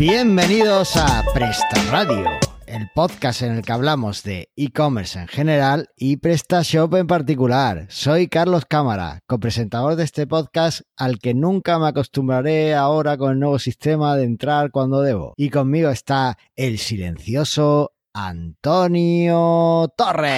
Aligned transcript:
Bienvenidos 0.00 0.96
a 0.96 1.22
Presta 1.34 1.76
Radio, 1.90 2.24
el 2.66 2.88
podcast 2.94 3.42
en 3.42 3.56
el 3.56 3.62
que 3.62 3.72
hablamos 3.72 4.22
de 4.22 4.48
e-commerce 4.56 5.18
en 5.18 5.28
general 5.28 5.90
y 5.94 6.16
PrestaShop 6.16 6.94
en 6.94 7.06
particular. 7.06 7.84
Soy 7.90 8.26
Carlos 8.28 8.64
Cámara, 8.64 9.20
copresentador 9.26 9.96
de 9.96 10.04
este 10.04 10.26
podcast 10.26 10.80
al 10.96 11.18
que 11.18 11.34
nunca 11.34 11.78
me 11.78 11.88
acostumbraré 11.88 12.74
ahora 12.74 13.18
con 13.18 13.32
el 13.32 13.40
nuevo 13.40 13.58
sistema 13.58 14.16
de 14.16 14.24
entrar 14.24 14.70
cuando 14.70 15.02
debo. 15.02 15.34
Y 15.36 15.50
conmigo 15.50 15.90
está 15.90 16.38
el 16.56 16.78
silencioso 16.78 17.92
Antonio 18.14 19.92
Torres. 19.98 20.32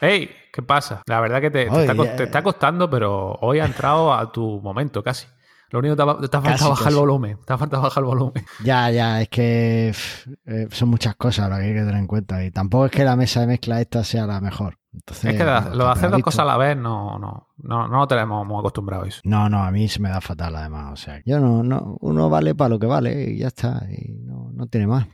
¡Hey! 0.00 0.30
¿Qué 0.50 0.62
pasa? 0.62 1.02
La 1.04 1.20
verdad 1.20 1.42
que 1.42 1.50
te, 1.50 1.66
te 1.68 2.22
está 2.22 2.42
costando, 2.42 2.88
pero 2.88 3.32
hoy 3.42 3.58
ha 3.58 3.66
entrado 3.66 4.14
a 4.14 4.32
tu 4.32 4.62
momento 4.62 5.02
casi. 5.02 5.26
Lo 5.70 5.80
único 5.80 5.96
que 5.96 6.28
te 6.28 6.36
ha, 6.36 6.40
faltado 6.40 6.70
bajar 6.70 6.92
el 6.92 6.98
volumen. 6.98 7.38
Te 7.44 7.52
ha 7.52 7.58
faltado 7.58 7.82
bajar 7.82 8.02
el 8.02 8.06
volumen. 8.06 8.44
Ya, 8.64 8.90
ya, 8.90 9.20
es 9.20 9.28
que 9.28 9.92
pff, 9.92 10.28
eh, 10.46 10.68
son 10.70 10.88
muchas 10.88 11.16
cosas 11.16 11.50
lo 11.50 11.56
que 11.56 11.62
hay 11.62 11.74
que 11.74 11.80
tener 11.80 11.96
en 11.96 12.06
cuenta 12.06 12.44
y 12.44 12.50
tampoco 12.50 12.86
es 12.86 12.92
que 12.92 13.04
la 13.04 13.16
mesa 13.16 13.40
de 13.40 13.48
mezcla 13.48 13.80
esta 13.80 14.04
sea 14.04 14.26
la 14.26 14.40
mejor. 14.40 14.78
Entonces, 14.96 15.32
es 15.32 15.36
que 15.38 15.44
lo 15.44 15.84
de 15.84 15.90
hacer 15.90 16.10
dos 16.10 16.22
cosas 16.22 16.40
a 16.40 16.44
la 16.46 16.56
vez 16.56 16.76
no, 16.76 17.18
no, 17.18 17.48
no, 17.58 17.86
no 17.86 17.98
lo 17.98 18.08
tenemos 18.08 18.46
muy 18.46 18.58
acostumbrado 18.58 19.04
a 19.04 19.08
eso. 19.08 19.20
No, 19.24 19.48
no, 19.48 19.62
a 19.62 19.70
mí 19.70 19.88
se 19.88 20.00
me 20.00 20.08
da 20.08 20.20
fatal 20.20 20.56
además. 20.56 20.92
O 20.92 20.96
sea, 20.96 21.20
yo 21.24 21.38
no, 21.38 21.62
no, 21.62 21.96
uno 22.00 22.28
vale 22.30 22.54
para 22.54 22.70
lo 22.70 22.78
que 22.78 22.86
vale 22.86 23.30
y 23.30 23.38
ya 23.38 23.48
está. 23.48 23.82
Y 23.90 24.12
no, 24.24 24.50
no 24.54 24.66
tiene 24.66 24.86
más. 24.86 25.06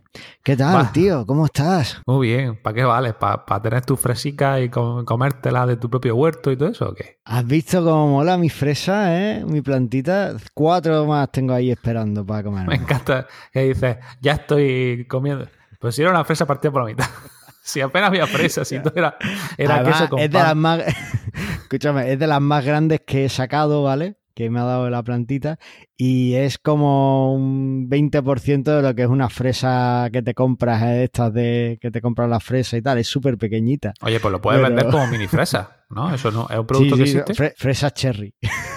¿Qué 0.43 0.57
tal, 0.57 0.93
tío? 0.93 1.27
¿Cómo 1.27 1.47
estás? 1.47 2.01
Muy 2.07 2.29
bien. 2.29 2.61
¿Para 2.63 2.75
qué 2.75 2.85
vale? 2.85 3.13
¿Para 3.15 3.61
tener 3.63 3.85
tus 3.85 3.99
fresica 3.99 4.61
y 4.61 4.69
com- 4.69 5.05
comértela 5.05 5.67
de 5.67 5.77
tu 5.77 5.91
propio 5.91 6.15
huerto 6.17 6.51
y 6.53 6.57
todo 6.57 6.69
eso 6.69 6.91
o 6.91 6.95
qué? 6.95 7.19
¿Has 7.25 7.45
visto 7.47 7.83
cómo 7.83 8.09
mola 8.09 8.37
mi 8.39 8.51
fresa, 8.51 9.17
eh? 9.19 9.45
Mi 9.47 9.63
plantita. 9.63 10.35
Cuatro 10.55 11.07
más 11.07 11.31
tengo 11.33 11.55
ahí 11.55 11.71
esperando 11.71 12.25
para 12.25 12.43
comer. 12.45 12.67
Me 12.69 12.77
encanta 12.77 13.27
que 13.53 13.65
dices, 13.65 13.97
ya 14.21 14.33
estoy 14.33 15.07
comiendo. 15.09 15.47
Pues 15.81 15.97
si 15.97 16.03
era 16.03 16.11
una 16.13 16.25
fresa 16.25 16.47
partida 16.47 16.71
por 16.71 16.83
la 16.83 16.89
mitad. 16.89 17.07
Si 17.63 17.81
apenas 17.81 18.09
había 18.09 18.27
fresa, 18.27 18.65
si 18.65 18.81
todo 18.81 18.93
era, 18.97 19.17
era 19.57 19.77
Además, 19.77 19.99
queso 20.01 20.11
con 20.11 20.19
es 20.19 20.31
de 20.31 20.39
las 20.39 20.57
más, 20.57 20.83
escúchame, 21.63 22.13
es 22.13 22.19
de 22.19 22.27
las 22.27 22.41
más 22.41 22.65
grandes 22.65 23.01
que 23.07 23.25
he 23.25 23.29
sacado, 23.29 23.85
¿vale? 23.85 24.17
Que 24.35 24.51
me 24.51 24.61
ha 24.61 24.65
dado 24.65 24.89
la 24.91 25.03
plantita 25.03 25.59
y 25.97 26.35
es 26.35 26.59
como 26.59 27.35
un 27.35 27.89
20% 27.89 28.63
de 28.77 28.83
lo 28.83 28.95
que 28.95 29.03
es 29.03 29.09
una 29.09 29.29
fresa 29.29 30.09
que 30.13 30.23
te 30.23 30.35
compras, 30.35 30.83
eh, 30.83 31.05
estas 31.05 31.33
de 31.33 31.79
que 31.81 31.91
te 31.91 32.01
compras 32.01 32.29
la 32.29 32.41
fresa 32.41 32.77
y 32.77 32.83
tal, 32.83 32.99
es 32.99 33.07
súper 33.07 33.37
pequeñita. 33.39 33.93
Oye, 34.03 34.19
pues 34.21 34.33
lo 34.33 34.41
puedes 34.41 34.61
Pero- 34.61 34.75
vender 34.75 34.91
como 34.93 35.07
mini 35.13 35.27
fresa, 35.27 35.77
¿no? 35.91 36.13
Eso 36.15 36.31
no 36.31 36.49
es 36.51 36.59
un 36.59 36.67
producto 36.67 36.97
Sí, 36.97 37.03
que 37.05 37.19
existe. 37.19 37.35
fre- 37.35 37.55
fresa 37.57 37.91
cherry. 37.93 38.35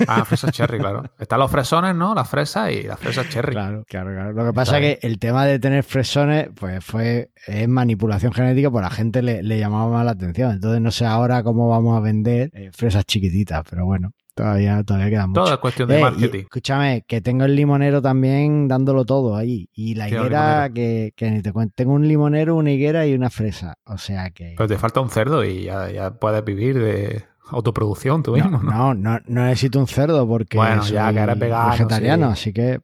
Ah, 0.07 0.25
fresas 0.25 0.51
cherry, 0.51 0.77
claro. 0.77 1.03
Están 1.17 1.39
los 1.39 1.49
fresones, 1.49 1.95
¿no? 1.95 2.13
Las 2.13 2.29
fresas 2.29 2.71
y 2.71 2.83
las 2.83 2.99
fresas 2.99 3.29
cherry. 3.29 3.53
Claro, 3.53 3.83
claro, 3.87 4.11
claro. 4.11 4.33
Lo 4.33 4.45
que 4.45 4.53
pasa 4.53 4.77
es 4.79 4.99
que 4.99 5.07
el 5.07 5.17
tema 5.19 5.45
de 5.45 5.57
tener 5.59 5.83
fresones, 5.83 6.49
pues 6.59 6.83
fue 6.83 7.31
es 7.47 7.67
manipulación 7.67 8.33
genética, 8.33 8.69
pues 8.69 8.85
a 8.85 8.89
la 8.89 8.93
gente 8.95 9.21
le, 9.21 9.41
le 9.41 9.57
llamaba 9.59 9.89
más 9.89 10.05
la 10.05 10.11
atención. 10.11 10.51
Entonces 10.51 10.81
no 10.81 10.91
sé 10.91 11.05
ahora 11.05 11.43
cómo 11.43 11.69
vamos 11.69 11.97
a 11.97 12.01
vender 12.01 12.49
eh, 12.53 12.71
fresas 12.73 13.05
chiquititas, 13.05 13.63
pero 13.69 13.85
bueno, 13.85 14.11
todavía, 14.35 14.83
todavía 14.83 15.09
queda 15.09 15.27
mucho. 15.27 15.41
Todo 15.43 15.53
es 15.53 15.59
cuestión 15.59 15.89
de 15.89 15.95
Eh, 15.95 15.99
y 15.99 16.03
marketing. 16.03 16.39
escúchame, 16.41 17.03
que 17.07 17.21
tengo 17.21 17.45
el 17.45 17.55
limonero 17.55 18.01
también 18.01 18.67
dándolo 18.67 19.05
todo 19.05 19.35
ahí. 19.35 19.69
Y 19.73 19.95
la 19.95 20.07
¿Qué 20.07 20.15
higuera, 20.15 20.69
que, 20.73 21.13
que 21.15 21.31
ni 21.31 21.41
te 21.41 21.51
cuento. 21.51 21.73
Tengo 21.75 21.93
un 21.93 22.07
limonero, 22.07 22.55
una 22.55 22.71
higuera 22.71 23.07
y 23.07 23.13
una 23.15 23.29
fresa. 23.31 23.75
O 23.85 23.97
sea 23.97 24.29
que. 24.29 24.53
Pero 24.57 24.67
te 24.67 24.77
falta 24.77 24.99
un 25.01 25.09
cerdo 25.09 25.43
y 25.43 25.63
ya, 25.63 25.89
ya 25.89 26.11
puedes 26.11 26.43
vivir 26.45 26.77
de 26.77 27.23
autoproducción 27.49 28.23
tú 28.23 28.33
mismo, 28.33 28.59
¿no? 28.61 28.71
no, 28.71 28.93
no, 28.93 29.19
no 29.27 29.45
necesito 29.45 29.79
un 29.79 29.87
cerdo 29.87 30.27
porque 30.27 30.57
Bueno, 30.57 30.83
ya 30.83 31.05
soy 31.07 31.13
que 31.15 31.21
eres 31.21 31.39
vegano, 31.39 31.71
vegetariano, 31.71 32.27
sí. 32.27 32.31
así 32.33 32.53
que 32.53 32.79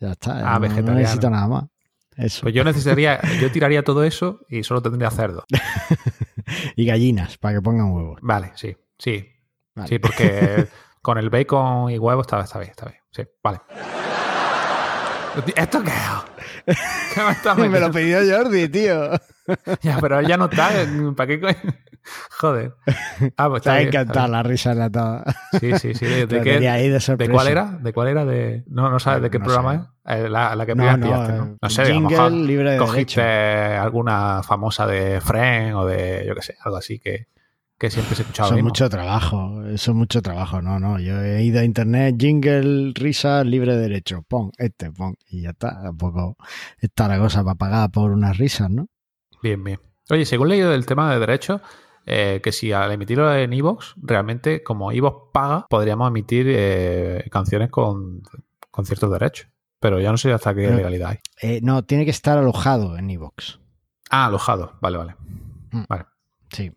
ya 0.00 0.12
está. 0.12 0.38
Ah, 0.38 0.42
no- 0.42 0.50
no, 0.54 0.60
vegetariano. 0.60 0.98
necesito 0.98 1.30
nada 1.30 1.48
más. 1.48 1.64
Eso. 2.16 2.40
Pues 2.42 2.54
yo 2.54 2.64
necesitaría, 2.64 3.20
yo 3.42 3.52
tiraría 3.52 3.82
todo 3.82 4.02
eso 4.02 4.40
y 4.48 4.62
solo 4.62 4.80
tendría 4.80 5.10
cerdo. 5.10 5.44
y 6.76 6.86
gallinas 6.86 7.36
para 7.38 7.56
que 7.56 7.62
pongan 7.62 7.92
huevos. 7.92 8.18
Vale, 8.22 8.52
sí, 8.54 8.74
sí. 8.98 9.26
Vale. 9.74 9.88
Sí, 9.88 9.98
porque 9.98 10.66
con 11.06 11.18
el 11.18 11.30
bacon 11.30 11.88
y 11.88 12.00
huevo 12.00 12.22
está, 12.22 12.40
está 12.40 12.58
bien, 12.58 12.72
está 12.72 12.86
bien. 12.86 12.98
Sí, 13.12 13.22
vale. 13.40 13.60
¿Esto 15.54 15.80
qué 15.84 15.90
es? 15.90 16.76
¿Qué 17.14 17.22
me 17.22 17.30
estás 17.30 17.56
Me 17.70 17.78
lo 17.78 17.92
pidió 17.92 18.18
Jordi, 18.28 18.68
tío. 18.68 19.10
Ya, 19.80 19.98
pero 20.00 20.20
ya 20.22 20.36
no 20.36 20.46
está. 20.46 20.70
¿Para 21.16 21.26
qué 21.28 21.40
coño? 21.40 21.54
Joder. 22.40 22.74
Ah, 23.36 23.48
pues 23.48 23.62
Te 23.62 23.68
está 23.68 23.72
ha 23.74 23.80
encantado 23.82 24.26
la 24.26 24.42
risa 24.42 24.72
enlatada. 24.72 25.22
Sí, 25.60 25.78
sí, 25.78 25.94
sí. 25.94 26.04
¿De, 26.04 26.26
de 26.26 26.40
qué, 26.40 26.58
de 26.58 26.90
¿De 26.90 26.98
sorpresa. 26.98 27.32
cuál 27.32 27.46
era? 27.46 27.78
¿De 27.80 27.92
cuál 27.92 28.08
era? 28.08 28.24
De... 28.24 28.64
No, 28.66 28.90
no 28.90 28.98
sabes 28.98 29.22
de 29.22 29.30
qué 29.30 29.38
No 29.38 29.44
programa 29.44 29.92
es. 30.04 30.16
Eh, 30.16 30.28
la, 30.28 30.56
la 30.56 30.66
que 30.66 30.74
No, 30.74 30.96
no, 30.96 31.04
pillaste, 31.04 31.32
eh, 31.32 31.36
¿no? 31.36 31.56
No 31.62 31.70
sé, 31.70 31.82
a 31.82 31.84
lo 31.84 31.90
jingle 31.92 32.10
mejor 32.16 32.32
libre 32.32 32.70
de 32.72 32.78
cogiste 32.78 33.20
derecho. 33.20 33.82
alguna 33.82 34.42
famosa 34.42 34.84
de 34.88 35.20
Friends 35.20 35.76
o 35.76 35.86
de, 35.86 36.24
yo 36.26 36.34
qué 36.34 36.42
sé, 36.42 36.56
algo 36.64 36.78
así 36.78 36.98
que, 36.98 37.28
que 37.78 37.90
siempre 37.90 38.14
se 38.16 38.22
escuchaba 38.22 38.48
Eso 38.48 38.56
es 38.56 38.62
mucho 38.64 38.88
trabajo, 38.88 39.64
eso 39.66 39.90
es 39.90 39.96
mucho 39.96 40.22
trabajo, 40.22 40.62
no, 40.62 40.78
no, 40.80 40.98
yo 40.98 41.20
he 41.22 41.42
ido 41.44 41.60
a 41.60 41.64
internet, 41.64 42.16
jingle, 42.18 42.92
risa, 42.94 43.44
libre 43.44 43.74
de 43.76 43.82
derecho, 43.82 44.22
pon, 44.26 44.50
este, 44.58 44.90
pon, 44.90 45.16
y 45.28 45.42
ya 45.42 45.50
está, 45.50 45.82
tampoco 45.82 46.36
está 46.78 47.08
la 47.08 47.18
cosa 47.18 47.44
para 47.44 47.54
pagar 47.56 47.90
por 47.90 48.10
unas 48.12 48.38
risas, 48.38 48.70
¿no? 48.70 48.88
Bien, 49.42 49.62
bien. 49.62 49.78
Oye, 50.10 50.24
según 50.24 50.48
leído 50.48 50.70
del 50.70 50.86
tema 50.86 51.12
de 51.12 51.20
derechos, 51.20 51.60
eh, 52.06 52.40
que 52.42 52.52
si 52.52 52.72
al 52.72 52.92
emitirlo 52.92 53.34
en 53.34 53.52
Evox, 53.52 53.94
realmente 54.00 54.62
como 54.62 54.92
Evox 54.92 55.30
paga, 55.32 55.66
podríamos 55.68 56.08
emitir 56.08 56.46
eh, 56.48 57.24
canciones 57.30 57.68
con, 57.70 58.22
con 58.70 58.86
ciertos 58.86 59.10
derechos. 59.10 59.48
Pero 59.80 60.00
ya 60.00 60.10
no 60.10 60.16
sé 60.16 60.32
hasta 60.32 60.54
qué 60.54 60.62
Pero- 60.62 60.76
legalidad 60.76 61.10
hay. 61.10 61.18
Eh, 61.42 61.60
no, 61.62 61.82
tiene 61.84 62.04
que 62.04 62.10
estar 62.12 62.38
alojado 62.38 62.96
en 62.96 63.10
iVoox, 63.10 63.58
Ah, 64.08 64.26
alojado. 64.26 64.78
Vale, 64.80 64.96
vale. 64.96 65.14
Mm. 65.72 65.82
Vale. 65.88 66.04
sí. 66.50 66.72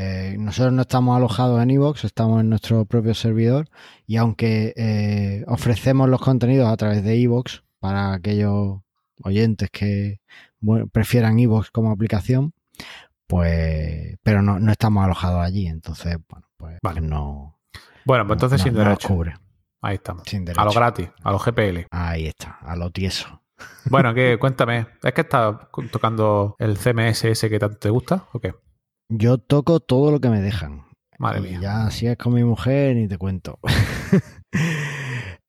Eh, 0.00 0.36
nosotros 0.38 0.72
no 0.72 0.82
estamos 0.82 1.16
alojados 1.16 1.60
en 1.60 1.70
iVoox, 1.70 2.04
estamos 2.04 2.40
en 2.40 2.48
nuestro 2.50 2.84
propio 2.84 3.14
servidor 3.14 3.68
y 4.06 4.16
aunque 4.16 4.72
eh, 4.76 5.44
ofrecemos 5.48 6.08
los 6.08 6.20
contenidos 6.20 6.68
a 6.68 6.76
través 6.76 7.02
de 7.02 7.16
iVoox 7.16 7.62
para 7.80 8.12
aquellos 8.12 8.78
oyentes 9.24 9.70
que 9.70 10.20
bueno, 10.60 10.86
prefieran 10.86 11.38
iVoox 11.40 11.70
como 11.72 11.90
aplicación, 11.90 12.52
pues, 13.26 14.16
pero 14.22 14.42
no, 14.42 14.58
no 14.58 14.72
estamos 14.72 15.04
alojados 15.04 15.44
allí, 15.44 15.66
entonces, 15.66 16.16
bueno, 16.28 16.46
pues 16.56 16.78
Vale. 16.82 17.00
no, 17.00 17.58
Bueno, 18.04 18.26
pues 18.26 18.36
entonces 18.36 18.60
no- 18.60 18.64
sin 18.64 18.74
derecho. 18.74 19.08
cubre, 19.08 19.34
Ahí 19.82 19.94
estamos. 19.96 20.22
sin 20.26 20.42
A 20.42 20.44
derecho. 20.46 20.64
lo 20.64 20.72
gratis, 20.72 21.08
a 21.22 21.30
lo 21.32 21.38
GPL. 21.38 21.86
Ahí 21.90 22.26
está, 22.26 22.58
a 22.62 22.74
lo 22.76 22.90
tieso. 22.90 23.42
Bueno, 23.90 24.14
que 24.14 24.38
cuéntame, 24.40 24.86
¿es 25.02 25.12
que 25.12 25.20
estás 25.22 25.56
tocando 25.90 26.56
el 26.58 26.76
CMS 26.78 27.24
ese 27.24 27.50
que 27.50 27.58
tanto 27.58 27.78
te 27.78 27.90
gusta 27.90 28.26
o 28.32 28.40
qué? 28.40 28.54
Yo 29.08 29.38
toco 29.38 29.80
todo 29.80 30.10
lo 30.10 30.20
que 30.20 30.28
me 30.28 30.40
dejan. 30.40 30.84
Madre 31.18 31.40
Y 31.40 31.42
mía. 31.42 31.58
Ya 31.60 31.86
así 31.86 32.06
es 32.06 32.16
con 32.16 32.34
mi 32.34 32.44
mujer, 32.44 32.94
ni 32.96 33.08
te 33.08 33.18
cuento. 33.18 33.58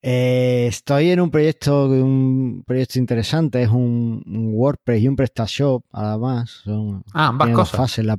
Eh, 0.02 0.66
estoy 0.66 1.10
en 1.10 1.20
un 1.20 1.30
proyecto, 1.30 1.84
un 1.84 2.64
proyecto 2.66 2.98
interesante, 2.98 3.62
es 3.62 3.68
un, 3.68 4.22
un 4.26 4.50
WordPress 4.54 5.02
y 5.02 5.08
un 5.08 5.14
PrestaShop, 5.14 5.84
además. 5.92 6.62
Son, 6.64 7.02
Ah, 7.12 7.26
ambas 7.28 7.50
cosas. 7.50 7.76
fases. 7.76 8.06
La 8.06 8.16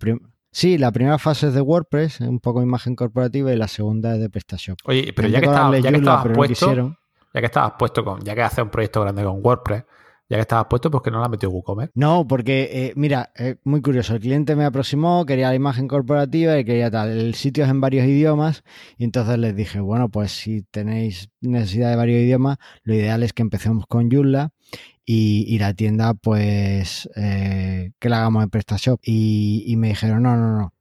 sí, 0.52 0.78
la 0.78 0.92
primera 0.92 1.18
fase 1.18 1.48
es 1.48 1.56
de 1.56 1.62
WordPress, 1.62 2.22
es 2.22 2.28
un 2.28 2.40
poco 2.40 2.62
imagen 2.62 2.96
corporativa, 2.96 3.52
y 3.52 3.58
la 3.58 3.68
segunda 3.68 4.14
es 4.14 4.22
de 4.22 4.30
PrestaShop. 4.30 4.78
Oye, 4.86 5.12
pero 5.16 5.28
ya 5.28 5.40
que, 5.40 5.46
estabas, 5.48 5.60
colarle 5.70 5.82
ya 5.82 5.90
que 5.90 5.98
estabas 5.98 6.28
puesto, 6.36 6.96
ya 7.34 7.40
que 7.40 7.46
estabas 7.48 7.74
puesto 7.80 8.06
con, 8.06 8.22
ya 8.22 8.36
que 8.36 8.42
haces 8.44 8.60
un 8.64 8.70
proyecto 8.70 9.02
grande 9.02 9.24
con 9.24 9.40
WordPress, 9.44 9.84
ya 10.32 10.38
que 10.38 10.44
estabas 10.44 10.68
puesto, 10.70 10.90
¿por 10.90 11.02
qué 11.02 11.12
no 11.12 11.20
la 11.20 11.28
metido 11.28 11.52
WooCommerce? 11.52 11.92
No, 11.94 12.26
porque, 12.26 12.70
eh, 12.72 12.94
mira, 12.96 13.34
es 13.36 13.58
muy 13.66 13.82
curioso. 13.82 14.14
El 14.14 14.22
cliente 14.22 14.56
me 14.56 14.64
aproximó, 14.64 15.26
quería 15.26 15.50
la 15.50 15.56
imagen 15.56 15.90
corporativa 15.90 16.58
y 16.58 16.64
quería 16.64 16.90
tal. 16.90 17.10
El 17.10 17.36
sitio 17.36 17.66
es 17.66 17.70
en 17.70 17.82
varios 17.82 18.06
idiomas 18.06 18.64
y 18.98 19.04
entonces 19.04 19.38
les 19.40 19.54
dije, 19.54 19.82
bueno, 19.82 20.08
pues 20.08 20.32
si 20.32 20.62
tenéis 20.62 21.30
necesidad 21.42 21.90
de 21.90 21.98
varios 21.98 22.22
idiomas, 22.22 22.60
lo 22.84 22.94
ideal 22.94 23.24
es 23.24 23.34
que 23.34 23.42
empecemos 23.42 23.86
con 23.88 24.10
Joomla 24.10 24.54
y, 25.06 25.44
y 25.54 25.60
la 25.60 25.74
tienda, 25.74 26.14
pues, 26.14 27.10
eh, 27.18 27.92
que 28.00 28.08
la 28.08 28.20
hagamos 28.20 28.44
en 28.44 28.52
PrestaShop. 28.52 29.02
Y, 29.04 29.66
y 29.68 29.76
me 29.76 29.90
dijeron, 29.90 30.24
no, 30.24 30.38
no, 30.38 30.58
no. 30.58 30.74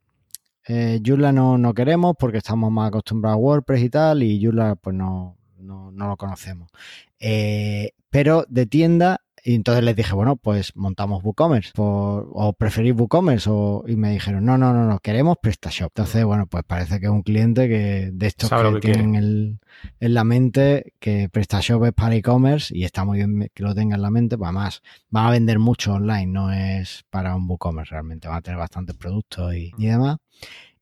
Eh, 0.69 1.01
Joomla 1.05 1.33
no, 1.33 1.59
no 1.59 1.75
queremos 1.75 2.15
porque 2.17 2.39
estamos 2.39 2.71
más 2.71 2.87
acostumbrados 2.87 3.35
a 3.35 3.41
WordPress 3.41 3.83
y 3.83 3.91
tal 3.91 4.23
y 4.23 4.41
Joomla, 4.41 4.77
pues, 4.77 4.95
no, 4.95 5.37
no, 5.59 5.91
no 5.91 6.07
lo 6.07 6.17
conocemos. 6.17 6.71
Eh, 7.19 7.95
pero 8.11 8.45
de 8.49 8.67
tienda 8.67 9.21
y 9.45 9.55
entonces 9.55 9.83
les 9.85 9.97
dije, 9.97 10.15
bueno, 10.15 10.37
pues 10.37 10.75
montamos 10.77 11.23
WooCommerce 11.25 11.73
por- 11.75 12.29
o 12.33 12.53
preferís 12.53 12.95
WooCommerce 12.95 13.49
o, 13.51 13.85
y 13.87 13.97
me 13.97 14.11
dijeron, 14.13 14.45
no, 14.45 14.59
no, 14.59 14.73
no, 14.73 14.87
no, 14.87 14.99
queremos 14.99 15.37
PrestaShop. 15.41 15.91
Entonces, 15.91 16.25
bueno, 16.25 16.47
pues 16.47 16.65
parece 16.67 17.01
que 17.01 17.07
es 17.07 17.13
un 17.13 17.23
cliente 17.23 17.69
que 17.69 18.11
de 18.13 18.27
estos 18.27 18.49
Sabe 18.51 18.81
que, 18.81 18.93
tienen 18.93 19.15
el- 19.15 19.59
en 20.01 20.15
la 20.15 20.25
mente 20.25 20.93
que 20.99 21.29
PrestaShop 21.29 21.85
es 21.85 21.93
para 21.93 22.15
e-commerce 22.15 22.77
y 22.77 22.85
está 22.85 23.05
muy 23.05 23.19
bien 23.19 23.51
que 23.55 23.63
lo 23.63 23.75
tenga 23.75 23.97
en 23.97 24.03
la 24.03 24.11
mente, 24.11 24.37
pues 24.37 24.49
además 24.49 24.83
van 25.11 25.27
a 25.27 25.31
vender 25.31 25.59
mucho 25.59 25.95
online, 25.95 26.27
no 26.27 26.53
es 26.53 27.05
para 27.11 27.35
un 27.37 27.49
WooCommerce 27.49 27.91
realmente, 27.93 28.29
van 28.29 28.39
a 28.39 28.43
tener 28.43 28.59
bastantes 28.59 28.97
productos 28.97 29.55
y, 29.55 29.73
y 29.79 29.87
demás. 29.87 30.19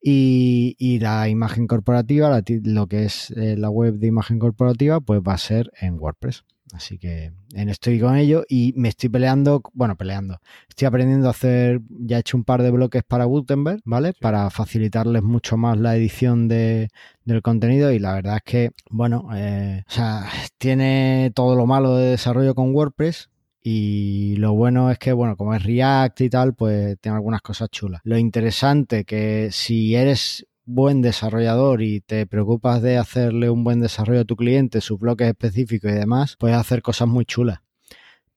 Y, 0.01 0.77
y 0.79 1.01
la 1.01 1.29
imagen 1.29 1.67
corporativa, 1.67 2.31
la 2.31 2.43
lo 2.65 2.87
que 2.87 3.05
es 3.05 3.31
eh, 3.33 3.57
la 3.57 3.69
web 3.69 3.95
de 3.95 4.07
imagen 4.07 4.39
corporativa, 4.39 5.01
pues 5.01 5.21
va 5.27 5.35
a 5.35 5.39
ser 5.39 5.73
en 5.81 5.99
WordPress. 5.99 6.45
Así 6.73 6.99
que 6.99 7.33
en 7.55 7.69
estoy 7.69 8.01
con 8.01 8.17
ello 8.17 8.45
y 8.49 8.73
me 8.77 8.89
estoy 8.89 9.09
peleando, 9.09 9.63
bueno, 9.73 9.97
peleando. 9.97 10.39
Estoy 10.69 10.87
aprendiendo 10.87 11.29
a 11.29 11.31
hacer, 11.31 11.81
ya 11.89 12.17
he 12.17 12.21
hecho 12.21 12.37
un 12.37 12.45
par 12.45 12.63
de 12.63 12.71
bloques 12.71 13.03
para 13.05 13.25
Gutenberg, 13.25 13.81
¿vale? 13.85 14.13
Para 14.21 14.51
facilitarles 14.51 15.23
mucho 15.23 15.57
más 15.57 15.79
la 15.79 15.97
edición 15.97 16.49
de, 16.49 16.89
del 17.25 17.43
contenido 17.43 17.91
y 17.93 17.99
la 17.99 18.15
verdad 18.15 18.37
es 18.37 18.43
que, 18.43 18.71
bueno, 18.91 19.29
eh, 19.35 19.83
o 19.87 19.91
sea, 19.91 20.27
tiene 20.59 21.33
todo 21.35 21.57
lo 21.57 21.67
malo 21.67 21.97
de 21.97 22.11
desarrollo 22.11 22.55
con 22.55 22.75
WordPress, 22.75 23.31
y 23.71 24.37
lo 24.37 24.55
bueno 24.55 24.91
es 24.91 24.99
que, 24.99 25.13
bueno, 25.13 25.37
como 25.37 25.55
es 25.55 25.63
React 25.63 26.21
y 26.23 26.31
tal, 26.31 26.55
pues 26.55 26.99
tiene 27.01 27.17
algunas 27.17 27.43
cosas 27.43 27.69
chulas. 27.69 28.01
Lo 28.05 28.17
interesante 28.17 29.05
que 29.05 29.49
si 29.51 29.95
eres 29.95 30.47
buen 30.69 31.01
desarrollador 31.01 31.83
y 31.83 32.01
te 32.01 32.27
preocupas 32.27 32.83
de 32.83 32.99
hacerle 32.99 33.49
un 33.49 33.65
buen 33.65 33.81
desarrollo 33.81 34.21
a 34.21 34.25
tu 34.25 34.37
cliente, 34.37 34.83
sus 34.83 35.01
bloques 35.01 35.27
específicos 35.27 35.91
y 35.91 35.95
demás, 35.95 36.37
puedes 36.39 36.57
hacer 36.57 36.83
cosas 36.83 37.09
muy 37.09 37.25
chulas. 37.25 37.61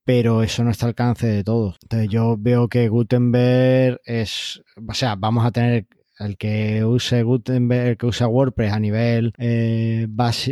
Pero 0.03 0.41
eso 0.41 0.63
no 0.63 0.71
está 0.71 0.85
al 0.85 0.91
alcance 0.91 1.27
de 1.27 1.43
todo. 1.43 1.75
Entonces 1.83 2.09
yo 2.09 2.37
veo 2.39 2.69
que 2.69 2.87
Gutenberg 2.87 3.99
es, 4.05 4.63
o 4.87 4.93
sea, 4.93 5.15
vamos 5.15 5.45
a 5.45 5.51
tener 5.51 5.87
el 6.19 6.37
que 6.37 6.85
use 6.85 7.21
Gutenberg, 7.23 7.89
el 7.89 7.97
que 7.97 8.05
usa 8.05 8.27
WordPress 8.27 8.73
a 8.73 8.79
nivel 8.79 9.33
eh, 9.37 10.07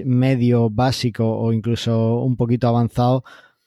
medio, 0.06 0.70
básico 0.70 1.26
o 1.32 1.54
incluso 1.54 2.22
un 2.24 2.36
poquito 2.36 2.68
avanzado, 2.68 3.24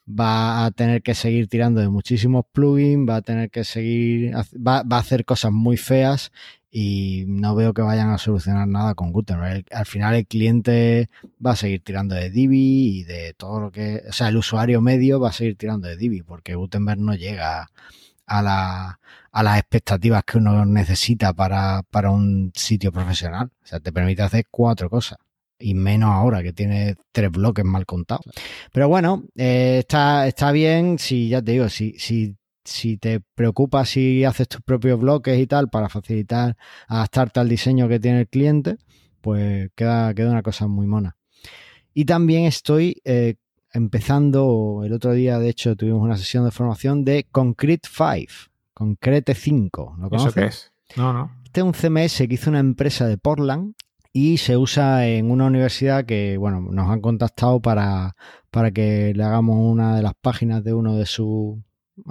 va 0.08 0.66
a 0.66 0.70
tener 0.72 1.02
que 1.02 1.14
seguir 1.14 1.48
tirando 1.48 1.80
de 1.80 1.88
muchísimos 1.88 2.44
plugins, 2.52 3.08
va 3.08 3.16
a 3.16 3.22
tener 3.22 3.50
que 3.50 3.64
seguir, 3.64 4.34
va, 4.34 4.82
va, 4.82 4.96
a 4.96 5.00
hacer 5.00 5.24
cosas 5.24 5.52
muy 5.52 5.76
feas 5.76 6.30
y 6.74 7.24
no 7.28 7.54
veo 7.54 7.74
que 7.74 7.82
vayan 7.82 8.08
a 8.10 8.18
solucionar 8.18 8.66
nada 8.66 8.94
con 8.94 9.12
Gutenberg. 9.12 9.66
Al 9.70 9.84
final 9.84 10.14
el 10.14 10.26
cliente 10.26 11.10
va 11.44 11.52
a 11.52 11.56
seguir 11.56 11.84
tirando 11.84 12.14
de 12.14 12.30
Divi 12.30 13.00
y 13.00 13.04
de 13.04 13.34
todo 13.34 13.60
lo 13.60 13.70
que, 13.70 14.02
o 14.08 14.12
sea, 14.12 14.28
el 14.28 14.38
usuario 14.38 14.80
medio 14.80 15.20
va 15.20 15.28
a 15.28 15.32
seguir 15.32 15.56
tirando 15.58 15.86
de 15.86 15.98
Divi 15.98 16.22
porque 16.22 16.54
Gutenberg 16.54 16.98
no 16.98 17.14
llega 17.14 17.68
a, 18.26 18.42
la, 18.42 19.00
a 19.32 19.42
las 19.42 19.58
expectativas 19.58 20.24
que 20.24 20.38
uno 20.38 20.64
necesita 20.64 21.34
para, 21.34 21.82
para 21.90 22.10
un 22.10 22.52
sitio 22.54 22.90
profesional. 22.90 23.50
O 23.62 23.66
sea, 23.66 23.78
te 23.78 23.92
permite 23.92 24.22
hacer 24.22 24.46
cuatro 24.50 24.88
cosas 24.88 25.18
y 25.58 25.74
menos 25.74 26.10
ahora 26.10 26.42
que 26.42 26.54
tiene 26.54 26.96
tres 27.12 27.30
bloques 27.30 27.64
mal 27.66 27.86
contados. 27.86 28.24
Pero 28.72 28.88
bueno, 28.88 29.24
eh, 29.36 29.76
está, 29.80 30.26
está 30.26 30.52
bien 30.52 30.98
si, 30.98 31.28
ya 31.28 31.42
te 31.42 31.52
digo, 31.52 31.68
si, 31.68 31.98
si, 31.98 32.34
si 32.64 32.96
te 32.96 33.20
preocupa 33.34 33.84
si 33.84 34.24
haces 34.24 34.48
tus 34.48 34.60
propios 34.60 34.98
bloques 35.00 35.38
y 35.38 35.46
tal 35.46 35.68
para 35.68 35.88
facilitar 35.88 36.56
adaptarte 36.88 37.40
al 37.40 37.48
diseño 37.48 37.88
que 37.88 38.00
tiene 38.00 38.20
el 38.20 38.28
cliente, 38.28 38.78
pues 39.20 39.70
queda, 39.74 40.12
queda 40.14 40.30
una 40.30 40.42
cosa 40.42 40.66
muy 40.66 40.86
mona. 40.86 41.16
Y 41.94 42.04
también 42.04 42.44
estoy 42.44 43.00
eh, 43.04 43.36
empezando, 43.72 44.82
el 44.84 44.92
otro 44.92 45.12
día 45.12 45.38
de 45.38 45.48
hecho 45.48 45.76
tuvimos 45.76 46.02
una 46.02 46.16
sesión 46.16 46.44
de 46.44 46.50
formación 46.50 47.04
de 47.04 47.26
Concrete 47.30 47.88
5, 47.90 48.50
Concrete 48.74 49.34
5. 49.34 49.96
¿Lo 49.98 50.10
conoces? 50.10 50.28
¿Eso 50.28 50.34
qué 50.34 50.46
es? 50.46 50.72
No, 50.96 51.12
no. 51.12 51.30
Este 51.44 51.60
es 51.60 51.66
un 51.66 51.72
CMS 51.72 52.18
que 52.28 52.34
hizo 52.34 52.50
una 52.50 52.60
empresa 52.60 53.06
de 53.06 53.18
Portland 53.18 53.74
y 54.12 54.38
se 54.38 54.56
usa 54.56 55.06
en 55.06 55.30
una 55.30 55.46
universidad 55.46 56.04
que, 56.04 56.36
bueno, 56.36 56.60
nos 56.60 56.90
han 56.90 57.00
contactado 57.00 57.60
para, 57.60 58.14
para 58.50 58.70
que 58.70 59.12
le 59.14 59.24
hagamos 59.24 59.56
una 59.58 59.96
de 59.96 60.02
las 60.02 60.14
páginas 60.14 60.62
de 60.64 60.74
uno 60.74 60.96
de 60.96 61.06
sus 61.06 61.56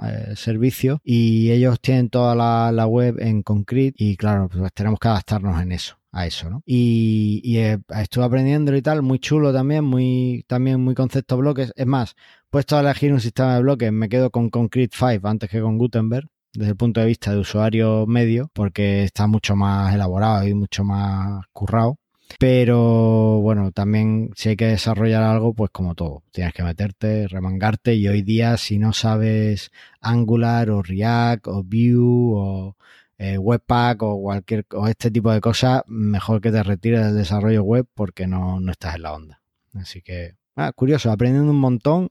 eh, 0.04 0.34
servicios 0.36 0.98
y 1.04 1.50
ellos 1.50 1.80
tienen 1.80 2.08
toda 2.10 2.34
la, 2.34 2.86
web 2.86 3.16
en 3.20 3.42
Concrete 3.42 3.94
y 3.96 4.16
claro, 4.16 4.48
pues 4.48 4.72
tenemos 4.72 4.98
que 4.98 5.08
adaptarnos 5.08 5.60
en 5.62 5.72
eso 5.72 5.98
a 6.12 6.26
eso, 6.26 6.50
¿no? 6.50 6.62
Y, 6.66 7.40
y 7.42 7.58
eh, 7.58 7.78
estuve 7.88 8.24
aprendiendo 8.24 8.76
y 8.76 8.82
tal, 8.82 9.02
muy 9.02 9.18
chulo 9.18 9.52
también, 9.52 9.84
muy 9.84 10.44
también 10.46 10.80
muy 10.80 10.94
concepto 10.94 11.38
bloques. 11.38 11.72
Es 11.74 11.86
más, 11.86 12.14
puesto 12.50 12.76
a 12.76 12.80
elegir 12.80 13.12
un 13.12 13.20
sistema 13.20 13.54
de 13.54 13.62
bloques, 13.62 13.92
me 13.92 14.08
quedo 14.10 14.30
con 14.30 14.50
Concrete 14.50 14.94
5 14.94 15.26
antes 15.26 15.48
que 15.48 15.60
con 15.60 15.78
Gutenberg, 15.78 16.28
desde 16.52 16.70
el 16.70 16.76
punto 16.76 17.00
de 17.00 17.06
vista 17.06 17.32
de 17.32 17.38
usuario 17.38 18.06
medio, 18.06 18.50
porque 18.52 19.04
está 19.04 19.26
mucho 19.26 19.56
más 19.56 19.94
elaborado 19.94 20.46
y 20.46 20.54
mucho 20.54 20.84
más 20.84 21.46
currado. 21.52 21.96
Pero 22.38 23.40
bueno, 23.40 23.72
también 23.72 24.30
si 24.34 24.50
hay 24.50 24.56
que 24.56 24.66
desarrollar 24.66 25.22
algo, 25.22 25.54
pues 25.54 25.70
como 25.70 25.94
todo, 25.94 26.22
tienes 26.32 26.54
que 26.54 26.62
meterte, 26.62 27.28
remangarte 27.28 27.94
y 27.94 28.08
hoy 28.08 28.22
día 28.22 28.56
si 28.56 28.78
no 28.78 28.92
sabes 28.92 29.70
Angular 30.00 30.70
o 30.70 30.82
React 30.82 31.48
o 31.48 31.62
Vue 31.62 32.34
o 32.34 32.76
eh, 33.18 33.38
Webpack 33.38 34.02
o 34.02 34.20
cualquier 34.20 34.66
o 34.72 34.88
este 34.88 35.10
tipo 35.10 35.32
de 35.32 35.40
cosas, 35.40 35.82
mejor 35.86 36.40
que 36.40 36.50
te 36.50 36.62
retires 36.62 37.04
del 37.06 37.16
desarrollo 37.16 37.62
web 37.62 37.86
porque 37.94 38.26
no, 38.26 38.60
no 38.60 38.72
estás 38.72 38.96
en 38.96 39.02
la 39.02 39.12
onda. 39.12 39.42
Así 39.74 40.02
que, 40.02 40.36
ah, 40.56 40.72
curioso, 40.72 41.10
aprendiendo 41.10 41.50
un 41.50 41.60
montón 41.60 42.10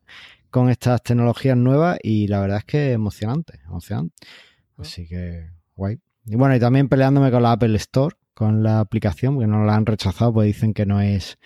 con 0.49 0.69
estas 0.69 1.01
tecnologías 1.03 1.57
nuevas 1.57 1.97
y 2.01 2.27
la 2.27 2.39
verdad 2.39 2.59
es 2.59 2.65
que 2.65 2.91
emocionante, 2.91 3.59
emocionante. 3.65 4.15
Así 4.77 5.07
que, 5.07 5.49
guay. 5.75 5.99
Y 6.25 6.35
bueno, 6.35 6.55
y 6.55 6.59
también 6.59 6.87
peleándome 6.87 7.31
con 7.31 7.43
la 7.43 7.53
Apple 7.53 7.75
Store, 7.77 8.15
con 8.41 8.63
la 8.63 8.79
aplicación, 8.79 9.35
porque 9.35 9.45
no 9.45 9.65
la 9.65 9.75
han 9.75 9.85
rechazado, 9.85 10.33
pues 10.33 10.47
dicen 10.47 10.73
que 10.73 10.87
no 10.87 10.99
es, 10.99 11.37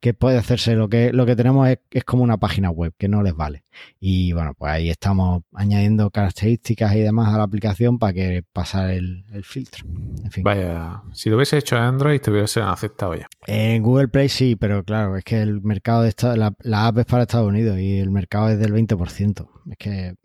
que 0.00 0.12
puede 0.12 0.36
hacerse 0.36 0.74
lo 0.74 0.90
que, 0.90 1.10
lo 1.10 1.24
que 1.24 1.34
tenemos 1.34 1.66
es, 1.66 2.04
como 2.04 2.24
una 2.24 2.36
página 2.36 2.68
web, 2.68 2.92
que 2.98 3.08
no 3.08 3.22
les 3.22 3.34
vale. 3.34 3.64
Y 3.98 4.34
bueno, 4.34 4.52
pues 4.52 4.70
ahí 4.70 4.90
estamos 4.90 5.44
añadiendo 5.54 6.10
características 6.10 6.94
y 6.94 7.00
demás 7.00 7.32
a 7.32 7.38
la 7.38 7.44
aplicación 7.44 7.98
para 7.98 8.12
que 8.12 8.44
pasar 8.52 8.90
el, 8.90 9.24
filtro. 9.44 9.86
En 10.22 10.30
fin. 10.30 10.44
Vaya, 10.44 11.00
si 11.14 11.30
lo 11.30 11.36
hubiese 11.36 11.56
hecho 11.56 11.76
en 11.76 11.84
Android, 11.84 12.20
te 12.20 12.30
hubiese 12.30 12.60
aceptado 12.60 13.14
ya. 13.14 13.28
En 13.46 13.82
Google 13.82 14.08
Play 14.08 14.28
sí, 14.28 14.54
pero 14.54 14.84
claro, 14.84 15.16
es 15.16 15.24
que 15.24 15.40
el 15.40 15.62
mercado 15.62 16.02
de 16.02 16.10
esta, 16.10 16.36
la, 16.36 16.54
la 16.60 16.88
app 16.88 16.98
es 16.98 17.06
para 17.06 17.22
Estados 17.22 17.48
Unidos 17.48 17.78
y 17.78 17.98
el 17.98 18.10
mercado 18.10 18.50
es 18.50 18.58
del 18.58 18.74
20%. 18.74 19.48
Es 19.70 19.78
que 19.78 20.16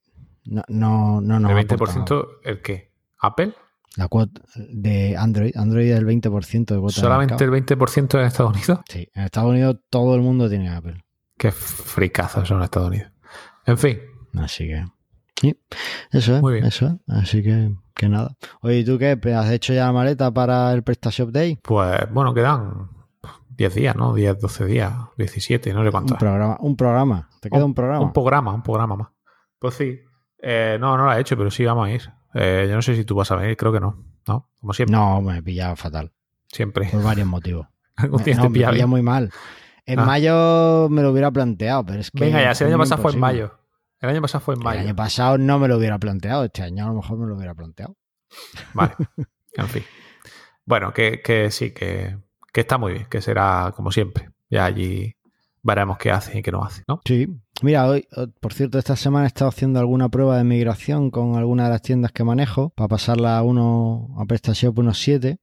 no, 0.43 0.63
no, 0.67 1.21
no 1.21 1.39
nos 1.39 1.51
¿El 1.51 1.65
20% 1.65 2.27
el 2.43 2.61
qué? 2.61 2.91
¿Apple? 3.17 3.53
La 3.97 4.07
cuota 4.07 4.41
de 4.55 5.17
Android, 5.17 5.57
Android 5.57 5.89
es 5.89 5.97
el 5.97 6.05
20% 6.05 6.65
de 6.67 6.79
cuota. 6.79 7.01
¿Solamente 7.01 7.43
el 7.43 7.49
20% 7.49 8.19
en 8.19 8.25
Estados 8.25 8.55
Unidos? 8.55 8.79
Sí, 8.87 9.09
en 9.11 9.23
Estados 9.23 9.49
Unidos 9.49 9.77
todo 9.89 10.13
el 10.13 10.21
mundo 10.21 10.47
tiene 10.47 10.69
Apple. 10.69 11.03
Qué 11.35 11.51
fricazos 11.51 12.47
son 12.47 12.61
Estados 12.61 12.89
Unidos. 12.89 13.11
En 13.65 13.79
fin. 13.79 13.99
Así 14.35 14.67
que. 14.67 14.85
Sí, 15.41 15.59
eso 16.11 16.35
es. 16.35 16.41
Muy 16.43 16.53
bien. 16.53 16.65
Eso 16.65 16.85
es. 16.85 16.93
Así 17.07 17.41
que, 17.41 17.73
que 17.95 18.07
nada. 18.07 18.35
Oye, 18.61 18.77
¿y 18.77 18.85
tú 18.85 18.99
qué? 18.99 19.19
¿Has 19.33 19.49
hecho 19.49 19.73
ya 19.73 19.85
la 19.85 19.91
maleta 19.91 20.31
para 20.31 20.71
el 20.73 20.83
PrestaShop 20.83 21.31
Day? 21.31 21.57
Pues 21.63 22.11
bueno, 22.11 22.35
quedan 22.35 22.89
10 23.49 23.73
días, 23.73 23.95
¿no? 23.95 24.13
10, 24.13 24.39
12 24.39 24.65
días, 24.65 24.93
17, 25.17 25.73
no 25.73 25.83
sé 25.83 25.89
cuánto. 25.89 26.13
Un 26.13 26.19
programa, 26.19 26.57
un 26.59 26.75
programa. 26.75 27.29
¿Te 27.41 27.49
queda 27.49 27.65
un, 27.65 27.73
programa? 27.73 28.05
Un 28.05 28.13
programa, 28.13 28.53
un 28.53 28.61
programa 28.61 28.95
más. 28.95 29.07
Pues 29.57 29.73
sí. 29.73 29.99
Eh, 30.37 30.77
no, 30.79 30.95
no 30.97 31.05
lo 31.05 31.13
he 31.13 31.19
hecho, 31.19 31.35
pero 31.35 31.49
sí 31.49 31.65
vamos 31.65 31.87
a 31.87 31.91
ir. 31.91 32.03
Eh, 32.39 32.67
yo 32.69 32.75
no 32.75 32.81
sé 32.83 32.95
si 32.95 33.03
tú 33.03 33.15
vas 33.15 33.31
a 33.31 33.35
venir, 33.35 33.57
creo 33.57 33.73
que 33.73 33.79
no. 33.79 34.03
¿No? 34.27 34.49
Como 34.59 34.73
siempre. 34.73 34.95
No, 34.95 35.21
me 35.21 35.39
he 35.39 35.41
pillado 35.41 35.75
fatal. 35.75 36.11
Siempre. 36.47 36.87
Por 36.91 37.01
varios 37.01 37.27
motivos. 37.27 37.67
me, 37.97 38.33
no, 38.35 38.49
me 38.49 38.85
muy 38.85 39.01
mal. 39.01 39.31
En 39.85 39.99
ah. 39.99 40.05
mayo 40.05 40.87
me 40.89 41.01
lo 41.01 41.11
hubiera 41.11 41.31
planteado, 41.31 41.85
pero 41.85 41.99
es 41.99 42.11
que. 42.11 42.19
Venga, 42.19 42.41
ya, 42.41 42.53
si 42.53 42.63
el 42.63 42.69
año 42.69 42.77
pasado 42.77 43.01
fue 43.01 43.13
en 43.13 43.19
mayo. 43.19 43.57
El 43.99 44.09
año 44.09 44.21
pasado 44.21 44.43
fue 44.43 44.53
en 44.53 44.61
mayo. 44.61 44.81
El 44.81 44.87
año 44.87 44.95
pasado 44.95 45.37
no 45.39 45.57
me 45.57 45.67
lo 45.67 45.77
hubiera 45.77 45.97
planteado. 45.97 46.43
Este 46.43 46.61
año 46.61 46.85
a 46.85 46.89
lo 46.89 46.95
mejor 46.95 47.17
me 47.17 47.25
lo 47.25 47.35
hubiera 47.35 47.55
planteado. 47.55 47.97
Vale. 48.73 48.93
en 49.55 49.67
fin. 49.67 49.83
Bueno, 50.65 50.93
que, 50.93 51.21
que 51.23 51.49
sí, 51.49 51.71
que, 51.71 52.17
que 52.53 52.61
está 52.61 52.77
muy 52.77 52.93
bien, 52.93 53.07
que 53.09 53.21
será 53.21 53.73
como 53.75 53.91
siempre. 53.91 54.29
Ya 54.49 54.65
allí 54.65 55.15
veremos 55.63 55.97
qué 55.97 56.11
hace 56.11 56.37
y 56.37 56.43
qué 56.43 56.51
no 56.51 56.63
hace, 56.63 56.83
¿no? 56.87 57.01
Sí. 57.03 57.27
Mira, 57.63 57.87
hoy, 57.87 58.07
por 58.39 58.53
cierto, 58.53 58.77
esta 58.77 58.95
semana 58.95 59.25
he 59.25 59.27
estado 59.27 59.49
haciendo 59.49 59.79
alguna 59.79 60.09
prueba 60.09 60.37
de 60.37 60.43
migración 60.43 61.09
con 61.09 61.35
alguna 61.35 61.65
de 61.65 61.69
las 61.71 61.81
tiendas 61.81 62.11
que 62.11 62.23
manejo 62.23 62.69
para 62.69 62.87
pasarla 62.87 63.37
a 63.37 63.43
uno 63.43 64.15
a 64.17 64.25
PrestaShop 64.25 64.77
1.7 64.77 65.39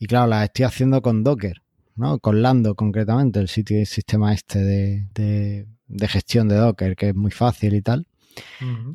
y 0.00 0.06
claro, 0.06 0.26
la 0.26 0.44
estoy 0.44 0.64
haciendo 0.64 1.00
con 1.00 1.22
Docker, 1.22 1.62
¿no? 1.94 2.18
Con 2.18 2.42
Lando 2.42 2.74
concretamente, 2.74 3.38
el 3.38 3.48
sitio 3.48 3.80
y 3.80 3.86
sistema 3.86 4.34
este 4.34 4.58
de, 4.58 5.66
de 5.86 6.08
gestión 6.08 6.48
de 6.48 6.56
Docker, 6.56 6.96
que 6.96 7.10
es 7.10 7.14
muy 7.14 7.30
fácil 7.30 7.74
y 7.74 7.82
tal. 7.82 8.08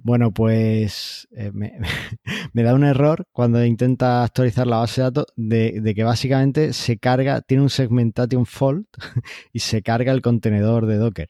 Bueno, 0.03 0.31
pues 0.31 1.27
eh, 1.35 1.51
me, 2.53 2.63
da 2.63 2.73
un 2.73 2.83
error 2.83 3.27
cuando 3.31 3.63
intenta 3.63 4.23
actualizar 4.23 4.67
la 4.67 4.77
base 4.77 5.01
de 5.01 5.05
datos 5.05 5.25
de, 5.35 5.93
que 5.95 6.03
básicamente 6.03 6.73
se 6.73 6.97
carga, 6.97 7.41
tiene 7.41 7.63
un 7.63 7.69
segmentation 7.69 8.45
fault 8.45 8.87
y 9.53 9.59
se 9.59 9.81
carga 9.81 10.11
el 10.11 10.21
contenedor 10.21 10.85
de 10.85 10.97
Docker. 10.97 11.29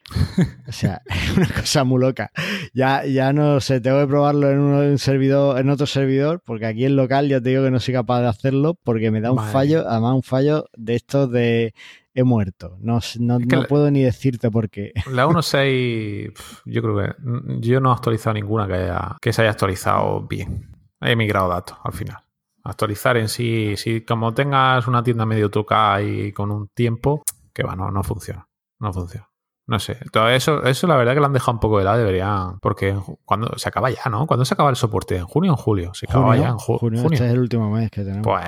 O 0.66 0.72
sea, 0.72 1.02
es 1.06 1.36
una 1.36 1.48
cosa 1.48 1.84
muy 1.84 2.00
loca. 2.00 2.30
Ya, 2.72 3.04
ya 3.04 3.32
no 3.32 3.60
sé, 3.60 3.80
tengo 3.80 4.00
que 4.00 4.06
probarlo 4.06 4.50
en, 4.50 4.58
un 4.58 4.98
servidor, 4.98 5.58
en 5.60 5.70
otro 5.70 5.86
servidor, 5.86 6.42
porque 6.44 6.66
aquí 6.66 6.84
en 6.84 6.96
local 6.96 7.28
ya 7.28 7.40
te 7.40 7.50
digo 7.50 7.64
que 7.64 7.70
no 7.70 7.80
soy 7.80 7.94
capaz 7.94 8.20
de 8.20 8.28
hacerlo 8.28 8.78
porque 8.82 9.10
me 9.10 9.20
da 9.20 9.32
un 9.32 9.44
fallo, 9.44 9.88
además 9.88 10.14
un 10.14 10.22
fallo 10.22 10.66
de 10.76 10.94
estos 10.94 11.30
de 11.30 11.74
he 12.14 12.22
muerto. 12.24 12.76
No, 12.80 13.00
no, 13.18 13.38
puedo 13.68 13.90
ni 13.90 14.02
decirte 14.02 14.50
por 14.50 14.70
qué. 14.70 14.92
La 15.10 15.26
1.6, 15.26 16.32
yo 16.64 16.82
creo 16.82 16.96
que 16.96 17.14
yo 17.60 17.80
no 17.80 17.90
he 17.90 17.92
actualizado 17.94 18.34
ninguna 18.34 18.66
que, 18.66 18.74
haya, 18.74 19.16
que 19.20 19.32
se 19.32 19.42
haya 19.42 19.50
actualizado 19.50 20.22
bien. 20.26 20.70
He 21.00 21.16
migrado 21.16 21.48
datos 21.48 21.76
al 21.84 21.92
final. 21.92 22.18
Actualizar 22.62 23.16
en 23.18 23.28
sí, 23.28 23.74
si 23.76 24.00
como 24.02 24.32
tengas 24.32 24.86
una 24.86 25.02
tienda 25.02 25.26
medio 25.26 25.50
trucada 25.50 26.00
y 26.02 26.32
con 26.32 26.50
un 26.50 26.68
tiempo, 26.68 27.22
que 27.52 27.62
va, 27.62 27.76
no, 27.76 27.90
no 27.90 28.02
funciona. 28.02 28.46
No 28.80 28.92
funciona. 28.92 29.28
No 29.66 29.78
sé. 29.78 29.98
Todo 30.12 30.28
eso, 30.28 30.62
eso 30.64 30.86
la 30.86 30.96
verdad 30.96 31.14
que 31.14 31.20
lo 31.20 31.26
han 31.26 31.32
dejado 31.32 31.52
un 31.52 31.60
poco 31.60 31.78
de 31.78 31.84
lado, 31.84 31.98
deberían. 31.98 32.58
Porque 32.60 32.94
cuando 33.24 33.56
se 33.58 33.68
acaba 33.68 33.90
ya, 33.90 34.02
¿no? 34.10 34.26
¿Cuándo 34.26 34.44
se 34.44 34.52
acaba 34.54 34.68
el 34.70 34.76
soporte? 34.76 35.16
¿En 35.16 35.24
junio 35.26 35.52
o 35.52 35.54
en 35.54 35.62
julio? 35.62 35.94
Se 35.94 36.06
acaba 36.06 36.36
ya 36.36 36.48
en 36.48 36.54
ju- 36.56 36.78
junio, 36.78 37.00
junio. 37.02 37.14
Este 37.14 37.26
es 37.26 37.32
el 37.32 37.38
último 37.40 37.70
mes 37.70 37.90
que 37.90 38.02
tenemos. 38.02 38.24
Pues 38.26 38.44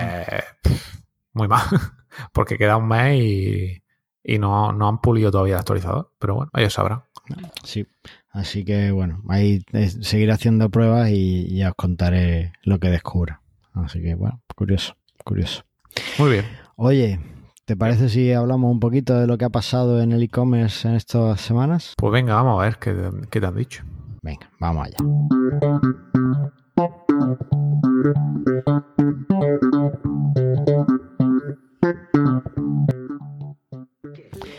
pff, 0.63 1.01
muy 1.37 1.49
mal. 1.49 1.63
Porque 2.33 2.59
queda 2.59 2.77
un 2.77 2.89
mes 2.89 3.21
y, 3.21 3.83
y 4.25 4.39
no, 4.39 4.73
no 4.73 4.89
han 4.89 5.01
pulido 5.01 5.31
todavía 5.31 5.55
el 5.55 5.61
actualizador. 5.61 6.11
Pero 6.19 6.35
bueno, 6.35 6.51
ellos 6.55 6.73
sabrán. 6.73 7.05
Sí. 7.63 7.87
Así 8.31 8.65
que 8.65 8.91
bueno, 8.91 9.23
ahí 9.29 9.63
seguiré 10.03 10.33
haciendo 10.33 10.69
pruebas 10.69 11.11
y 11.11 11.57
ya 11.57 11.71
os 11.71 11.75
contaré 11.75 12.53
lo 12.63 12.79
que 12.79 12.89
descubra. 12.89 13.41
Así 13.73 14.03
que 14.03 14.15
bueno, 14.15 14.43
curioso, 14.55 14.95
curioso. 15.25 15.63
Muy 16.19 16.31
bien. 16.33 16.45
Oye, 16.77 17.19
¿te 17.65 17.77
parece 17.77 18.09
si 18.09 18.33
hablamos 18.33 18.71
un 18.71 18.81
poquito 18.81 19.19
de 19.19 19.27
lo 19.27 19.39
que 19.39 19.47
ha 19.47 19.51
pasado 19.51 20.03
en 20.03 20.13
el 20.13 20.23
e-commerce 20.23 20.87
en 20.87 20.95
estas 20.95 21.41
semanas? 21.41 21.95
Pues 21.97 22.13
venga, 22.13 22.35
vamos 22.35 22.61
a 22.61 22.65
ver 22.65 22.79
qué, 22.79 22.95
qué 23.31 23.41
te 23.41 23.47
han 23.47 23.57
dicho. 23.57 23.85
Venga, 24.23 24.51
vamos 24.61 24.87
allá. 24.87 24.97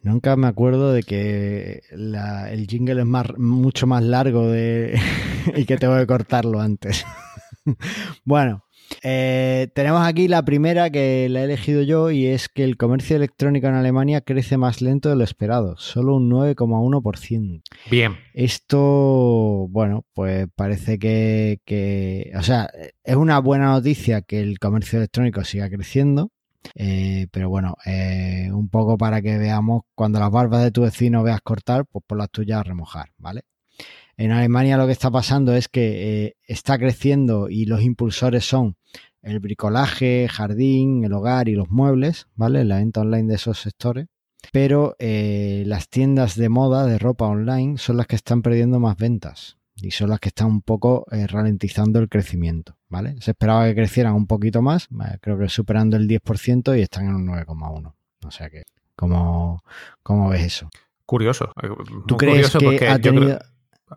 Nunca 0.04 0.36
me 0.36 0.48
acuerdo 0.48 0.94
de 0.94 1.04
que 1.04 1.82
la- 1.92 2.52
el 2.52 2.68
jingle 2.68 3.02
es 3.02 3.06
más, 3.08 3.28
mucho 3.38 3.88
más 3.88 4.04
largo 4.04 4.48
de, 4.48 4.94
y 5.56 5.66
que 5.66 5.78
tengo 5.78 5.98
que 5.98 6.08
cortarlo 6.08 6.62
antes. 6.62 7.06
bueno, 8.26 8.64
eh, 9.04 9.68
tenemos 9.76 10.02
aquí 10.08 10.28
la 10.30 10.46
primera 10.46 10.90
que 10.90 11.28
la 11.30 11.42
he 11.42 11.44
elegido 11.44 11.82
yo 11.82 12.10
y 12.10 12.26
es 12.28 12.48
que 12.48 12.64
el 12.64 12.78
comercio 12.78 13.18
electrónico 13.18 13.68
en 13.68 13.74
Alemania 13.74 14.22
crece 14.22 14.58
más 14.58 14.82
lento 14.82 15.10
de 15.10 15.18
lo 15.18 15.24
esperado, 15.26 15.76
solo 15.78 16.16
un 16.16 16.30
9,1%. 16.30 17.62
Bien. 17.92 18.16
Esto, 18.34 19.68
bueno, 19.70 20.06
pues 20.14 20.48
parece 20.56 21.00
que, 21.00 21.60
que, 21.66 22.32
o 22.38 22.44
sea, 22.44 22.70
es 23.04 23.16
una 23.16 23.40
buena 23.40 23.68
noticia 23.68 24.22
que 24.22 24.40
el 24.40 24.58
comercio 24.60 25.00
electrónico 25.00 25.44
siga 25.44 25.70
creciendo, 25.70 26.32
eh, 26.76 27.28
pero 27.32 27.50
bueno, 27.50 27.76
eh, 27.86 28.50
un 28.52 28.70
poco 28.70 28.98
para 28.98 29.22
que 29.22 29.38
veamos 29.38 29.84
cuando 29.96 30.20
las 30.20 30.32
barbas 30.32 30.64
de 30.64 30.72
tu 30.72 30.82
vecino 30.84 31.24
veas 31.24 31.42
cortar, 31.42 31.86
pues 31.86 32.04
por 32.06 32.18
las 32.18 32.30
tuyas 32.30 32.66
remojar, 32.66 33.12
¿vale? 33.18 33.44
En 34.18 34.32
Alemania 34.32 34.78
lo 34.78 34.88
que 34.88 34.94
está 34.94 35.12
pasando 35.12 35.54
es 35.56 35.68
que 35.68 36.26
eh, 36.26 36.36
está 36.44 36.78
creciendo 36.78 37.50
y 37.50 37.66
los 37.66 37.82
impulsores 37.82 38.46
son 38.46 38.76
el 39.22 39.40
bricolaje, 39.40 40.28
jardín, 40.30 41.04
el 41.04 41.14
hogar 41.14 41.50
y 41.50 41.56
los 41.56 41.70
muebles, 41.70 42.28
¿vale? 42.36 42.64
La 42.64 42.78
venta 42.78 43.02
online 43.02 43.28
de 43.28 43.36
esos 43.36 43.60
sectores 43.60 44.08
pero 44.54 44.96
las 45.00 45.90
tiendas 45.90 46.36
de 46.38 46.48
moda 46.48 46.86
de 46.86 47.00
ropa 47.00 47.26
online 47.26 47.78
son 47.78 47.98
las 47.98 48.08
que 48.08 48.16
están 48.16 48.42
perdiendo 48.42 48.80
más 48.80 48.96
ventas 48.96 49.58
y 49.76 49.92
son 49.92 50.12
las 50.12 50.22
que 50.22 50.30
están 50.30 50.48
un 50.48 50.62
poco 50.62 51.06
ralentizando 51.10 52.00
el 52.00 52.08
crecimiento, 52.08 52.77
¿vale? 52.90 53.16
Se 53.22 53.32
esperaba 53.32 53.66
que 53.66 53.76
crecieran 53.76 54.14
un 54.14 54.28
poquito 54.28 54.62
más, 54.62 54.86
eh, 54.86 55.18
creo 55.22 55.38
que 55.38 55.50
superando 55.50 55.98
el 55.98 56.08
10% 56.08 56.78
y 56.78 56.82
están 56.82 57.06
en 57.08 57.16
un 57.16 57.28
9,1. 57.28 57.94
O 58.26 58.32
sea 58.32 58.50
que, 58.50 58.64
¿cómo, 58.96 59.64
cómo 60.04 60.30
ves 60.30 60.44
eso? 60.44 60.70
Curioso. 61.06 61.52
Eh, 61.62 61.68
¿Tú 62.08 62.16
muy 62.16 62.18
crees 62.18 62.34
curioso 62.34 62.60
que 62.60 62.66
porque 62.66 62.88
ha 62.90 62.98
yo 62.98 63.02
tenido... 63.02 63.26
creo- 63.38 63.40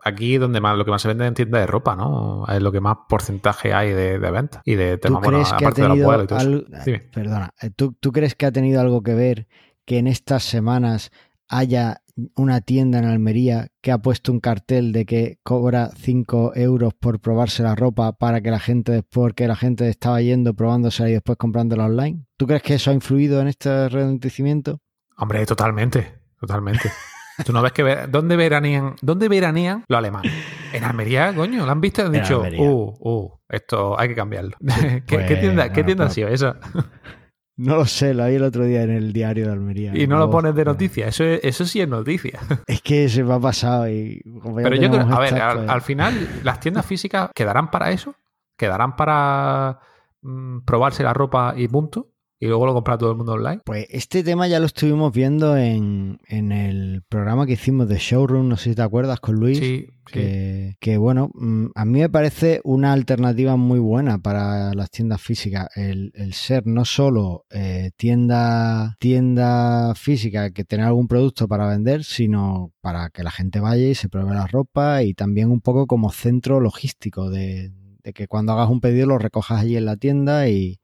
aquí 0.05 0.39
donde 0.39 0.61
más 0.61 0.77
lo 0.79 0.85
que 0.85 0.93
más 0.93 1.03
se 1.03 1.09
vende 1.09 1.27
en 1.27 1.35
tiendas 1.35 1.63
de 1.63 1.67
ropa, 1.67 1.97
¿no? 1.97 2.47
Es 2.47 2.63
lo 2.63 2.71
que 2.71 2.81
más 2.81 2.97
porcentaje 3.09 3.73
hay 3.75 3.91
de, 3.91 4.21
de 4.21 4.31
ventas 4.31 4.63
y 4.65 4.77
de 4.77 4.97
¿Tú 4.99 5.09
temas, 5.09 5.21
bueno, 5.23 5.43
aparte 5.45 5.83
de 5.83 5.89
los 5.89 6.03
vuelos 6.03 6.25
y 6.25 6.27
todo 6.29 6.39
eso. 6.39 7.03
Perdona, 7.13 7.51
eh, 7.61 7.71
¿tú, 7.75 7.93
¿tú 7.99 8.13
crees 8.13 8.37
que 8.37 8.47
ha 8.47 8.53
tenido 8.53 8.81
algo 8.81 9.03
que 9.03 9.15
ver 9.15 9.49
que 9.85 9.99
en 9.99 10.07
estas 10.07 10.45
semanas 10.45 11.11
haya 11.51 12.01
una 12.37 12.61
tienda 12.61 12.99
en 12.99 13.07
Almería 13.07 13.69
que 13.81 13.93
ha 13.93 13.99
puesto 13.99 14.31
un 14.31 14.41
cartel 14.41 14.93
de 14.93 15.05
que 15.07 15.39
cobra 15.43 15.91
5 15.97 16.53
euros 16.55 16.93
por 16.95 17.21
probarse 17.21 17.63
la 17.63 17.75
ropa 17.75 18.13
para 18.13 18.41
que 18.41 18.51
la 18.51 18.59
gente 18.61 18.93
después, 18.93 19.33
que 19.35 19.47
la 19.49 19.57
gente 19.57 19.89
estaba 19.89 20.21
yendo, 20.21 20.55
probándosela 20.55 21.09
y 21.09 21.13
después 21.15 21.37
comprándola 21.39 21.87
online? 21.87 22.25
¿Tú 22.37 22.47
crees 22.47 22.63
que 22.63 22.75
eso 22.75 22.91
ha 22.91 22.95
influido 22.95 23.41
en 23.41 23.49
este 23.49 23.89
ralentizamiento? 23.89 24.79
Hombre, 25.17 25.45
totalmente, 25.47 26.15
totalmente. 26.39 26.91
Tú 27.45 27.53
no 27.55 27.63
ves 27.63 27.73
que 27.73 27.83
ver- 27.83 28.11
dónde 28.11 28.37
veranean, 28.37 28.97
dónde 29.01 29.29
veranean 29.29 29.85
los 29.89 29.99
alemanes. 29.99 30.31
En 30.75 30.85
Almería, 30.85 31.35
coño, 31.35 31.65
lo 31.65 31.73
han 31.73 31.81
visto 31.81 32.03
y 32.03 32.05
han 32.05 32.13
dicho, 32.13 32.43
uh, 32.59 32.97
uh, 33.01 33.31
esto 33.49 33.99
hay 33.99 34.09
que 34.09 34.15
cambiarlo. 34.15 34.57
¿Qué, 35.07 35.25
qué 35.27 35.37
tienda, 35.37 35.73
¿qué 35.73 35.83
tienda 35.83 36.05
ha 36.05 36.11
sido 36.11 36.29
esa? 36.29 36.59
No 37.63 37.77
lo 37.77 37.85
sé, 37.85 38.15
lo 38.15 38.27
vi 38.27 38.37
el 38.37 38.43
otro 38.43 38.65
día 38.65 38.83
en 38.83 38.91
el 38.91 39.13
diario 39.13 39.47
de 39.47 39.53
Almería. 39.53 39.95
Y 39.95 40.07
no 40.07 40.19
lo 40.19 40.31
pones 40.31 40.55
de 40.55 40.65
noticia, 40.65 41.09
eso, 41.09 41.25
es- 41.25 41.41
eso 41.45 41.67
sí 41.67 41.81
es 41.81 41.89
noticia. 41.89 42.41
Es 42.67 42.81
que 42.81 43.09
se 43.09 43.23
me 43.23 43.35
ha 43.35 43.39
pasado 43.39 43.87
y... 43.91 44.23
como 44.43 44.57
Pero 44.57 44.77
yo 44.77 44.91
creo, 44.91 45.03
a 45.15 45.21
ver, 45.21 45.35
pues- 45.55 45.69
al 45.69 45.83
final, 45.83 46.15
las 46.43 46.59
tiendas 46.61 46.87
físicas 46.87 47.31
quedarán 47.35 47.71
para 47.71 47.91
eso, 47.91 48.15
quedarán 48.57 48.97
para 48.97 49.79
mm, 50.23 50.61
probarse 50.61 51.03
la 51.03 51.13
ropa 51.13 51.53
y 51.57 51.69
punto, 51.69 52.09
y 52.43 52.47
luego 52.47 52.65
lo 52.65 52.73
compra 52.73 52.97
todo 52.97 53.11
el 53.11 53.19
mundo 53.19 53.33
online. 53.33 53.61
Pues 53.67 53.87
este 53.91 54.25
tema 54.25 54.49
ya 54.49 54.61
lo 54.61 54.67
estuvimos 54.67 55.13
viendo 55.13 55.59
en, 55.59 56.19
en 56.27 56.53
el 56.53 57.03
programa 57.07 57.45
que 57.45 57.53
hicimos 57.53 57.87
de 57.87 57.99
Showroom, 57.99 58.49
no 58.49 58.57
sé 58.57 58.71
si 58.71 58.77
te 58.77 58.81
acuerdas 58.81 59.21
con 59.21 59.35
Luis. 59.37 59.59
Sí, 59.59 59.87
sí. 59.87 59.93
Que, 60.07 60.75
que, 60.81 60.97
bueno, 60.97 61.31
mm, 61.35 61.67
a 61.75 61.85
mí 61.85 62.01
me 62.01 62.09
parece 62.09 62.63
una 62.65 62.95
alternativa 62.95 63.57
muy 63.57 63.79
buena 63.79 64.19
para 64.19 64.73
las 64.73 64.91
tiendas 64.91 65.21
físicas. 65.21 65.69
El, 65.77 66.13
el 66.15 66.33
ser 66.33 66.67
no 66.67 66.87
solo 66.87 67.45
eh, 67.51 67.91
tienda, 67.97 68.97
tienda 68.99 69.95
física 69.95 70.51
que 70.51 70.65
tener 70.65 70.87
algún 70.87 71.09
producto 71.09 71.47
para 71.47 71.69
vender, 71.69 72.05
sino 72.05 72.73
para 72.81 73.11
que 73.11 73.23
la 73.23 73.31
gente 73.31 73.61
vaya 73.61 73.87
y 73.87 73.95
se 73.95 74.09
pruebe 74.09 74.33
la 74.33 74.47
ropa 74.47 75.03
y 75.03 75.13
también 75.13 75.51
un 75.51 75.61
poco 75.61 75.87
como 75.87 76.11
centro 76.11 76.59
logístico 76.59 77.29
de, 77.29 77.71
de 78.03 78.13
que 78.15 78.27
cuando 78.27 78.53
hagas 78.53 78.71
un 78.71 78.81
pedido 78.81 79.07
lo 79.07 79.19
recojas 79.19 79.61
allí 79.61 79.77
en 79.77 79.85
la 79.85 79.97
tienda 79.97 80.49
y, 80.49 80.81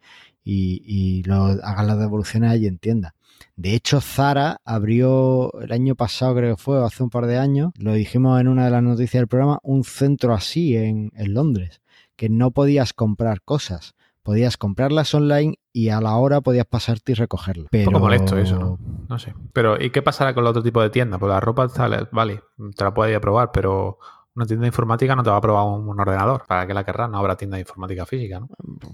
y, 0.47 0.81
y 0.87 1.25
lo, 1.25 1.35
hagas 1.35 1.87
las 1.87 1.99
devoluciones 1.99 2.53
allí 2.53 2.69
en 2.69 2.79
tienda. 2.79 3.15
De 3.57 3.75
hecho, 3.75 4.01
Zara 4.01 4.61
abrió 4.65 5.53
el 5.61 5.73
año 5.73 5.97
pasado, 5.97 6.37
creo 6.37 6.55
que 6.55 6.63
fue, 6.63 6.79
o 6.79 6.85
hace 6.85 7.03
un 7.03 7.11
par 7.11 7.27
de 7.27 7.37
años, 7.37 7.73
lo 7.79 7.93
dijimos 7.93 8.41
en 8.41 8.47
una 8.47 8.67
de 8.67 8.71
las 8.71 8.83
noticias 8.83 9.21
del 9.21 9.29
programa, 9.29 9.59
un 9.63 9.83
centro 9.83 10.35
así 10.35 10.77
en, 10.77 11.11
en 11.17 11.35
Londres, 11.35 11.81
que 12.15 12.29
no 12.29 12.53
podías 12.53 12.93
comprar 12.93 13.43
cosas. 13.43 13.95
Podías 14.23 14.57
comprarlas 14.57 15.15
online 15.15 15.59
y 15.73 15.91
a 15.91 16.01
la 16.01 16.17
hora 16.17 16.41
podías 16.41 16.67
pasarte 16.67 17.13
y 17.13 17.15
recogerlas. 17.15 17.69
Pero... 17.71 17.91
Un 17.91 17.93
poco 17.93 18.05
molesto 18.07 18.37
eso, 18.37 18.59
¿no? 18.59 18.79
No 19.09 19.19
sé. 19.19 19.35
Pero, 19.53 19.81
¿y 19.81 19.91
qué 19.91 20.03
pasará 20.03 20.35
con 20.35 20.43
el 20.43 20.49
otro 20.49 20.63
tipo 20.65 20.83
de 20.83 20.91
tienda? 20.91 21.19
Pues 21.19 21.31
la 21.31 21.39
ropa, 21.39 21.69
vale, 22.11 22.41
te 22.75 22.85
la 22.85 22.93
puedes 22.93 23.13
ir 23.13 23.17
a 23.17 23.21
probar, 23.21 23.53
pero 23.53 23.99
una 24.37 24.47
tienda 24.47 24.63
de 24.65 24.69
informática 24.69 25.17
no 25.17 25.23
te 25.23 25.31
va 25.31 25.37
a 25.37 25.41
probar 25.41 25.65
un, 25.65 25.89
un 25.89 25.99
ordenador. 25.99 26.45
¿Para 26.47 26.67
qué 26.67 26.75
la 26.75 26.85
querrás? 26.85 27.11
No 27.11 27.19
habrá 27.19 27.37
tienda 27.37 27.57
de 27.57 27.63
informática 27.63 28.05
física, 28.07 28.39
¿no? 28.41 28.49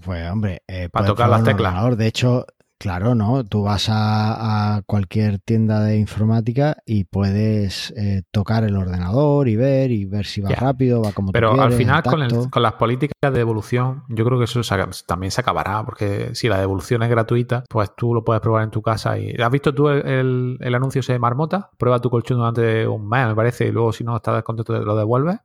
Pues 0.05 0.31
hombre, 0.31 0.63
eh, 0.69 0.89
Para 0.89 1.07
tocar 1.07 1.29
las 1.29 1.43
teclas. 1.45 1.73
ordenador. 1.73 1.97
De 1.97 2.07
hecho, 2.07 2.47
claro, 2.83 3.15
¿no? 3.15 3.45
Tú 3.45 3.63
vas 3.63 3.89
a, 3.89 4.75
a 4.77 4.83
cualquier 4.83 5.39
tienda 5.39 5.81
de 5.85 5.97
informática 5.99 6.77
y 6.85 7.05
puedes 7.05 7.93
eh, 7.97 8.23
tocar 8.31 8.65
el 8.65 8.77
ordenador 8.77 9.49
y 9.49 9.57
ver 9.57 9.91
y 9.93 10.05
ver 10.05 10.27
si 10.27 10.41
va 10.41 10.51
rápido, 10.51 11.01
va 11.03 11.13
como 11.13 11.29
tú 11.29 11.33
Pero 11.33 11.51
quieres, 11.53 11.65
al 11.65 11.73
final, 11.73 12.03
con, 12.03 12.23
el- 12.23 12.51
con 12.51 12.63
las 12.63 12.73
políticas 12.75 13.15
de 13.23 13.31
devolución, 13.31 14.03
yo 14.09 14.25
creo 14.25 14.39
que 14.39 14.45
eso 14.45 14.63
se 14.63 14.77
también 15.07 15.31
se 15.31 15.41
acabará, 15.41 15.85
porque 15.85 16.35
si 16.35 16.49
la 16.49 16.59
devolución 16.59 17.03
es 17.03 17.09
gratuita, 17.11 17.65
pues 17.69 17.95
tú 17.97 18.13
lo 18.15 18.25
puedes 18.25 18.41
probar 18.43 18.65
en 18.65 18.71
tu 18.71 18.83
casa. 18.83 19.19
y 19.19 19.31
¿Has 19.41 19.51
visto 19.51 19.73
tú 19.75 19.89
el, 19.89 20.07
el- 20.07 20.59
el 20.61 20.75
anuncio 20.75 21.01
ese 21.01 21.13
de 21.13 21.19
Marmota? 21.19 21.71
Prueba 21.79 22.01
tu 22.01 22.11
colchón 22.11 22.39
durante 22.39 22.87
un 22.87 23.09
mes, 23.09 23.29
me 23.29 23.35
parece, 23.35 23.67
y 23.69 23.71
luego 23.73 23.93
si 23.93 24.03
no 24.05 24.17
estás 24.17 24.35
descontento 24.35 24.73
te 24.79 24.85
lo 24.85 24.97
devuelves. 24.97 25.39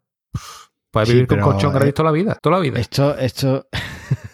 Puedes 0.92 1.10
Sí, 1.10 1.14
vivir 1.14 1.28
con 1.28 1.38
pero, 1.38 1.52
colchón 1.52 1.72
eh, 1.72 1.74
gratis 1.76 1.94
toda 1.94 2.06
la 2.10 2.14
vida, 2.14 2.38
toda 2.42 2.56
la 2.58 2.62
vida. 2.62 2.80
Esto, 2.80 3.16
esto. 3.18 3.68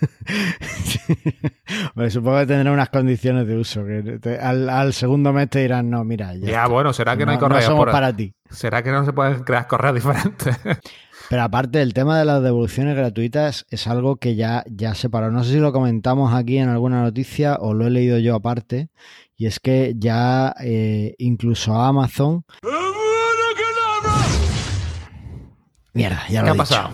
Bueno, 1.95 2.09
supongo 2.11 2.39
que 2.39 2.45
tendrá 2.47 2.71
unas 2.71 2.89
condiciones 2.89 3.47
de 3.47 3.57
uso. 3.57 3.85
Que 3.85 4.19
te- 4.21 4.37
al, 4.39 4.69
al 4.69 4.93
segundo 4.93 5.31
mes 5.33 5.49
te 5.49 5.59
dirán, 5.59 5.89
no, 5.89 6.03
mira, 6.03 6.33
ya. 6.35 6.67
Bueno, 6.67 6.93
será 6.93 7.15
que 7.17 7.25
no, 7.25 7.31
hay 7.31 7.37
no 7.37 7.41
correos 7.41 7.65
somos 7.65 7.79
por 7.79 7.89
ahí. 7.89 7.93
para 7.93 8.15
ti. 8.15 8.33
¿Será 8.49 8.83
que 8.83 8.91
no 8.91 9.03
se 9.05 9.13
pueden 9.13 9.43
crear 9.43 9.67
correos 9.67 9.95
diferentes? 9.95 10.55
Pero 11.29 11.41
aparte, 11.41 11.81
el 11.81 11.93
tema 11.93 12.19
de 12.19 12.25
las 12.25 12.43
devoluciones 12.43 12.95
gratuitas 12.95 13.65
es 13.69 13.87
algo 13.87 14.17
que 14.17 14.35
ya, 14.35 14.63
ya 14.67 14.93
se 14.93 15.09
paró. 15.09 15.31
No 15.31 15.43
sé 15.43 15.53
si 15.53 15.59
lo 15.59 15.71
comentamos 15.71 16.33
aquí 16.33 16.57
en 16.57 16.69
alguna 16.69 17.01
noticia 17.01 17.55
o 17.59 17.73
lo 17.73 17.87
he 17.87 17.89
leído 17.89 18.19
yo 18.19 18.35
aparte. 18.35 18.89
Y 19.37 19.47
es 19.47 19.59
que 19.59 19.93
ya 19.97 20.53
eh, 20.61 21.15
incluso 21.17 21.75
Amazon. 21.81 22.43
Mierda, 25.93 26.23
ya 26.29 26.41
lo 26.41 26.45
¿Qué 26.45 26.47
he 26.47 26.51
ha 26.51 26.53
dicho. 26.53 26.57
pasado? 26.57 26.89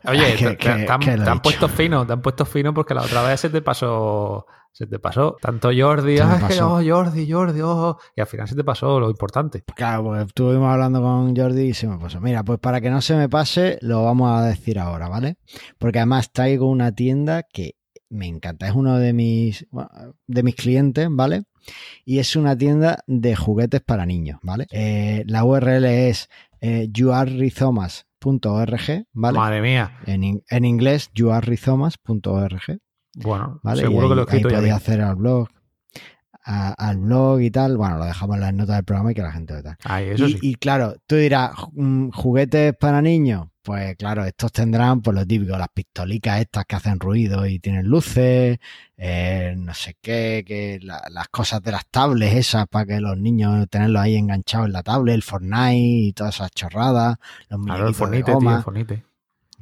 Oye, 0.06 0.56
te, 0.56 0.68
han, 0.68 1.00
te 1.00 1.40
puesto 1.42 1.68
fino, 1.68 2.06
te 2.06 2.12
han 2.12 2.22
puesto 2.22 2.44
fino 2.44 2.72
porque 2.74 2.94
la 2.94 3.02
otra 3.02 3.22
vez 3.22 3.40
se 3.40 3.50
te 3.50 3.62
pasó, 3.62 4.46
se 4.72 4.86
te 4.86 4.98
pasó. 4.98 5.36
Tanto 5.40 5.70
Jordi, 5.76 6.18
ay, 6.18 6.42
que, 6.48 6.60
oh, 6.62 6.80
Jordi, 6.84 7.30
Jordi, 7.30 7.60
oh, 7.62 7.98
y 8.16 8.20
al 8.20 8.26
final 8.26 8.48
se 8.48 8.54
te 8.54 8.64
pasó 8.64 9.00
lo 9.00 9.10
importante. 9.10 9.64
Claro, 9.74 10.04
pues 10.04 10.26
estuvimos 10.26 10.72
hablando 10.72 11.00
con 11.00 11.36
Jordi 11.36 11.62
y 11.62 11.74
se 11.74 11.86
me 11.86 11.98
pasó. 11.98 12.20
Mira, 12.20 12.42
pues 12.42 12.58
para 12.58 12.80
que 12.80 12.90
no 12.90 13.00
se 13.00 13.16
me 13.16 13.28
pase, 13.28 13.78
lo 13.80 14.04
vamos 14.04 14.30
a 14.30 14.44
decir 14.44 14.78
ahora, 14.78 15.08
¿vale? 15.08 15.36
Porque 15.78 15.98
además 15.98 16.32
traigo 16.32 16.66
una 16.66 16.92
tienda 16.92 17.42
que 17.42 17.76
me 18.10 18.26
encanta. 18.26 18.68
Es 18.68 18.74
uno 18.74 18.98
de 18.98 19.12
mis, 19.12 19.66
bueno, 19.70 19.90
de 20.26 20.42
mis 20.42 20.54
clientes, 20.54 21.08
¿vale? 21.10 21.44
y 22.04 22.18
es 22.18 22.36
una 22.36 22.56
tienda 22.56 23.04
de 23.06 23.36
juguetes 23.36 23.80
para 23.80 24.06
niños, 24.06 24.38
¿vale? 24.42 24.66
Eh, 24.70 25.24
la 25.26 25.44
URL 25.44 25.84
es 25.84 26.28
eh, 26.60 26.88
youarrizomas.org, 28.22 29.06
¿vale? 29.12 29.38
Madre 29.38 29.60
mía. 29.62 29.98
En, 30.06 30.42
en 30.48 30.64
inglés, 30.64 31.10
youarrizomas.org, 31.14 32.78
Bueno, 33.16 33.60
¿vale? 33.62 33.82
seguro 33.82 34.06
y 34.06 34.08
que 34.10 34.14
lo 34.14 34.20
he 34.22 34.24
ahí, 34.24 34.28
ahí 34.30 34.36
escrito 34.36 34.48
ya 34.50 34.56
podéis 34.56 34.74
hacer 34.74 35.00
al 35.00 35.16
blog, 35.16 35.48
a- 36.44 36.72
al 36.72 36.98
blog 36.98 37.40
y 37.40 37.50
tal. 37.50 37.76
Bueno, 37.76 37.98
lo 37.98 38.04
dejamos 38.04 38.36
en 38.36 38.40
las 38.42 38.54
notas 38.54 38.76
del 38.76 38.84
programa 38.84 39.12
y 39.12 39.14
que 39.14 39.22
la 39.22 39.32
gente 39.32 39.54
lo 39.54 39.62
tal. 39.62 39.76
Ay, 39.84 40.08
eso 40.10 40.26
y, 40.26 40.32
sí. 40.32 40.38
y 40.42 40.54
claro, 40.56 40.94
tú 41.06 41.16
dirás, 41.16 41.52
mm, 41.72 42.10
juguetes 42.10 42.74
para 42.78 43.02
niños. 43.02 43.48
Pues 43.62 43.94
claro, 43.96 44.24
estos 44.24 44.50
tendrán 44.50 45.02
pues 45.02 45.14
lo 45.16 45.24
típico, 45.24 45.56
las 45.56 45.68
pistolicas 45.68 46.40
estas 46.40 46.64
que 46.66 46.74
hacen 46.74 46.98
ruido 46.98 47.46
y 47.46 47.60
tienen 47.60 47.86
luces, 47.86 48.58
eh, 48.96 49.54
no 49.56 49.72
sé 49.72 49.96
qué, 50.00 50.42
que 50.44 50.80
la- 50.82 51.02
las 51.10 51.28
cosas 51.28 51.62
de 51.62 51.70
las 51.70 51.86
tablets 51.86 52.34
esas 52.34 52.66
para 52.66 52.86
que 52.86 53.00
los 53.00 53.16
niños 53.16 53.68
tenerlos 53.70 54.02
ahí 54.02 54.16
enganchados 54.16 54.66
en 54.66 54.72
la 54.72 54.82
tablet, 54.82 55.14
el 55.14 55.22
Fortnite 55.22 55.76
y 55.76 56.12
todas 56.12 56.34
esas 56.34 56.50
chorradas, 56.50 57.18
los 57.50 57.62
Claro, 57.64 57.80
el 57.86 57.92
de 57.92 57.94
Fornite, 57.94 58.24
tío, 58.24 58.34
goma, 58.34 58.56
el 58.56 58.62
Fornite. 58.64 59.04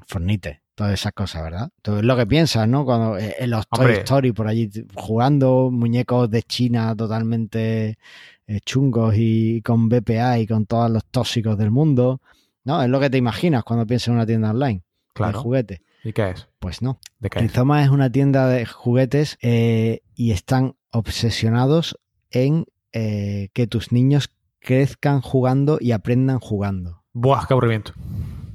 Fornite, 0.07 0.61
todas 0.75 0.95
esas 0.95 1.13
cosas, 1.13 1.43
¿verdad? 1.43 1.71
Tú 1.83 1.97
es 1.99 2.03
lo 2.03 2.17
que 2.17 2.27
piensas, 2.27 2.67
¿no? 2.67 2.87
Cuando 2.87 3.19
eh, 3.19 3.37
en 3.39 3.51
los 3.51 3.69
Toy. 3.69 3.93
Story 3.93 4.33
por 4.33 4.49
allí 4.49 4.71
jugando, 4.95 5.71
muñecos 5.71 6.31
de 6.31 6.43
China 6.43 6.97
totalmente 6.97 7.99
eh, 8.47 8.61
chungos 8.65 9.15
y 9.17 9.61
con 9.63 9.89
BPA 9.91 10.39
y 10.39 10.47
con 10.47 10.65
todos 10.65 10.91
los 10.91 11.05
tóxicos 11.05 11.59
del 11.59 11.71
mundo. 11.71 12.21
No, 12.65 12.83
es 12.83 12.89
lo 12.89 13.01
que 13.01 13.11
te 13.11 13.19
imaginas 13.19 13.65
cuando 13.65 13.87
piensas 13.87 14.09
en 14.09 14.15
una 14.15 14.27
tienda 14.27 14.51
online 14.51 14.81
de 14.81 14.85
Claro. 15.15 15.41
juguetes. 15.43 15.81
¿Y 16.05 16.13
qué 16.13 16.31
es? 16.31 16.49
Pues 16.59 16.83
no. 16.83 16.99
¿De 17.19 17.29
qué 17.31 17.39
es? 17.41 17.45
Rizoma 17.45 17.83
es 17.83 17.91
una 17.91 18.11
tienda 18.11 18.49
de 18.49 18.65
juguetes 18.67 19.39
eh, 19.43 20.01
y 20.15 20.31
están 20.33 20.75
obsesionados 20.93 21.99
en 22.31 22.65
eh, 22.93 23.49
que 23.53 23.67
tus 23.67 23.93
niños 23.93 24.31
crezcan 24.61 25.21
jugando 25.21 25.79
y 25.81 25.93
aprendan 25.93 26.39
jugando. 26.39 27.03
Buah, 27.13 27.47
qué 27.47 27.55
aburrimiento. 27.55 27.93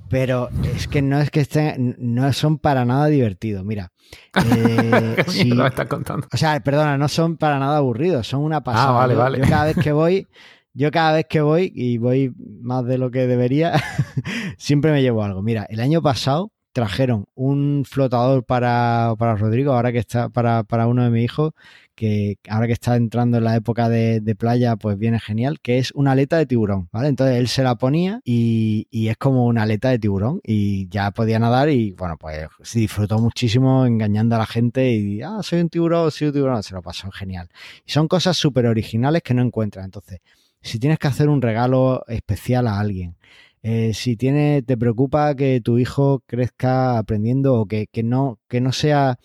Pero 0.10 0.50
es 0.76 0.88
que 0.88 1.02
no 1.02 1.20
es 1.20 1.30
que 1.32 1.42
estén, 1.42 1.96
no 2.00 2.32
son 2.34 2.58
para 2.60 2.86
nada 2.86 3.08
divertidos. 3.08 3.66
Mira, 3.66 3.92
eh, 4.46 5.16
¿Qué 5.26 5.32
si- 5.32 5.52
me 5.54 5.68
estás 5.68 5.88
contando? 5.88 6.28
o 6.32 6.38
sea, 6.38 6.60
perdona, 6.62 6.98
no 6.98 7.08
son 7.08 7.38
para 7.38 7.60
nada 7.60 7.78
aburridos, 7.78 8.28
son 8.28 8.42
una 8.42 8.64
pasada. 8.64 8.90
Ah, 8.90 8.92
vale, 8.94 9.14
yo, 9.14 9.20
vale. 9.20 9.38
yo 9.40 9.44
cada 9.50 9.66
vez 9.66 9.78
que 9.78 9.92
voy, 9.92 10.28
yo 10.76 10.92
cada 10.92 11.14
vez 11.14 11.26
que 11.30 11.42
voy 11.42 11.72
y 11.74 11.98
voy 11.98 12.34
más 12.62 12.86
de 12.86 12.98
lo 12.98 13.10
que 13.10 13.28
debería, 13.28 13.74
siempre 14.58 14.92
me 14.92 15.02
llevo 15.02 15.24
algo. 15.24 15.42
Mira, 15.42 15.66
el 15.70 15.80
año 15.80 16.02
pasado 16.02 16.52
trajeron 16.74 17.26
un 17.36 17.86
flotador 17.90 18.44
para, 18.44 19.16
para 19.18 19.38
Rodrigo, 19.38 19.72
ahora 19.72 19.94
que 19.94 20.00
está 20.00 20.28
para, 20.28 20.66
para 20.66 20.88
uno 20.88 21.06
de 21.06 21.10
mis 21.10 21.24
hijos, 21.24 21.54
que 21.96 22.36
ahora 22.50 22.68
que 22.68 22.74
está 22.74 22.98
entrando 22.98 23.38
en 23.38 23.46
la 23.46 23.56
época 23.56 23.88
de, 23.88 24.36
playa, 24.38 24.76
pues 24.76 24.98
viene 24.98 25.22
genial, 25.22 25.62
que 25.62 25.78
es 25.78 25.94
una 25.94 26.12
aleta 26.12 26.38
de 26.38 26.46
tiburón, 26.46 26.90
¿vale? 26.92 27.08
Entonces 27.08 27.38
él 27.38 27.48
se 27.48 27.64
la 27.64 27.76
ponía 27.76 28.20
y, 28.26 28.88
y 28.92 29.08
es 29.08 29.16
como 29.16 29.46
una 29.46 29.64
aleta 29.64 29.90
de 29.90 30.00
tiburón 30.00 30.42
y 30.44 30.90
ya 30.90 31.12
podía 31.12 31.40
nadar 31.40 31.70
y 31.70 31.94
bueno, 31.94 32.18
pues 32.18 32.50
se 32.64 32.80
disfrutó 32.80 33.20
muchísimo 33.20 33.86
engañando 33.86 34.36
a 34.36 34.40
la 34.40 34.46
gente 34.46 34.92
y, 34.92 35.22
ah, 35.22 35.40
soy 35.44 35.62
un 35.62 35.70
tiburón, 35.70 36.12
soy 36.12 36.28
un 36.28 36.34
tiburón, 36.34 36.62
se 36.62 36.76
lo 36.76 36.82
pasó 36.82 37.10
genial. 37.12 37.48
Y 37.86 37.92
son 37.94 38.10
cosas 38.10 38.36
súper 38.36 38.66
originales 38.66 39.24
que 39.24 39.34
no 39.34 39.42
encuentras. 39.42 39.86
Entonces, 39.86 40.20
si 40.66 40.80
tienes 40.80 40.98
que 40.98 41.08
hacer 41.08 41.30
un 41.30 41.42
regalo 41.42 42.04
especial 42.08 42.68
a 42.68 42.80
alguien, 42.80 43.16
eh, 43.62 43.94
si 43.94 44.16
te 44.18 44.78
preocupa 44.78 45.36
que 45.36 45.62
tu 45.62 45.78
hijo 45.78 46.24
crezca 46.26 46.98
aprendiendo 46.98 47.56
o 47.56 47.66
que, 47.68 47.88
que 47.92 48.04
no, 48.04 48.40
que 48.48 48.62
no 48.62 48.72
sea 48.72 49.18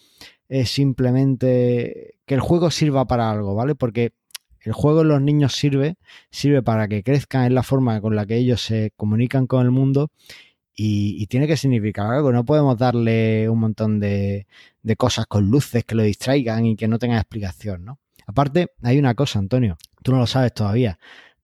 eh, 0.49 0.67
simplemente 0.67 2.17
que 2.27 2.35
el 2.35 2.41
juego 2.41 2.71
sirva 2.71 3.07
para 3.07 3.31
algo, 3.31 3.55
¿vale? 3.55 3.75
Porque 3.75 4.13
el 4.61 4.73
juego 4.73 5.01
en 5.01 5.09
los 5.09 5.23
niños 5.23 5.55
sirve, 5.55 5.97
sirve 6.31 6.63
para 6.63 6.89
que 6.89 7.03
crezcan, 7.03 7.47
es 7.47 7.53
la 7.53 7.63
forma 7.63 8.01
con 8.01 8.17
la 8.17 8.27
que 8.27 8.37
ellos 8.37 8.63
se 8.63 8.93
comunican 8.97 9.47
con 9.47 9.65
el 9.65 9.71
mundo 9.71 10.11
y, 10.75 11.17
y 11.23 11.27
tiene 11.27 11.47
que 11.47 11.57
significar 11.57 12.07
algo. 12.13 12.33
No 12.33 12.45
podemos 12.45 12.77
darle 12.77 13.49
un 13.49 13.61
montón 13.61 13.99
de, 13.99 14.47
de 14.83 14.97
cosas 14.97 15.27
con 15.27 15.51
luces 15.51 15.85
que 15.85 15.95
lo 15.95 16.03
distraigan 16.03 16.67
y 16.67 16.77
que 16.77 16.89
no 16.89 16.99
tengan 16.99 17.19
explicación, 17.19 17.85
¿no? 17.85 17.99
Aparte, 18.27 18.69
hay 18.83 18.99
una 18.99 19.15
cosa, 19.15 19.39
Antonio, 19.41 19.77
tú 20.03 20.13
no 20.13 20.19
lo 20.19 20.27
sabes 20.27 20.55
todavía, 20.55 20.99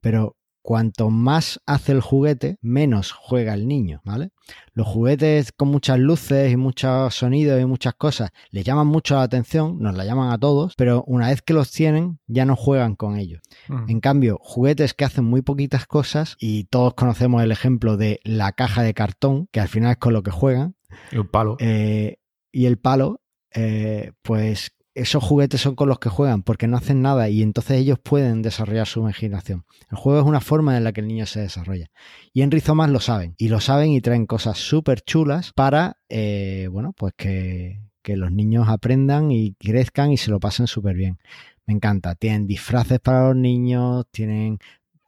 pero 0.06 0.36
cuanto 0.62 1.10
más 1.10 1.60
hace 1.66 1.90
el 1.90 2.00
juguete, 2.00 2.58
menos 2.62 3.10
juega 3.10 3.54
el 3.54 3.66
niño, 3.66 4.02
¿vale? 4.04 4.30
Los 4.72 4.86
juguetes 4.86 5.50
con 5.50 5.66
muchas 5.66 5.98
luces 5.98 6.52
y 6.52 6.56
muchos 6.56 7.12
sonidos 7.12 7.60
y 7.60 7.64
muchas 7.64 7.94
cosas 7.94 8.30
les 8.52 8.64
llaman 8.64 8.86
mucho 8.86 9.16
la 9.16 9.22
atención, 9.22 9.80
nos 9.80 9.96
la 9.96 10.04
llaman 10.04 10.30
a 10.32 10.38
todos, 10.38 10.74
pero 10.76 11.02
una 11.08 11.30
vez 11.30 11.42
que 11.42 11.54
los 11.54 11.72
tienen, 11.72 12.20
ya 12.28 12.44
no 12.44 12.54
juegan 12.54 12.94
con 12.94 13.16
ellos. 13.16 13.40
Mm. 13.66 13.90
En 13.90 14.00
cambio, 14.00 14.38
juguetes 14.40 14.94
que 14.94 15.04
hacen 15.04 15.24
muy 15.24 15.42
poquitas 15.42 15.86
cosas, 15.88 16.36
y 16.38 16.66
todos 16.66 16.94
conocemos 16.94 17.42
el 17.42 17.50
ejemplo 17.50 17.96
de 17.96 18.20
la 18.22 18.52
caja 18.52 18.84
de 18.84 18.94
cartón, 18.94 19.48
que 19.50 19.58
al 19.58 19.66
final 19.66 19.90
es 19.90 19.96
con 19.96 20.12
lo 20.12 20.22
que 20.22 20.30
juegan, 20.30 20.76
Y 21.10 21.18
un 21.18 21.26
palo. 21.26 21.56
eh, 21.58 22.18
y 22.52 22.66
el 22.66 22.78
palo, 22.78 23.22
eh, 23.52 24.12
pues 24.22 24.70
esos 24.96 25.22
juguetes 25.22 25.60
son 25.60 25.74
con 25.74 25.90
los 25.90 25.98
que 25.98 26.08
juegan 26.08 26.42
porque 26.42 26.66
no 26.66 26.78
hacen 26.78 27.02
nada 27.02 27.28
y 27.28 27.42
entonces 27.42 27.78
ellos 27.78 27.98
pueden 27.98 28.40
desarrollar 28.40 28.86
su 28.86 29.00
imaginación. 29.00 29.66
El 29.90 29.98
juego 29.98 30.20
es 30.20 30.24
una 30.24 30.40
forma 30.40 30.74
en 30.76 30.84
la 30.84 30.92
que 30.92 31.02
el 31.02 31.08
niño 31.08 31.26
se 31.26 31.40
desarrolla. 31.40 31.90
Y 32.32 32.40
en 32.40 32.50
Rizomas 32.50 32.88
lo 32.88 32.98
saben. 32.98 33.34
Y 33.36 33.48
lo 33.48 33.60
saben 33.60 33.90
y 33.90 34.00
traen 34.00 34.24
cosas 34.24 34.56
súper 34.56 35.02
chulas 35.02 35.52
para, 35.52 35.98
eh, 36.08 36.68
bueno, 36.72 36.94
pues 36.96 37.12
que, 37.14 37.82
que 38.02 38.16
los 38.16 38.32
niños 38.32 38.68
aprendan 38.70 39.30
y 39.30 39.52
crezcan 39.54 40.12
y 40.12 40.16
se 40.16 40.30
lo 40.30 40.40
pasen 40.40 40.66
súper 40.66 40.96
bien. 40.96 41.18
Me 41.66 41.74
encanta. 41.74 42.14
Tienen 42.14 42.46
disfraces 42.46 42.98
para 42.98 43.28
los 43.28 43.36
niños, 43.36 44.06
tienen... 44.10 44.58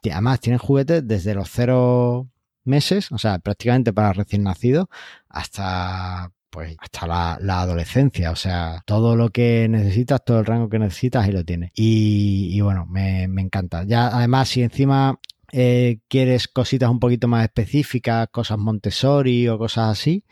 Además, 0.04 0.40
tienen 0.40 0.58
juguetes 0.58 1.06
desde 1.08 1.34
los 1.34 1.50
cero 1.50 2.28
meses, 2.64 3.10
o 3.10 3.18
sea, 3.18 3.38
prácticamente 3.38 3.92
para 3.92 4.12
recién 4.12 4.42
nacidos, 4.42 4.86
hasta 5.28 6.30
pues 6.50 6.76
hasta 6.78 7.06
la, 7.06 7.60
adolescencia, 7.60 8.30
o 8.30 8.36
sea, 8.36 8.82
todo 8.86 9.16
lo 9.16 9.30
que 9.30 9.66
necesitas, 9.68 10.24
todo 10.24 10.40
el 10.40 10.46
rango 10.46 10.68
que 10.68 10.78
necesitas, 10.78 11.24
ahí 11.24 11.32
lo 11.32 11.44
tienes. 11.44 11.72
Y, 11.74 12.50
y 12.52 12.60
bueno, 12.60 12.86
me, 12.86 13.28
me 13.28 13.42
encanta. 13.42 13.84
Ya, 13.84 14.08
además, 14.08 14.48
si 14.48 14.62
encima 14.62 15.18
eh, 15.52 16.00
quieres 16.08 16.48
cositas 16.48 16.90
un 16.90 17.00
poquito 17.00 17.28
más 17.28 17.44
específicas, 17.44 18.28
cosas 18.30 18.58
Montessori 18.58 19.48
o 19.48 19.58
cosas 19.58 19.90
así, 19.90 20.24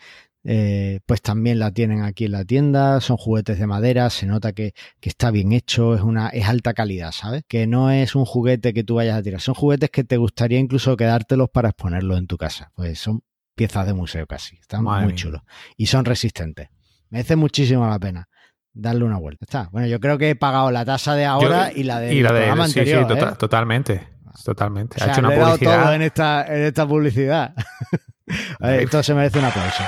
eh, 0.48 1.00
pues 1.06 1.22
también 1.22 1.58
la 1.58 1.72
tienen 1.72 2.02
aquí 2.02 2.26
en 2.26 2.32
la 2.32 2.44
tienda, 2.44 3.00
son 3.00 3.16
juguetes 3.16 3.58
de 3.58 3.66
madera, 3.66 4.10
se 4.10 4.26
nota 4.26 4.52
que, 4.52 4.74
que, 5.00 5.08
está 5.08 5.32
bien 5.32 5.52
hecho, 5.52 5.94
es 5.96 6.02
una, 6.02 6.28
es 6.28 6.46
alta 6.46 6.72
calidad, 6.72 7.10
¿sabes? 7.12 7.42
Que 7.48 7.66
no 7.66 7.90
es 7.90 8.14
un 8.14 8.24
juguete 8.24 8.72
que 8.72 8.84
tú 8.84 8.94
vayas 8.96 9.18
a 9.18 9.22
tirar, 9.22 9.40
son 9.40 9.54
juguetes 9.54 9.90
que 9.90 10.04
te 10.04 10.18
gustaría 10.18 10.58
incluso 10.60 10.96
quedártelos 10.96 11.50
para 11.50 11.70
exponerlos 11.70 12.18
en 12.18 12.28
tu 12.28 12.36
casa, 12.36 12.70
pues 12.76 12.98
son 13.00 13.22
piezas 13.56 13.86
de 13.86 13.94
museo 13.94 14.26
casi, 14.28 14.56
están 14.58 14.84
Madre 14.84 15.04
muy 15.06 15.14
mía. 15.14 15.22
chulos 15.22 15.42
y 15.76 15.86
son 15.86 16.04
resistentes. 16.04 16.68
Merece 17.10 17.34
muchísimo 17.34 17.88
la 17.88 17.98
pena 17.98 18.28
darle 18.72 19.04
una 19.04 19.16
vuelta. 19.18 19.44
Está. 19.46 19.68
Bueno, 19.72 19.88
yo 19.88 19.98
creo 19.98 20.18
que 20.18 20.30
he 20.30 20.36
pagado 20.36 20.70
la 20.70 20.84
tasa 20.84 21.14
de 21.14 21.24
ahora 21.24 21.72
Yo- 21.72 21.78
y 21.80 21.82
la 21.84 21.98
del 21.98 22.12
y 22.16 22.22
la 22.22 22.32
de, 22.32 22.38
programa 22.40 22.64
anterior. 22.64 23.02
sí, 23.02 23.08
tota- 23.08 23.30
¿eh? 23.32 23.36
totalmente. 23.38 24.08
Totalmente. 24.44 24.98
O 25.02 25.04
ha 25.04 25.10
hecho 25.12 25.20
una 25.20 25.30
publicidad. 25.30 25.82
todo 25.84 25.92
en 25.94 26.02
esta, 26.02 26.46
en 26.46 26.62
esta 26.64 26.86
publicidad. 26.86 27.54
A 28.60 28.66
ver, 28.68 28.80
Esto 28.80 29.02
se 29.02 29.14
merece 29.14 29.38
un 29.38 29.46
aplauso. 29.46 29.82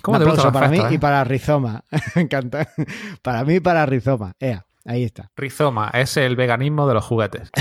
¿Cómo 0.00 0.18
un 0.18 0.24
te 0.24 0.30
gusta 0.30 0.48
aplauso 0.48 0.48
la 0.48 0.52
para 0.52 0.68
mí 0.88 0.92
eh? 0.92 0.94
y 0.96 0.98
para 0.98 1.22
Rizoma. 1.22 1.84
Encanta. 2.16 2.68
Para 3.22 3.44
mí 3.44 3.54
y 3.56 3.60
para 3.60 3.86
Rizoma. 3.86 4.32
Ea, 4.40 4.66
ahí 4.84 5.04
está. 5.04 5.30
Rizoma 5.36 5.90
es 5.94 6.16
el 6.16 6.34
veganismo 6.34 6.88
de 6.88 6.94
los 6.94 7.04
juguetes. 7.04 7.50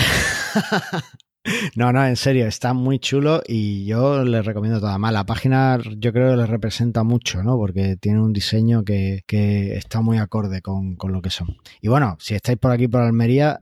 No, 1.75 1.91
no, 1.91 2.05
en 2.05 2.15
serio, 2.17 2.45
está 2.45 2.73
muy 2.73 2.99
chulo 2.99 3.41
y 3.47 3.85
yo 3.85 4.23
les 4.23 4.45
recomiendo 4.45 4.79
toda. 4.79 4.97
Más 4.99 5.11
la 5.11 5.25
página 5.25 5.79
yo 5.97 6.13
creo 6.13 6.31
que 6.31 6.37
les 6.37 6.49
representa 6.49 7.03
mucho, 7.03 7.41
¿no? 7.41 7.57
Porque 7.57 7.95
tiene 7.97 8.21
un 8.21 8.31
diseño 8.31 8.83
que, 8.83 9.23
que 9.25 9.75
está 9.75 10.01
muy 10.01 10.19
acorde 10.19 10.61
con, 10.61 10.95
con 10.95 11.11
lo 11.13 11.21
que 11.21 11.31
son. 11.31 11.57
Y 11.81 11.87
bueno, 11.87 12.15
si 12.19 12.35
estáis 12.35 12.59
por 12.59 12.71
aquí 12.71 12.87
por 12.87 13.01
Almería, 13.01 13.59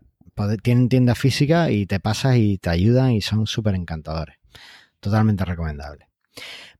tienen 0.61 0.89
tienda 0.89 1.15
física 1.15 1.71
y 1.71 1.85
te 1.85 1.99
pasas 1.99 2.35
y 2.37 2.57
te 2.57 2.69
ayudan 2.69 3.11
y 3.11 3.21
son 3.21 3.47
súper 3.47 3.75
encantadores. 3.75 4.35
Totalmente 4.99 5.45
recomendable. 5.45 6.07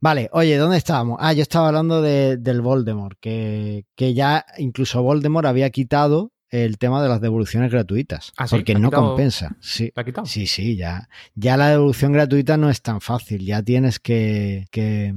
Vale, 0.02 0.30
oye, 0.34 0.58
¿dónde 0.58 0.78
estábamos? 0.78 1.18
Ah, 1.22 1.34
yo 1.34 1.42
estaba 1.42 1.68
hablando 1.68 2.02
de- 2.02 2.38
del 2.38 2.62
Voldemort, 2.62 3.18
que, 3.20 3.86
que 3.96 4.14
ya 4.14 4.46
incluso 4.58 5.02
Voldemort 5.04 5.46
había 5.48 5.70
quitado 5.70 6.32
el 6.52 6.78
tema 6.78 7.02
de 7.04 7.10
las 7.10 7.22
devoluciones 7.22 7.72
gratuitas. 7.72 8.32
Ah, 8.38 8.48
¿sí? 8.48 8.56
porque 8.56 8.74
¿Ha 8.74 8.80
no 8.80 8.90
quitado- 8.90 9.08
compensa. 9.10 9.56
Sí. 9.62 9.92
Sí, 10.26 10.48
sí, 10.48 10.76
ya. 10.76 11.10
Ya 11.36 11.58
la 11.58 11.70
devolución 11.70 12.12
gratuita 12.14 12.58
no 12.58 12.70
es 12.70 12.82
tan 12.82 13.02
fácil. 13.02 13.46
Ya 13.46 13.62
tienes 13.62 14.00
que, 14.00 14.66
que, 14.72 15.14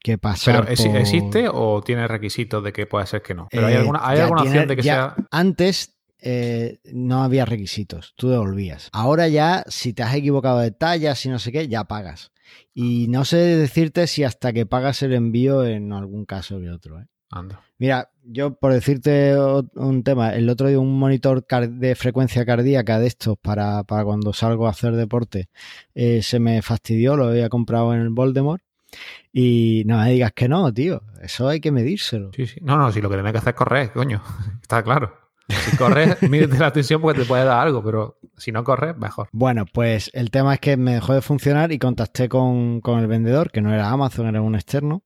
que 0.00 0.18
pasar. 0.18 0.66
¿Pero 0.66 0.90
por- 0.90 0.96
existe 1.00 1.48
o 1.52 1.82
tiene 1.82 2.08
requisitos 2.08 2.62
de 2.64 2.72
que 2.72 2.86
puede 2.86 3.06
ser 3.06 3.22
que 3.22 3.34
no? 3.34 3.48
¿Pero 3.50 3.66
hay 3.66 3.74
Eh, 3.74 3.78
alguna, 3.78 4.00
hay 4.02 4.18
alguna 4.20 4.42
tiene- 4.42 4.56
opción 4.58 4.68
de 4.68 4.76
que 4.76 4.82
ya- 4.82 4.94
sea...? 5.16 5.26
Antes 5.30 5.90
eh, 6.26 6.78
no 6.92 7.22
había 7.22 7.44
requisitos, 7.44 8.14
tú 8.16 8.30
devolvías. 8.30 8.88
Ahora 8.92 9.28
ya, 9.28 9.62
si 9.68 9.92
te 9.92 10.02
has 10.02 10.14
equivocado 10.14 10.58
de 10.60 10.70
tallas 10.70 11.24
y 11.26 11.28
no 11.28 11.38
sé 11.38 11.52
qué, 11.52 11.68
ya 11.68 11.84
pagas. 11.84 12.32
Y 12.72 13.08
no 13.08 13.24
sé 13.24 13.36
decirte 13.36 14.06
si 14.06 14.24
hasta 14.24 14.52
que 14.52 14.64
pagas 14.66 15.02
el 15.02 15.12
envío 15.12 15.64
en 15.66 15.92
algún 15.92 16.24
caso 16.24 16.58
que 16.60 16.70
otro. 16.70 17.00
¿eh? 17.00 17.06
Anda. 17.30 17.60
Mira, 17.78 18.10
yo 18.22 18.54
por 18.54 18.72
decirte 18.72 19.36
un 19.74 20.02
tema, 20.04 20.34
el 20.34 20.48
otro 20.48 20.68
día 20.68 20.78
un 20.78 20.98
monitor 20.98 21.44
de 21.46 21.94
frecuencia 21.94 22.46
cardíaca 22.46 22.98
de 22.98 23.06
estos 23.06 23.36
para, 23.38 23.82
para 23.84 24.04
cuando 24.04 24.32
salgo 24.32 24.66
a 24.66 24.70
hacer 24.70 24.94
deporte 24.94 25.48
eh, 25.94 26.22
se 26.22 26.38
me 26.38 26.62
fastidió, 26.62 27.16
lo 27.16 27.26
había 27.26 27.48
comprado 27.48 27.92
en 27.92 28.00
el 28.00 28.10
Voldemort 28.10 28.62
y 29.32 29.82
no 29.86 29.98
me 29.98 30.10
digas 30.10 30.32
que 30.32 30.48
no, 30.48 30.72
tío, 30.72 31.02
eso 31.20 31.48
hay 31.48 31.60
que 31.60 31.72
medírselo. 31.72 32.30
Sí, 32.34 32.46
sí. 32.46 32.60
No, 32.62 32.76
no, 32.76 32.92
si 32.92 33.00
lo 33.00 33.08
que 33.08 33.16
tienes 33.16 33.32
que 33.32 33.38
hacer 33.38 33.50
es 33.50 33.56
correr, 33.56 33.92
coño. 33.92 34.22
Está 34.62 34.82
claro. 34.82 35.12
Si 35.48 35.76
corres, 35.76 36.22
mídete 36.30 36.58
la 36.58 36.72
tensión 36.72 37.02
porque 37.02 37.20
te 37.20 37.26
puede 37.26 37.44
dar 37.44 37.58
algo, 37.58 37.82
pero 37.82 38.18
si 38.36 38.52
no 38.52 38.64
corres, 38.64 38.96
mejor. 38.96 39.28
Bueno, 39.32 39.66
pues 39.70 40.10
el 40.14 40.30
tema 40.30 40.54
es 40.54 40.60
que 40.60 40.76
me 40.76 40.94
dejó 40.94 41.12
de 41.12 41.20
funcionar 41.20 41.72
y 41.72 41.78
contacté 41.78 42.28
con, 42.28 42.80
con 42.80 43.00
el 43.00 43.06
vendedor, 43.06 43.50
que 43.50 43.60
no 43.60 43.74
era 43.74 43.90
Amazon, 43.90 44.26
era 44.26 44.40
un 44.40 44.54
externo, 44.54 45.02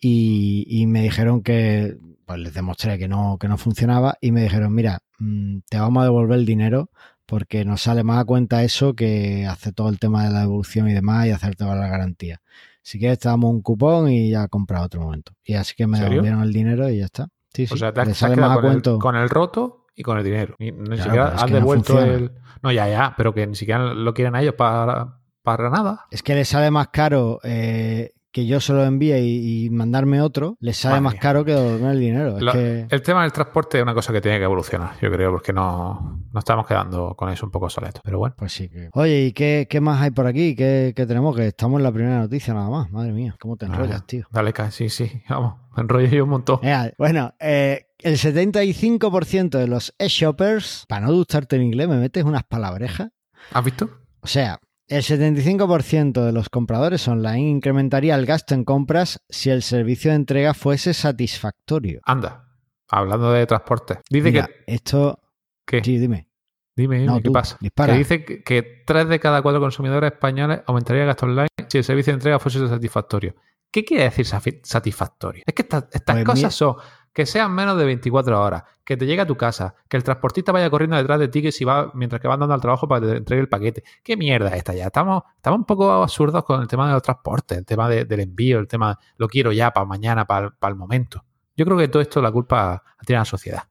y, 0.00 0.64
y 0.68 0.86
me 0.86 1.02
dijeron 1.02 1.42
que, 1.42 1.98
pues 2.26 2.38
les 2.40 2.54
demostré 2.54 2.98
que 2.98 3.08
no, 3.08 3.36
que 3.40 3.48
no 3.48 3.58
funcionaba 3.58 4.16
y 4.20 4.32
me 4.32 4.42
dijeron, 4.42 4.74
mira, 4.74 5.00
mm, 5.18 5.58
te 5.68 5.78
vamos 5.78 6.00
a 6.02 6.04
devolver 6.04 6.38
el 6.38 6.46
dinero 6.46 6.90
porque 7.26 7.64
nos 7.64 7.82
sale 7.82 8.04
más 8.04 8.18
a 8.20 8.24
cuenta 8.24 8.62
eso 8.62 8.94
que 8.94 9.46
hace 9.46 9.72
todo 9.72 9.88
el 9.88 9.98
tema 9.98 10.24
de 10.24 10.30
la 10.32 10.40
devolución 10.40 10.88
y 10.88 10.94
demás 10.94 11.26
y 11.26 11.30
hacer 11.30 11.56
toda 11.56 11.74
la 11.74 11.88
garantía. 11.88 12.40
Si 12.82 12.98
quieres 12.98 13.18
te 13.18 13.28
damos 13.28 13.50
un 13.50 13.60
cupón 13.60 14.08
y 14.10 14.30
ya 14.30 14.48
compra 14.48 14.80
otro 14.82 15.02
momento. 15.02 15.32
Y 15.44 15.54
así 15.54 15.74
que 15.76 15.86
me 15.86 15.98
devolvieron 16.00 16.42
el 16.42 16.52
dinero 16.52 16.88
y 16.88 16.98
ya 16.98 17.04
está. 17.06 17.28
Sí, 17.52 17.66
sí, 17.66 17.74
O 17.74 17.76
sea, 17.76 17.92
te 17.92 18.00
has, 18.00 18.16
sale 18.16 18.36
más 18.36 18.52
a 18.52 18.54
con 18.54 18.64
el, 18.64 18.70
cuento. 18.70 18.98
con 18.98 19.16
el 19.16 19.28
roto 19.28 19.86
y 19.94 20.02
con 20.02 20.16
el 20.16 20.24
dinero. 20.24 20.54
Ni, 20.58 20.70
ni 20.72 20.84
Claro, 20.84 21.02
siquiera 21.02 21.28
has 21.28 21.50
no 21.50 21.56
devuelto 21.56 21.92
funciona. 21.94 22.14
el. 22.14 22.30
No, 22.62 22.72
ya, 22.72 22.88
ya, 22.88 23.14
pero 23.16 23.34
que 23.34 23.46
ni 23.46 23.54
siquiera 23.56 23.92
lo 23.92 24.14
quieren 24.14 24.34
a 24.36 24.40
ellos 24.42 24.54
para, 24.54 25.18
para 25.42 25.68
nada. 25.70 26.06
Es 26.10 26.22
que 26.22 26.34
le 26.34 26.44
sale 26.46 26.70
más 26.70 26.88
caro 26.88 27.40
eh, 27.42 28.12
que 28.30 28.46
yo 28.46 28.60
se 28.60 28.72
lo 28.72 28.84
envíe 28.84 29.18
y, 29.18 29.64
y 29.66 29.70
mandarme 29.70 30.20
otro, 30.20 30.56
le 30.60 30.72
sale 30.74 30.92
Madre 30.94 31.02
más 31.02 31.12
mía. 31.14 31.20
caro 31.20 31.44
que 31.44 31.52
devolverme 31.52 31.90
el 31.92 32.00
dinero. 32.00 32.36
Es 32.36 32.42
Lo- 32.42 32.52
que, 32.52 32.86
El 32.90 33.02
tema 33.02 33.22
del 33.22 33.32
transporte 33.32 33.78
es 33.78 33.82
una 33.82 33.94
cosa 33.94 34.12
que 34.12 34.20
tiene 34.20 34.38
que 34.38 34.44
evolucionar, 34.44 34.92
yo 35.00 35.10
creo, 35.10 35.30
porque 35.32 35.52
no, 35.52 36.20
no 36.32 36.38
estamos 36.38 36.66
quedando 36.66 37.14
con 37.16 37.30
eso 37.30 37.46
un 37.46 37.52
poco 37.52 37.70
soletos. 37.70 38.02
Pero 38.04 38.18
bueno, 38.18 38.34
pues 38.36 38.52
sí 38.52 38.68
que. 38.68 38.90
Oye, 38.92 39.26
¿y 39.26 39.32
qué, 39.32 39.66
qué 39.68 39.80
más 39.80 40.00
hay 40.02 40.10
por 40.10 40.26
aquí? 40.26 40.54
¿Qué, 40.54 40.92
qué 40.94 41.06
tenemos? 41.06 41.34
Que 41.34 41.46
estamos 41.48 41.78
en 41.78 41.84
la 41.84 41.92
primera 41.92 42.18
noticia 42.20 42.52
nada 42.54 42.68
más. 42.68 42.90
Madre 42.90 43.12
mía, 43.12 43.34
¿cómo 43.40 43.56
te 43.56 43.66
enrollas, 43.66 44.02
Ah, 44.02 44.06
tío? 44.06 44.26
Dale, 44.30 44.52
sí, 44.70 44.88
sí, 44.90 45.10
vamos, 45.28 45.54
me 45.76 45.82
enrollo 45.82 46.08
yo 46.08 46.24
un 46.24 46.30
montón. 46.30 46.58
Venga, 46.62 46.92
bueno, 46.98 47.34
eh, 47.40 47.86
el 48.00 48.16
75% 48.18 49.58
de 49.58 49.66
los 49.68 49.94
e-shoppers, 49.98 50.84
para 50.88 51.06
no 51.06 51.12
gustarte 51.12 51.56
en 51.56 51.62
inglés, 51.62 51.88
me 51.88 51.96
metes 51.96 52.24
unas 52.24 52.44
palabrejas. 52.44 53.10
¿Has 53.52 53.64
visto? 53.64 53.88
O 54.20 54.26
sea, 54.26 54.60
el 54.88 55.02
75% 55.02 56.24
de 56.24 56.32
los 56.32 56.48
compradores 56.48 57.06
online 57.08 57.48
incrementaría 57.48 58.14
el 58.14 58.26
gasto 58.26 58.54
en 58.54 58.64
compras 58.64 59.20
si 59.28 59.50
el 59.50 59.62
servicio 59.62 60.10
de 60.10 60.16
entrega 60.16 60.54
fuese 60.54 60.94
satisfactorio. 60.94 62.00
Anda, 62.04 62.48
hablando 62.88 63.32
de 63.32 63.46
transporte. 63.46 63.98
Dice 64.10 64.30
Mira, 64.30 64.46
que. 64.46 64.74
esto. 64.74 65.20
¿Qué? 65.66 65.82
Sí, 65.84 65.98
dime. 65.98 66.28
Dime, 66.74 66.96
dime, 67.00 67.06
No, 67.08 67.16
¿qué 67.16 67.22
tú, 67.24 67.32
pasa? 67.32 67.56
dispara. 67.60 67.92
Que 67.92 67.98
dice 67.98 68.24
que, 68.24 68.42
que 68.42 68.82
tres 68.86 69.08
de 69.08 69.18
cada 69.20 69.42
cuatro 69.42 69.60
consumidores 69.60 70.12
españoles 70.12 70.60
aumentaría 70.66 71.02
el 71.02 71.08
gasto 71.08 71.26
online 71.26 71.48
si 71.68 71.78
el 71.78 71.84
servicio 71.84 72.12
de 72.12 72.16
entrega 72.18 72.38
fuese 72.38 72.66
satisfactorio. 72.68 73.34
¿Qué 73.70 73.84
quiere 73.84 74.04
decir 74.04 74.26
satisfactorio? 74.62 75.42
Es 75.46 75.52
que 75.54 75.62
esta- 75.62 75.88
estas 75.92 76.16
Pues 76.16 76.24
cosas 76.24 76.54
son 76.54 76.76
que 77.12 77.26
sean 77.26 77.52
menos 77.52 77.76
de 77.76 77.84
24 77.84 78.40
horas, 78.42 78.62
que 78.84 78.96
te 78.96 79.06
llegue 79.06 79.20
a 79.22 79.26
tu 79.26 79.36
casa, 79.36 79.74
que 79.88 79.96
el 79.96 80.04
transportista 80.04 80.52
vaya 80.52 80.70
corriendo 80.70 80.96
detrás 80.96 81.18
de 81.18 81.28
ti 81.28 81.42
que 81.42 81.50
si 81.52 81.64
va, 81.64 81.90
mientras 81.94 82.20
que 82.22 82.28
va 82.28 82.34
andando 82.34 82.54
al 82.54 82.60
trabajo 82.60 82.86
para 82.88 83.00
que 83.00 83.12
te 83.12 83.16
entregue 83.18 83.40
el 83.42 83.48
paquete. 83.48 83.82
¿Qué 84.02 84.16
mierda 84.16 84.48
es 84.50 84.56
esta 84.56 84.74
ya? 84.74 84.86
Estamos, 84.86 85.22
estamos 85.36 85.58
un 85.58 85.64
poco 85.64 85.90
absurdos 85.90 86.44
con 86.44 86.60
el 86.62 86.68
tema 86.68 86.86
de 86.86 86.92
los 86.94 87.02
transportes, 87.02 87.58
el 87.58 87.66
tema 87.66 87.88
de- 87.88 88.04
del 88.04 88.20
envío, 88.20 88.58
el 88.58 88.68
tema 88.68 88.98
lo 89.16 89.28
quiero 89.28 89.52
ya 89.52 89.70
para 89.72 89.84
mañana, 89.86 90.24
para, 90.26 90.50
para 90.50 90.70
el 90.72 90.76
momento. 90.78 91.24
Yo 91.56 91.64
creo 91.64 91.76
que 91.76 91.88
todo 91.88 92.00
esto 92.02 92.22
la 92.22 92.30
culpa 92.30 92.82
la 92.98 93.04
tiene 93.04 93.18
la 93.20 93.24
sociedad. 93.24 93.62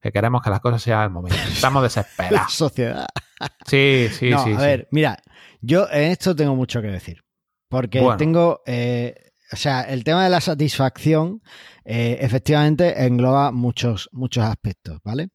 Que 0.00 0.12
queremos 0.12 0.42
que 0.42 0.50
las 0.50 0.60
cosas 0.60 0.82
sean 0.82 1.00
al 1.00 1.10
momento. 1.10 1.38
Estamos 1.48 1.80
La 1.82 1.84
desesperados. 1.86 2.52
sociedad. 2.52 3.06
Sí, 3.66 4.08
sí, 4.12 4.30
no, 4.30 4.42
sí. 4.44 4.52
a 4.52 4.58
sí. 4.58 4.66
ver, 4.66 4.88
mira, 4.90 5.16
yo 5.60 5.86
en 5.90 6.10
esto 6.12 6.34
tengo 6.34 6.54
mucho 6.54 6.80
que 6.82 6.88
decir. 6.88 7.22
Porque 7.68 8.00
Bueno. 8.00 8.16
tengo. 8.16 8.62
eh, 8.66 9.25
o 9.52 9.56
sea, 9.56 9.82
el 9.82 10.04
tema 10.04 10.24
de 10.24 10.30
la 10.30 10.40
satisfacción 10.40 11.42
eh, 11.84 12.18
efectivamente 12.20 13.04
engloba 13.06 13.52
muchos, 13.52 14.08
muchos 14.12 14.44
aspectos, 14.44 14.98
¿vale? 15.04 15.28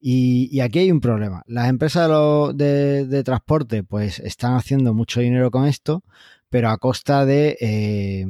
Y, 0.00 0.60
aquí 0.60 0.80
hay 0.80 0.90
un 0.90 1.00
problema. 1.00 1.44
Las 1.46 1.68
empresas 1.68 2.08
de 2.56 3.22
transporte, 3.24 3.84
pues, 3.84 4.18
están 4.18 4.54
haciendo 4.54 4.94
mucho 4.94 5.20
dinero 5.20 5.50
con 5.50 5.66
esto, 5.66 6.02
pero 6.50 6.70
a 6.70 6.78
costa 6.78 7.24
de 7.24 7.56
eh, 7.60 8.26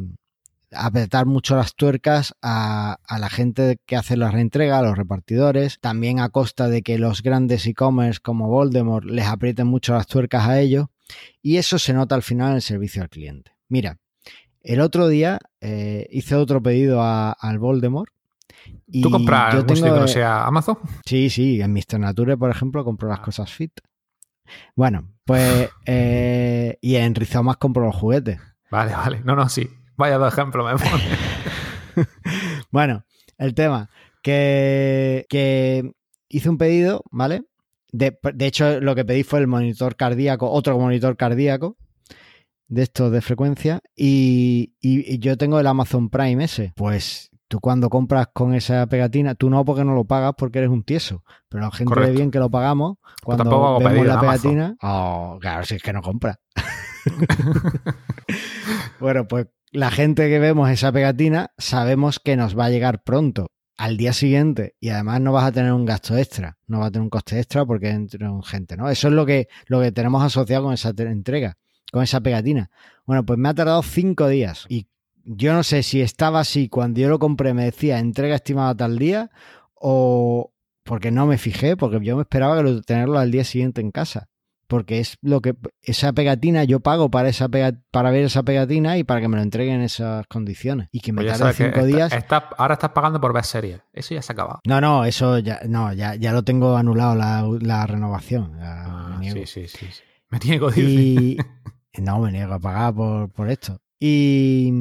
apretar 0.72 1.26
mucho 1.26 1.56
las 1.56 1.74
tuercas 1.74 2.34
a, 2.42 2.98
a 3.02 3.18
la 3.18 3.30
gente 3.30 3.78
que 3.86 3.96
hace 3.96 4.16
la 4.16 4.30
reentrega, 4.30 4.78
a 4.78 4.82
los 4.82 4.96
repartidores, 4.96 5.78
también 5.80 6.20
a 6.20 6.28
costa 6.28 6.68
de 6.68 6.82
que 6.82 6.98
los 6.98 7.22
grandes 7.22 7.66
e-commerce 7.66 8.20
como 8.22 8.48
Voldemort 8.48 9.06
les 9.06 9.26
aprieten 9.26 9.66
mucho 9.66 9.94
las 9.94 10.06
tuercas 10.06 10.46
a 10.46 10.60
ellos, 10.60 10.86
y 11.42 11.56
eso 11.56 11.78
se 11.78 11.94
nota 11.94 12.14
al 12.14 12.22
final 12.22 12.50
en 12.50 12.56
el 12.56 12.62
servicio 12.62 13.02
al 13.02 13.10
cliente. 13.10 13.52
Mira, 13.68 13.98
el 14.62 14.80
otro 14.80 15.08
día 15.08 15.38
eh, 15.60 16.06
hice 16.10 16.34
otro 16.34 16.62
pedido 16.62 17.02
a- 17.02 17.32
al 17.32 17.58
Voldemort. 17.58 18.10
Y 18.86 19.02
¿Tú 19.02 19.10
compras 19.10 19.54
yo 19.54 19.60
sitio 19.74 19.94
que 19.94 20.00
no 20.00 20.06
sea 20.08 20.44
Amazon? 20.46 20.78
Sí, 21.06 21.30
sí, 21.30 21.60
en 21.60 21.72
Mr. 21.72 21.98
Nature, 21.98 22.36
por 22.36 22.50
ejemplo, 22.50 22.84
compro 22.84 23.08
las 23.08 23.20
cosas 23.20 23.50
fit. 23.52 23.72
Bueno, 24.76 25.08
pues. 25.24 25.68
eh, 25.86 26.78
y 26.80 26.96
en 26.96 27.14
Rizomas 27.14 27.56
compro 27.56 27.84
los 27.86 27.96
juguetes. 27.96 28.38
Vale, 28.70 28.92
vale. 28.92 29.20
No, 29.24 29.34
no, 29.34 29.48
sí. 29.48 29.68
Vaya 29.96 30.18
dos 30.18 30.32
ejemplos 30.32 30.66
me 30.72 30.78
pone. 30.78 31.02
Bueno, 32.70 33.04
el 33.38 33.54
tema, 33.54 33.90
que, 34.22 35.26
que 35.28 35.92
hice 36.28 36.48
un 36.48 36.56
pedido, 36.58 37.04
¿vale? 37.10 37.44
De, 37.92 38.18
de 38.32 38.46
hecho, 38.46 38.80
lo 38.80 38.94
que 38.94 39.04
pedí 39.04 39.22
fue 39.24 39.40
el 39.40 39.46
monitor 39.46 39.96
cardíaco, 39.96 40.50
otro 40.50 40.78
monitor 40.78 41.16
cardíaco 41.18 41.76
de 42.72 42.82
estos 42.82 43.12
de 43.12 43.20
frecuencia, 43.20 43.80
y, 43.96 44.74
y- 44.80 45.14
y 45.14 45.18
yo 45.18 45.36
tengo 45.36 45.60
el 45.60 45.66
Amazon 45.66 46.08
Prime 46.10 46.44
ese. 46.44 46.72
Pues 46.76 47.30
tú 47.48 47.60
cuando 47.60 47.90
compras 47.90 48.28
con 48.32 48.54
esa 48.54 48.86
pegatina, 48.86 49.34
tú 49.34 49.50
no 49.50 49.64
porque 49.64 49.84
no 49.84 49.94
lo 49.94 50.04
pagas 50.04 50.32
porque 50.38 50.58
eres 50.60 50.70
un 50.70 50.82
tieso, 50.82 51.22
pero 51.50 51.64
la 51.64 51.70
gente 51.70 51.90
de 51.90 51.94
Correcto. 51.94 52.16
bien 52.16 52.30
que 52.30 52.38
lo 52.38 52.50
pagamos, 52.50 52.96
cuando 53.22 53.44
tampoco 53.44 53.66
hago 53.66 53.78
vemos 53.80 53.92
pedido 53.92 54.14
la 54.14 54.20
pegatina, 54.20 54.76
oh, 54.82 55.38
claro, 55.40 55.64
si 55.64 55.74
es 55.74 55.82
que 55.82 55.92
no 55.92 56.00
compra. 56.02 56.40
Bueno, 59.00 59.26
pues 59.26 59.46
la 59.72 59.90
gente 59.90 60.28
que 60.28 60.38
vemos 60.38 60.70
esa 60.70 60.92
pegatina 60.92 61.50
sabemos 61.58 62.20
que 62.20 62.36
nos 62.36 62.56
va 62.58 62.66
a 62.66 62.70
llegar 62.70 63.02
pronto, 63.02 63.48
al 63.76 63.96
día 63.96 64.12
siguiente, 64.12 64.76
y 64.80 64.90
además 64.90 65.20
no 65.20 65.32
vas 65.32 65.44
a 65.44 65.52
tener 65.52 65.72
un 65.72 65.84
gasto 65.84 66.16
extra, 66.16 66.58
no 66.66 66.78
va 66.80 66.86
a 66.86 66.90
tener 66.90 67.02
un 67.02 67.10
coste 67.10 67.38
extra 67.38 67.64
porque 67.66 67.90
entra 67.90 68.30
gente, 68.44 68.76
¿no? 68.76 68.88
Eso 68.88 69.08
es 69.08 69.14
lo 69.14 69.26
que, 69.26 69.48
lo 69.66 69.80
que 69.80 69.90
tenemos 69.92 70.22
asociado 70.22 70.64
con 70.64 70.74
esa 70.74 70.90
entrega, 70.96 71.56
con 71.92 72.02
esa 72.02 72.20
pegatina. 72.20 72.70
Bueno, 73.06 73.24
pues 73.24 73.38
me 73.38 73.48
ha 73.48 73.54
tardado 73.54 73.82
cinco 73.82 74.26
días 74.26 74.66
y 74.68 74.88
yo 75.24 75.52
no 75.52 75.62
sé 75.62 75.84
si 75.84 76.00
estaba 76.00 76.40
así 76.40 76.68
cuando 76.68 76.98
yo 77.00 77.08
lo 77.08 77.20
compré, 77.20 77.54
me 77.54 77.64
decía 77.64 78.00
entrega 78.00 78.34
estimada 78.34 78.74
tal 78.74 78.98
día 78.98 79.30
o 79.74 80.52
porque 80.84 81.10
no 81.12 81.26
me 81.26 81.38
fijé, 81.38 81.76
porque 81.76 82.00
yo 82.04 82.16
me 82.16 82.22
esperaba 82.22 82.56
que 82.56 82.62
lo, 82.64 82.82
tenerlo 82.82 83.18
al 83.18 83.30
día 83.30 83.44
siguiente 83.44 83.80
en 83.80 83.92
casa 83.92 84.28
porque 84.66 85.00
es 85.00 85.18
lo 85.20 85.42
que 85.42 85.54
esa 85.82 86.14
pegatina 86.14 86.64
yo 86.64 86.80
pago 86.80 87.10
para 87.10 87.28
esa 87.28 87.48
pega- 87.50 87.78
para 87.90 88.10
ver 88.10 88.24
esa 88.24 88.42
pegatina 88.42 88.96
y 88.96 89.04
para 89.04 89.20
que 89.20 89.28
me 89.28 89.36
lo 89.36 89.42
entreguen 89.42 89.74
en 89.76 89.82
esas 89.82 90.26
condiciones 90.28 90.88
y 90.92 91.00
que 91.00 91.12
me 91.12 91.22
Pues 91.22 91.38
tarde 91.38 91.52
cinco 91.52 91.84
días 91.84 92.10
está- 92.14 92.48
ahora 92.56 92.74
estás 92.74 92.90
pagando 92.92 93.20
por 93.20 93.34
ver 93.34 93.44
series. 93.44 93.80
Eso 93.92 94.14
ya 94.14 94.22
se 94.22 94.32
ha 94.32 94.34
acabado. 94.34 94.60
no 94.66 94.80
no 94.80 95.04
eso 95.04 95.38
ya 95.40 95.60
no 95.68 95.92
ya, 95.92 96.14
ya 96.14 96.32
lo 96.32 96.42
tengo 96.42 96.76
anulado 96.78 97.14
la, 97.14 97.46
la 97.60 97.86
renovación 97.86 98.56
ya 98.58 98.84
Ah, 98.86 99.20
sí, 99.22 99.44
sí, 99.44 99.68
sí. 99.68 99.86
Me 100.30 100.38
tiene 100.38 100.58
que 100.58 100.64
decir. 100.66 100.88
y 100.88 101.36
no 102.00 102.20
me 102.20 102.32
niego 102.32 102.54
a 102.54 102.60
pagar 102.60 102.94
por, 102.94 103.30
por 103.30 103.50
esto 103.50 103.80
y, 103.98 104.72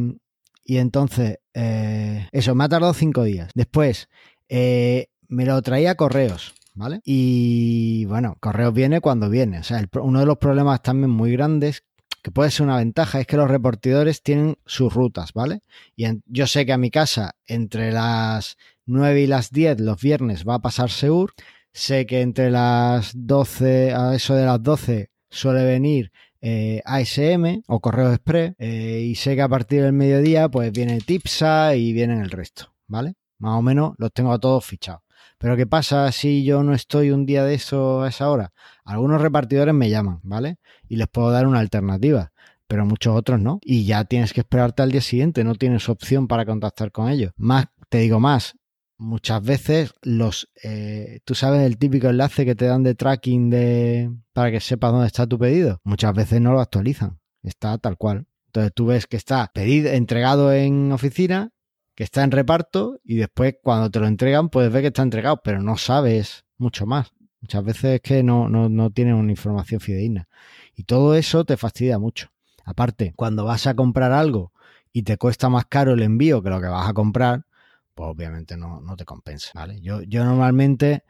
y 0.63 0.78
entonces 0.78 1.39
eh, 1.54 2.28
eso 2.32 2.56
me 2.56 2.63
ha 2.63 2.69
tardado 2.69 2.93
cinco 2.93 3.24
días 3.24 3.52
después 3.54 4.08
eh, 4.47 5.08
me 5.28 5.45
lo 5.45 5.62
traía 5.62 5.95
correos 5.95 6.54
¿vale? 6.74 7.02
Y 7.04 8.06
bueno, 8.06 8.38
correos 8.39 8.74
viene 8.74 9.02
cuando 9.02 9.30
viene. 9.30 9.60
O 9.60 9.63
sea, 9.63 9.84
uno 10.02 10.19
de 10.19 10.26
los 10.26 10.38
problemas 10.38 10.82
también 10.82 11.12
muy 11.12 11.32
grandes, 11.32 11.84
que 12.21 12.32
puede 12.32 12.52
ser 12.52 12.65
una 12.65 12.78
ventaja, 12.78 13.19
es 13.19 13.28
que 13.28 13.38
los 13.38 13.50
repartidores 13.50 14.21
tienen 14.24 14.58
sus 14.65 14.93
rutas, 14.93 15.34
¿vale? 15.34 15.62
Y 15.95 16.06
yo 16.26 16.47
sé 16.47 16.65
que 16.65 16.74
a 16.74 16.78
mi 16.78 16.91
casa 16.91 17.36
entre 17.45 17.91
las 17.91 18.58
9 18.86 19.21
y 19.21 19.28
las 19.28 19.52
10 19.52 19.82
los 19.82 20.02
viernes 20.02 20.47
va 20.47 20.56
a 20.56 20.62
pasar 20.62 20.89
Seur. 20.89 21.34
Sé 21.74 22.06
que 22.06 22.21
entre 22.21 22.52
las 22.52 23.12
12, 23.15 23.93
a 23.93 24.13
eso 24.15 24.36
de 24.36 24.45
las 24.45 24.62
12, 24.62 25.10
suele 25.30 25.63
venir 25.65 26.12
eh, 26.41 26.82
ASM 26.86 27.63
o 27.67 27.80
Correo 27.80 28.12
Express. 28.12 28.56
eh, 28.58 29.06
y 29.08 29.15
sé 29.15 29.36
que 29.36 29.41
a 29.41 29.49
partir 29.49 29.84
del 29.84 29.93
mediodía, 29.93 30.49
pues 30.49 30.71
viene 30.71 30.99
Tipsa 30.99 31.75
y 31.75 31.93
vienen 31.93 32.21
el 32.21 32.32
resto, 32.32 32.73
¿vale? 32.88 33.13
Más 33.38 33.58
o 33.58 33.62
menos 33.62 33.93
los 33.97 34.12
tengo 34.12 34.34
a 34.34 34.39
todos 34.39 34.65
fichados. 34.65 35.01
Pero 35.38 35.58
¿qué 35.58 35.65
pasa 35.65 36.12
si 36.12 36.43
yo 36.43 36.62
no 36.62 36.73
estoy 36.73 37.10
un 37.10 37.25
día 37.25 37.43
de 37.43 37.56
eso 37.56 38.04
a 38.04 38.10
esa 38.10 38.30
hora? 38.30 38.54
Algunos 38.84 39.21
repartidores 39.21 39.73
me 39.73 39.89
llaman, 39.89 40.19
¿vale? 40.23 40.58
Y 40.88 40.97
les 40.97 41.08
puedo 41.08 41.32
dar 41.32 41.47
una 41.47 41.60
alternativa, 41.60 42.32
pero 42.67 42.86
muchos 42.86 43.15
otros 43.15 43.39
no. 43.39 43.60
Y 43.63 43.86
ya 43.86 44.04
tienes 44.04 44.34
que 44.34 44.41
esperarte 44.41 44.84
al 44.84 44.91
día 44.91 45.01
siguiente, 45.01 45.43
no 45.43 45.56
tienes 45.56 45.89
opción 45.89 46.27
para 46.27 46.45
contactar 46.45 46.91
con 46.91 47.10
ellos. 47.10 47.32
Más 47.38 47.65
Te 47.89 47.97
digo 47.97 48.19
más, 48.19 48.56
muchas 49.02 49.44
veces 49.44 49.94
los 50.04 50.48
eh, 50.64 51.22
tú 51.26 51.34
sabes 51.34 51.62
el 51.62 51.80
típico 51.80 52.08
enlace 52.08 52.46
que 52.46 52.54
te 52.54 52.66
dan 52.66 52.84
de 52.84 52.94
tracking 52.94 53.50
de 53.50 54.12
para 54.32 54.52
que 54.52 54.60
sepas 54.60 54.92
dónde 54.92 55.08
está 55.08 55.26
tu 55.26 55.40
pedido 55.40 55.82
muchas 55.84 56.14
veces 56.14 56.40
no 56.40 56.54
lo 56.54 56.62
actualizan. 56.62 57.20
Está 57.42 57.80
tal 57.80 57.98
cual. 57.98 58.28
Entonces 58.46 58.72
tú 58.76 58.86
ves 58.86 59.08
que 59.08 59.18
está 59.18 59.52
pedido 59.54 59.90
entregado 59.90 60.54
en 60.54 60.92
oficina 60.92 61.52
que 61.96 62.04
está 62.04 62.24
en 62.24 62.32
reparto 62.32 63.00
y 63.04 63.16
después 63.16 63.56
cuando 63.64 63.90
te 63.90 64.00
lo 64.00 64.06
entregan 64.06 64.50
puedes 64.50 64.72
ver 64.72 64.82
que 64.84 64.88
está 64.90 65.02
entregado 65.02 65.42
pero 65.44 65.62
no 65.62 65.78
sabes 65.78 66.46
mucho 66.58 66.86
más. 66.86 67.12
Muchas 67.42 67.64
veces 67.64 67.96
es 67.96 68.02
que 68.02 68.22
no, 68.22 68.50
no, 68.50 68.70
no 68.70 68.92
tienen 68.92 69.16
una 69.16 69.32
información 69.32 69.82
fidedigna. 69.82 70.30
Y 70.76 70.84
todo 70.84 71.16
eso 71.16 71.44
te 71.44 71.58
fastidia 71.58 71.98
mucho. 71.98 72.32
Aparte 72.66 73.14
cuando 73.16 73.46
vas 73.46 73.66
a 73.66 73.74
comprar 73.74 74.12
algo 74.12 74.54
y 74.94 75.02
te 75.04 75.18
cuesta 75.18 75.50
más 75.50 75.66
caro 75.66 75.94
el 75.94 76.04
envío 76.04 76.44
que 76.44 76.52
lo 76.52 76.62
que 76.62 76.68
vas 76.68 76.88
a 76.88 76.94
comprar 76.94 77.46
pues 77.93 78.10
obviamente 78.10 78.58
no, 78.58 78.82
no 78.82 78.95
te 78.95 79.06
compensa. 79.06 79.51
¿vale? 79.54 79.82
Yo, 79.82 80.01
yo 80.04 80.23
normalmente 80.23 81.04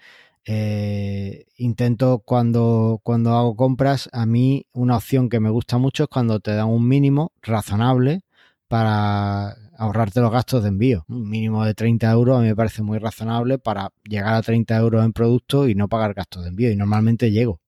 eh, 0.46 1.46
intento 1.58 2.20
cuando, 2.26 3.00
cuando 3.04 3.36
hago 3.36 3.56
compras, 3.56 4.10
a 4.12 4.26
mí 4.26 4.66
una 4.74 4.98
opción 4.98 5.30
que 5.30 5.40
me 5.40 5.50
gusta 5.50 5.78
mucho 5.78 6.04
es 6.04 6.10
cuando 6.10 6.40
te 6.40 6.56
dan 6.56 6.68
un 6.68 6.88
mínimo 6.88 7.32
razonable 7.42 8.22
para 8.68 9.56
ahorrarte 9.78 10.22
los 10.22 10.32
gastos 10.32 10.64
de 10.64 10.70
envío. 10.70 11.06
Un 11.10 11.30
mínimo 11.30 11.66
de 11.66 11.74
30 11.74 12.10
euros 12.12 12.38
a 12.38 12.42
mí 12.42 12.48
me 12.48 12.56
parece 12.56 12.84
muy 12.84 12.98
razonable 13.00 13.60
para 13.60 13.92
llegar 14.04 14.34
a 14.34 14.42
30 14.42 14.78
euros 14.78 15.04
en 15.04 15.14
producto 15.14 15.68
y 15.68 15.76
no 15.76 15.88
pagar 15.90 16.14
gastos 16.14 16.44
de 16.44 16.50
envío. 16.50 16.72
Y 16.72 16.76
normalmente 16.76 17.32
llego. 17.32 17.60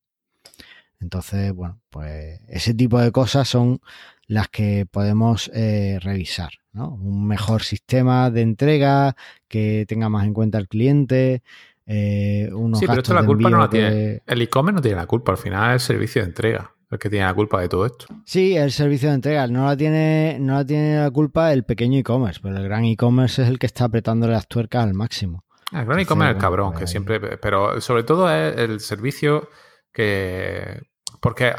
Entonces, 0.99 1.51
bueno, 1.53 1.81
pues 1.89 2.39
ese 2.47 2.73
tipo 2.73 2.99
de 2.99 3.11
cosas 3.11 3.47
son 3.47 3.81
las 4.25 4.47
que 4.47 4.85
podemos 4.89 5.51
eh, 5.53 5.99
revisar. 6.01 6.62
¿No? 6.73 6.89
Un 6.89 7.27
mejor 7.27 7.63
sistema 7.63 8.29
de 8.29 8.41
entrega 8.41 9.15
que 9.47 9.85
tenga 9.87 10.09
más 10.09 10.25
en 10.25 10.33
cuenta 10.33 10.57
al 10.57 10.67
cliente. 10.67 11.43
Eh, 11.85 12.49
unos 12.53 12.79
sí, 12.79 12.85
pero 12.87 13.01
esto 13.01 13.13
la 13.13 13.25
culpa 13.25 13.49
no 13.49 13.59
la 13.59 13.69
tiene. 13.69 14.21
El 14.25 14.41
e-commerce 14.41 14.75
no 14.75 14.81
tiene 14.81 14.97
la 14.97 15.05
culpa, 15.05 15.31
al 15.33 15.37
final 15.37 15.75
es 15.75 15.83
el 15.83 15.95
servicio 15.95 16.21
de 16.21 16.27
entrega 16.29 16.69
el 16.91 16.99
que 16.99 17.09
tiene 17.09 17.25
la 17.25 17.33
culpa 17.33 17.59
de 17.59 17.67
todo 17.69 17.87
esto. 17.87 18.05
Sí, 18.23 18.55
el 18.55 18.71
servicio 18.71 19.09
de 19.09 19.15
entrega 19.15 19.47
no 19.47 19.65
la 19.65 19.75
tiene, 19.75 20.37
no 20.39 20.53
la 20.53 20.63
tiene 20.65 20.97
la 20.97 21.09
culpa 21.09 21.51
el 21.51 21.63
pequeño 21.63 21.97
e-commerce, 21.97 22.39
pero 22.43 22.55
el 22.55 22.63
gran 22.63 22.85
e-commerce 22.85 23.41
es 23.41 23.47
el 23.49 23.57
que 23.57 23.65
está 23.65 23.85
apretándole 23.85 24.33
las 24.33 24.47
tuercas 24.47 24.83
al 24.83 24.93
máximo. 24.93 25.43
El 25.71 25.85
gran 25.85 25.99
e-commerce 25.99 26.31
es 26.31 26.35
bueno, 26.35 26.39
cabrón, 26.39 26.67
pues 26.73 26.77
que 26.77 26.83
ahí- 26.83 26.87
siempre. 26.87 27.19
Pero 27.37 27.81
sobre 27.81 28.03
todo 28.03 28.29
es 28.31 28.55
el 28.57 28.79
servicio 28.79 29.49
que. 29.91 30.81
Porque 31.19 31.53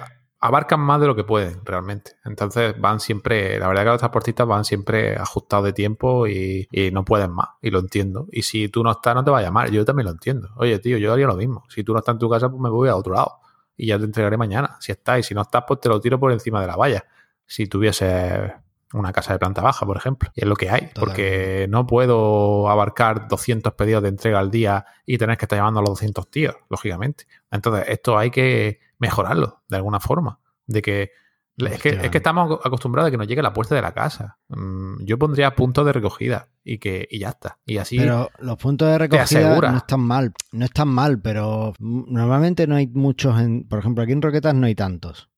abarcan 0.45 0.79
más 0.79 1.01
de 1.01 1.07
lo 1.07 1.17
que 1.17 1.25
pueden 1.25 1.65
realmente. 1.65 2.19
Entonces 2.23 2.79
van 2.79 3.01
siempre. 3.01 3.59
La 3.59 3.67
verdad 3.67 3.85
que 3.85 3.89
los 3.89 3.99
transportistas 3.99 4.47
van 4.47 4.67
siempre 4.67 5.17
ajustados 5.17 5.65
de 5.65 5.73
tiempo 5.73 6.27
y, 6.27 6.69
y 6.71 6.91
no 6.91 7.03
pueden 7.03 7.33
más. 7.33 7.49
Y 7.63 7.71
lo 7.71 7.79
entiendo. 7.79 8.29
Y 8.31 8.43
si 8.43 8.69
tú 8.69 8.85
no 8.85 8.91
estás, 8.91 9.15
no 9.15 9.25
te 9.25 9.31
va 9.31 9.39
a 9.39 9.43
llamar. 9.43 9.71
Yo 9.71 9.87
también 9.87 10.05
lo 10.05 10.13
entiendo. 10.13 10.51
Oye, 10.57 10.79
tío, 10.81 10.99
yo 10.99 11.15
haría 11.15 11.27
lo 11.27 11.37
mismo. 11.37 11.65
Si 11.71 11.83
tú 11.83 11.95
no 11.95 12.01
estás 12.01 12.13
en 12.13 12.19
tu 12.19 12.29
casa, 12.29 12.51
pues 12.51 12.61
me 12.61 12.69
voy 12.69 12.91
a 12.91 12.97
otro 12.97 13.15
lado. 13.15 13.39
Y 13.75 13.87
ya 13.87 13.99
te 13.99 14.05
entregaré 14.05 14.37
mañana. 14.37 14.77
Si 14.81 14.93
estás 14.93 15.21
y 15.21 15.23
si 15.23 15.35
no 15.35 15.41
estás, 15.41 15.65
pues 15.67 15.81
te 15.81 15.89
lo 15.89 15.99
tiro 15.99 16.21
por 16.21 16.31
encima 16.31 16.61
de 16.61 16.67
la 16.67 16.77
valla. 16.77 17.07
Si 17.47 17.67
tuviese 17.67 18.53
una 18.93 19.13
casa 19.15 19.33
de 19.33 19.39
planta 19.39 19.63
baja, 19.63 19.87
por 19.87 19.97
ejemplo. 19.97 20.31
Y 20.35 20.43
es 20.43 20.47
lo 20.47 20.57
que 20.57 20.69
hay, 20.69 20.91
porque 20.95 21.67
no 21.71 21.87
puedo 21.87 22.69
abarcar 22.69 23.29
200 23.29 23.73
pedidos 23.73 24.03
de 24.03 24.11
entrega 24.11 24.41
al 24.41 24.51
día 24.51 24.85
y 25.07 25.17
tener 25.17 25.39
que 25.39 25.47
estar 25.47 25.59
llamando 25.59 25.81
a 25.81 25.83
los 25.83 25.91
200 25.91 26.31
tíos, 26.31 26.55
lógicamente. 26.69 27.27
Entonces, 27.51 27.87
esto 27.89 28.19
hay 28.19 28.31
que 28.31 28.81
mejorarlo 29.05 29.63
de 29.69 29.77
alguna 29.77 30.01
forma. 30.01 30.41
De 30.67 30.81
que 30.81 31.11
es, 31.57 31.81
que 31.81 31.91
es 31.91 32.11
que 32.11 32.19
estamos 32.19 32.59
acostumbrados 32.65 33.09
a 33.09 33.11
que 33.13 33.17
nos 33.17 33.29
llegue 33.29 33.41
a 33.41 33.45
la 33.45 33.53
puerta 33.53 33.75
de 33.75 33.83
la 33.83 33.93
casa. 33.93 34.39
Mm, 34.49 35.05
Yo 35.05 35.19
pondría 35.19 35.55
puntos 35.55 35.87
de 35.87 35.93
recogida 35.93 36.49
y 36.65 36.79
que 36.79 37.07
y 37.11 37.21
ya 37.21 37.29
está. 37.31 37.59
Y 37.65 37.79
así 37.79 37.99
Pero 37.99 38.29
los 38.39 38.57
puntos 38.57 38.89
de 38.89 38.99
recogida 38.99 39.71
no 39.71 39.79
están 39.79 40.01
mal, 40.01 40.33
no 40.53 40.65
están 40.65 40.89
mal, 40.89 41.21
pero 41.21 41.73
mm, 41.79 42.13
normalmente 42.13 42.67
no 42.67 42.77
hay 42.77 42.89
muchos, 42.89 43.39
en, 43.41 43.69
por 43.69 43.79
ejemplo, 43.79 44.03
aquí 44.03 44.13
en 44.13 44.23
Roquetas 44.23 44.55
no 44.55 44.67
hay 44.67 44.75
tantos. 44.75 45.31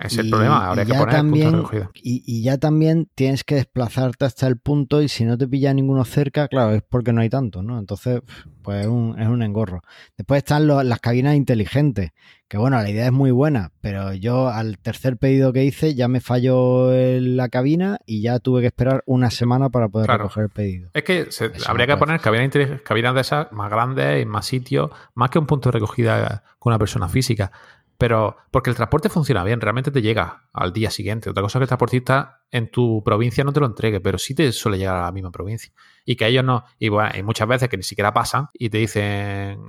Es 0.00 0.18
el 0.18 0.26
Y- 0.26 0.30
problema. 0.30 0.68
Habría 0.70 0.84
que 0.84 0.94
poner 0.94 1.14
también- 1.14 1.52
recogida. 1.52 1.90
Y, 1.94 2.22
y 2.26 2.42
ya 2.42 2.58
también 2.58 3.08
tienes 3.14 3.44
que 3.44 3.54
desplazarte 3.56 4.24
hasta 4.24 4.46
el 4.46 4.56
punto 4.58 5.00
y 5.02 5.08
si 5.08 5.24
no 5.24 5.38
te 5.38 5.46
pilla 5.46 5.72
ninguno 5.72 6.04
cerca, 6.04 6.48
claro, 6.48 6.74
es 6.74 6.82
porque 6.82 7.12
no 7.12 7.20
hay 7.20 7.28
tantos, 7.30 7.62
¿no? 7.64 7.78
Entonces, 7.78 8.20
pues 8.62 8.80
es 8.82 8.86
un, 8.86 9.18
es 9.20 9.28
un 9.28 9.42
engorro. 9.42 9.82
Después 10.16 10.38
están 10.38 10.66
las 10.66 11.00
cabinas 11.00 11.34
inteligentes, 11.36 12.10
que 12.48 12.58
bueno, 12.58 12.76
la 12.80 12.88
idea 12.90 13.06
es 13.06 13.12
muy 13.12 13.30
buena, 13.30 13.70
pero 13.80 14.12
yo 14.14 14.48
al 14.48 14.78
tercer 14.78 15.16
pedido 15.16 15.52
que 15.52 15.64
hice 15.64 15.94
ya 15.94 16.08
me 16.08 16.20
falló 16.20 16.92
el- 16.92 17.36
la 17.36 17.48
cabina 17.48 17.98
y 18.06 18.22
ya 18.22 18.38
tuve 18.38 18.60
que 18.62 18.66
esperar 18.68 19.02
una 19.06 19.30
semana 19.30 19.70
para 19.70 19.88
poder 19.88 20.06
Claro. 20.06 20.24
recoger 20.24 20.44
el 20.44 20.50
pedido. 20.50 20.90
Es 20.94 21.04
que 21.04 21.26
se- 21.30 21.52
habría 21.66 21.86
que 21.86 21.96
poner 21.96 22.20
cabinas, 22.20 22.50
cabinas 22.84 23.14
de 23.14 23.20
esas 23.20 23.52
más 23.52 23.70
grandes 23.70 24.22
y 24.22 24.26
más 24.26 24.46
sitios, 24.46 24.90
más 25.14 25.30
que 25.30 25.38
un 25.38 25.46
punto 25.46 25.68
de 25.70 25.74
recogida 25.74 26.42
con 26.58 26.72
una 26.72 26.78
persona 26.78 27.08
física. 27.08 27.52
Pero 27.96 28.36
porque 28.50 28.70
el 28.70 28.76
transporte 28.76 29.08
funciona 29.08 29.44
bien, 29.44 29.60
realmente 29.60 29.90
te 29.90 30.02
llega 30.02 30.48
al 30.52 30.72
día 30.72 30.90
siguiente. 30.90 31.30
Otra 31.30 31.42
cosa 31.42 31.58
es 31.58 31.60
que 31.60 31.64
el 31.64 31.68
transportista 31.68 32.40
en 32.50 32.70
tu 32.70 33.02
provincia 33.04 33.44
no 33.44 33.52
te 33.52 33.60
lo 33.60 33.66
entregue, 33.66 34.00
pero 34.00 34.18
sí 34.18 34.34
te 34.34 34.50
suele 34.52 34.78
llegar 34.78 34.96
a 34.96 35.02
la 35.02 35.12
misma 35.12 35.30
provincia. 35.30 35.72
Y 36.04 36.16
que 36.16 36.26
ellos 36.26 36.44
no, 36.44 36.64
y 36.78 36.88
bueno, 36.88 37.10
hay 37.14 37.22
muchas 37.22 37.46
veces 37.48 37.68
que 37.68 37.76
ni 37.76 37.82
siquiera 37.84 38.12
pasan 38.12 38.48
y 38.52 38.68
te 38.70 38.78
dicen, 38.78 39.04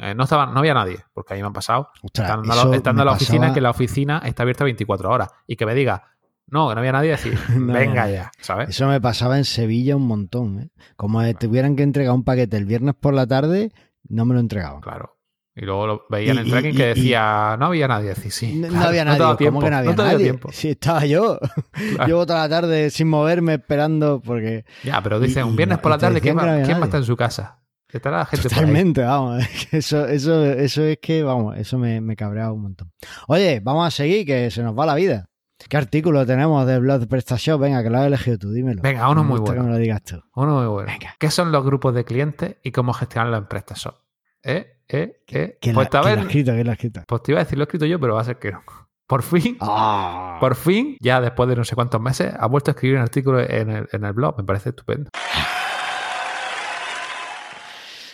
eh, 0.01 0.13
no 0.15 0.23
estaba, 0.23 0.47
no 0.47 0.59
había 0.59 0.73
nadie, 0.73 1.05
porque 1.13 1.33
a 1.33 1.35
mí 1.35 1.41
me 1.43 1.47
han 1.47 1.53
pasado. 1.53 1.89
Ostras, 2.01 2.29
Estando, 2.29 3.01
a 3.01 3.05
la- 3.05 3.11
oficina, 3.13 3.39
pasaba- 3.41 3.53
que 3.53 3.61
la 3.61 3.69
oficina 3.69 4.21
está 4.25 4.43
abierta 4.43 4.63
24 4.63 5.09
horas. 5.11 5.29
Y 5.47 5.55
que 5.55 5.65
me 5.65 5.75
diga, 5.75 6.03
no, 6.47 6.67
que 6.69 6.75
no 6.75 6.79
había 6.79 6.91
nadie, 6.91 7.11
decir, 7.11 7.38
No, 7.57 7.73
venga 7.73 8.09
ya, 8.09 8.31
¿sabes? 8.39 8.69
Eso 8.69 8.88
me 8.88 8.99
pasaba 9.01 9.38
en 9.38 9.45
Sevilla 9.45 9.95
un 9.95 10.07
montón. 10.07 10.59
¿eh? 10.59 10.69
Como 10.95 11.21
de- 11.21 11.35
tuvieran 11.35 11.75
que 11.75 11.83
entregar 11.83 12.13
un 12.13 12.23
paquete 12.23 12.57
el 12.57 12.65
viernes 12.65 12.95
por 12.99 13.13
la 13.13 13.27
tarde, 13.27 13.71
no 14.09 14.25
me 14.25 14.33
lo 14.33 14.39
entregaban. 14.39 14.81
Claro. 14.81 15.14
Y 15.58 15.62
luego 15.62 15.88
lo 15.88 16.06
veía 16.10 16.34
en 16.34 16.39
el 16.39 16.50
tracking 16.50 16.74
y- 16.74 16.76
que 16.76 16.86
decía, 16.88 17.56
no 17.58 17.68
había 17.68 17.88
nadie. 17.88 18.10
Decía, 18.10 18.30
sí, 18.32 18.56
No, 18.56 18.68
no 18.68 18.74
claro, 18.74 18.89
había 18.89 19.06
nadie. 19.06 19.20
¿Cómo 19.20 19.36
tiempo, 19.38 19.60
que 19.62 19.70
no 19.70 19.78
había 19.78 19.91
dado 19.94 20.04
nadie? 20.12 20.24
tiempo. 20.26 20.50
Sí, 20.52 20.70
estaba 20.72 21.06
yo. 21.06 21.39
Claro. 21.72 22.08
Llevo 22.08 22.26
toda 22.26 22.39
la 22.39 22.50
tarde 22.50 22.89
sin 22.89 23.08
moverme, 23.08 23.54
esperando, 23.56 24.22
porque 24.24 24.65
Ya, 24.84 25.02
pero 25.02 25.20
dice, 25.20 25.44
un 25.44 25.56
viernes 25.56 25.78
no- 25.78 25.82
por 25.82 25.91
la 25.91 25.98
tarde, 25.98 26.20
¿quién, 26.20 26.36
que 26.36 26.41
no 26.41 26.48
va, 26.48 26.54
había 26.54 26.65
quién 26.65 26.78
va 26.78 26.82
a 26.82 26.86
estar 26.86 27.00
en 27.00 27.06
su 27.06 27.15
casa? 27.15 27.62
Estará 27.88 28.18
la 28.20 28.26
gente 28.26 28.50
por 28.50 28.52
ahí. 28.54 28.60
totalmente, 28.60 29.02
vamos. 29.04 29.41
es 29.50 29.68
que 29.68 29.78
Eso, 29.78 30.06
eso, 30.08 30.44
eso 30.46 30.84
es 30.84 30.98
que, 31.02 31.24
vamos, 31.24 31.58
eso 31.58 31.78
me, 31.78 32.02
me 32.02 32.18
cabreaba 32.18 32.52
un 32.52 32.62
montón. 32.63 32.91
Oye, 33.30 33.62
vamos 33.63 33.88
a 33.88 33.91
seguir, 33.91 34.26
que 34.26 34.52
se 34.52 34.62
nos 34.62 34.78
va 34.78 34.86
la 34.86 34.96
vida. 34.96 35.30
¿Qué 35.70 35.78
artículo 35.78 36.26
tenemos 36.26 36.68
de 36.68 36.80
Blog 36.80 37.08
PrestaShop? 37.08 37.62
Venga, 37.62 37.82
que 37.82 37.89
lo 37.89 38.00
has 38.00 38.08
elegido 38.08 38.38
tú, 38.38 38.52
dímelo. 38.52 38.82
Venga, 38.82 39.08
uno 39.10 39.24
Me 39.24 39.30
muy 39.30 39.39
bueno. 39.39 39.62
que 39.62 39.68
me 39.68 39.72
lo 39.72 39.78
digas 39.78 40.04
tú. 40.04 40.22
Uno 40.36 40.58
muy 40.58 40.68
bueno. 40.68 40.91
Venga. 40.91 41.15
¿Qué 41.18 41.32
son 41.32 41.54
los 41.54 41.63
grupos 41.63 41.96
de 41.96 42.04
clientes 42.04 42.58
y 42.62 42.72
cómo 42.74 42.91
gestionarlos 42.91 43.39
en 43.39 43.48
PrestaShop? 43.48 43.96
¿Eh? 44.44 44.74
¿Eh? 44.88 45.21
¿Eh? 45.28 45.58
¿Quién, 45.62 45.74
Pues, 45.76 45.89
la, 45.91 46.00
ha 46.00 46.21
escrito? 46.21 47.02
pues 47.08 47.24
te 47.24 47.32
iba 47.32 47.39
a 47.41 47.43
decir, 47.43 47.58
lo 47.58 47.63
he 47.63 47.65
escrito 47.65 47.86
yo, 47.86 48.00
pero 48.00 48.15
va 48.15 48.21
a 48.21 48.26
ser 48.26 48.38
que 48.38 48.52
no. 48.52 48.62
Por 49.08 49.21
fin, 49.21 49.56
Ah. 49.60 50.38
por 50.39 50.56
fin, 50.56 50.98
ya 51.00 51.21
después 51.21 51.48
de 51.48 51.56
no 51.56 51.63
sé 51.63 51.76
cuántos 51.76 52.02
meses, 52.02 52.34
ha 52.39 52.48
vuelto 52.48 52.71
a 52.71 52.74
escribir 52.74 52.95
un 52.98 53.04
artículo 53.04 53.39
en 53.39 53.69
el, 53.69 53.88
en 53.91 54.04
el 54.04 54.13
blog. 54.13 54.36
Me 54.38 54.43
parece 54.43 54.69
estupendo. 54.69 55.12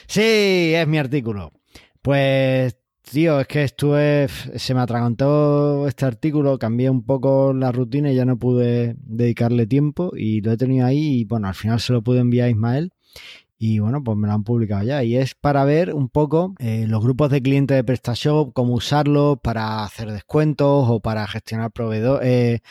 Sí, 0.07 0.73
es 0.75 0.87
mi 0.87 0.97
artículo. 0.97 1.53
Pues, 2.01 2.75
tío, 3.09 3.39
es 3.39 3.47
que 3.47 3.63
estuve. 3.63 4.27
Se 4.27 4.73
me 4.73 4.81
atragantó 4.81 5.87
este 5.87 6.05
artículo, 6.05 6.59
cambié 6.59 6.89
un 6.89 7.05
poco 7.05 7.53
la 7.53 7.71
rutina 7.71 8.11
y 8.11 8.15
ya 8.15 8.25
no 8.25 8.37
pude 8.37 8.95
dedicarle 8.97 9.67
tiempo 9.67 10.11
y 10.15 10.41
lo 10.41 10.51
he 10.51 10.57
tenido 10.57 10.85
ahí 10.85 11.21
y 11.21 11.25
bueno, 11.25 11.47
al 11.47 11.55
final 11.55 11.79
se 11.79 11.93
lo 11.93 12.01
pude 12.01 12.19
enviar 12.19 12.47
a 12.47 12.49
Ismael. 12.51 12.91
Y 13.63 13.77
bueno, 13.77 14.03
pues 14.03 14.17
me 14.17 14.25
lo 14.27 14.33
han 14.33 14.43
publicado 14.43 14.81
ya. 14.81 15.03
Y 15.03 15.15
es 15.15 15.35
para 15.35 15.63
ver 15.65 15.93
un 15.93 16.09
poco 16.09 16.55
eh, 16.57 16.87
los 16.87 17.03
grupos 17.03 17.29
de 17.29 17.43
clientes 17.43 17.77
de 17.77 17.83
PrestaShop, 17.83 18.53
cómo 18.53 18.73
usarlos 18.73 19.37
para 19.39 19.83
hacer 19.83 20.11
descuentos 20.11 20.87
o 20.89 20.99
para 20.99 21.27
gestionar 21.27 21.71
proveedores, 21.71 22.61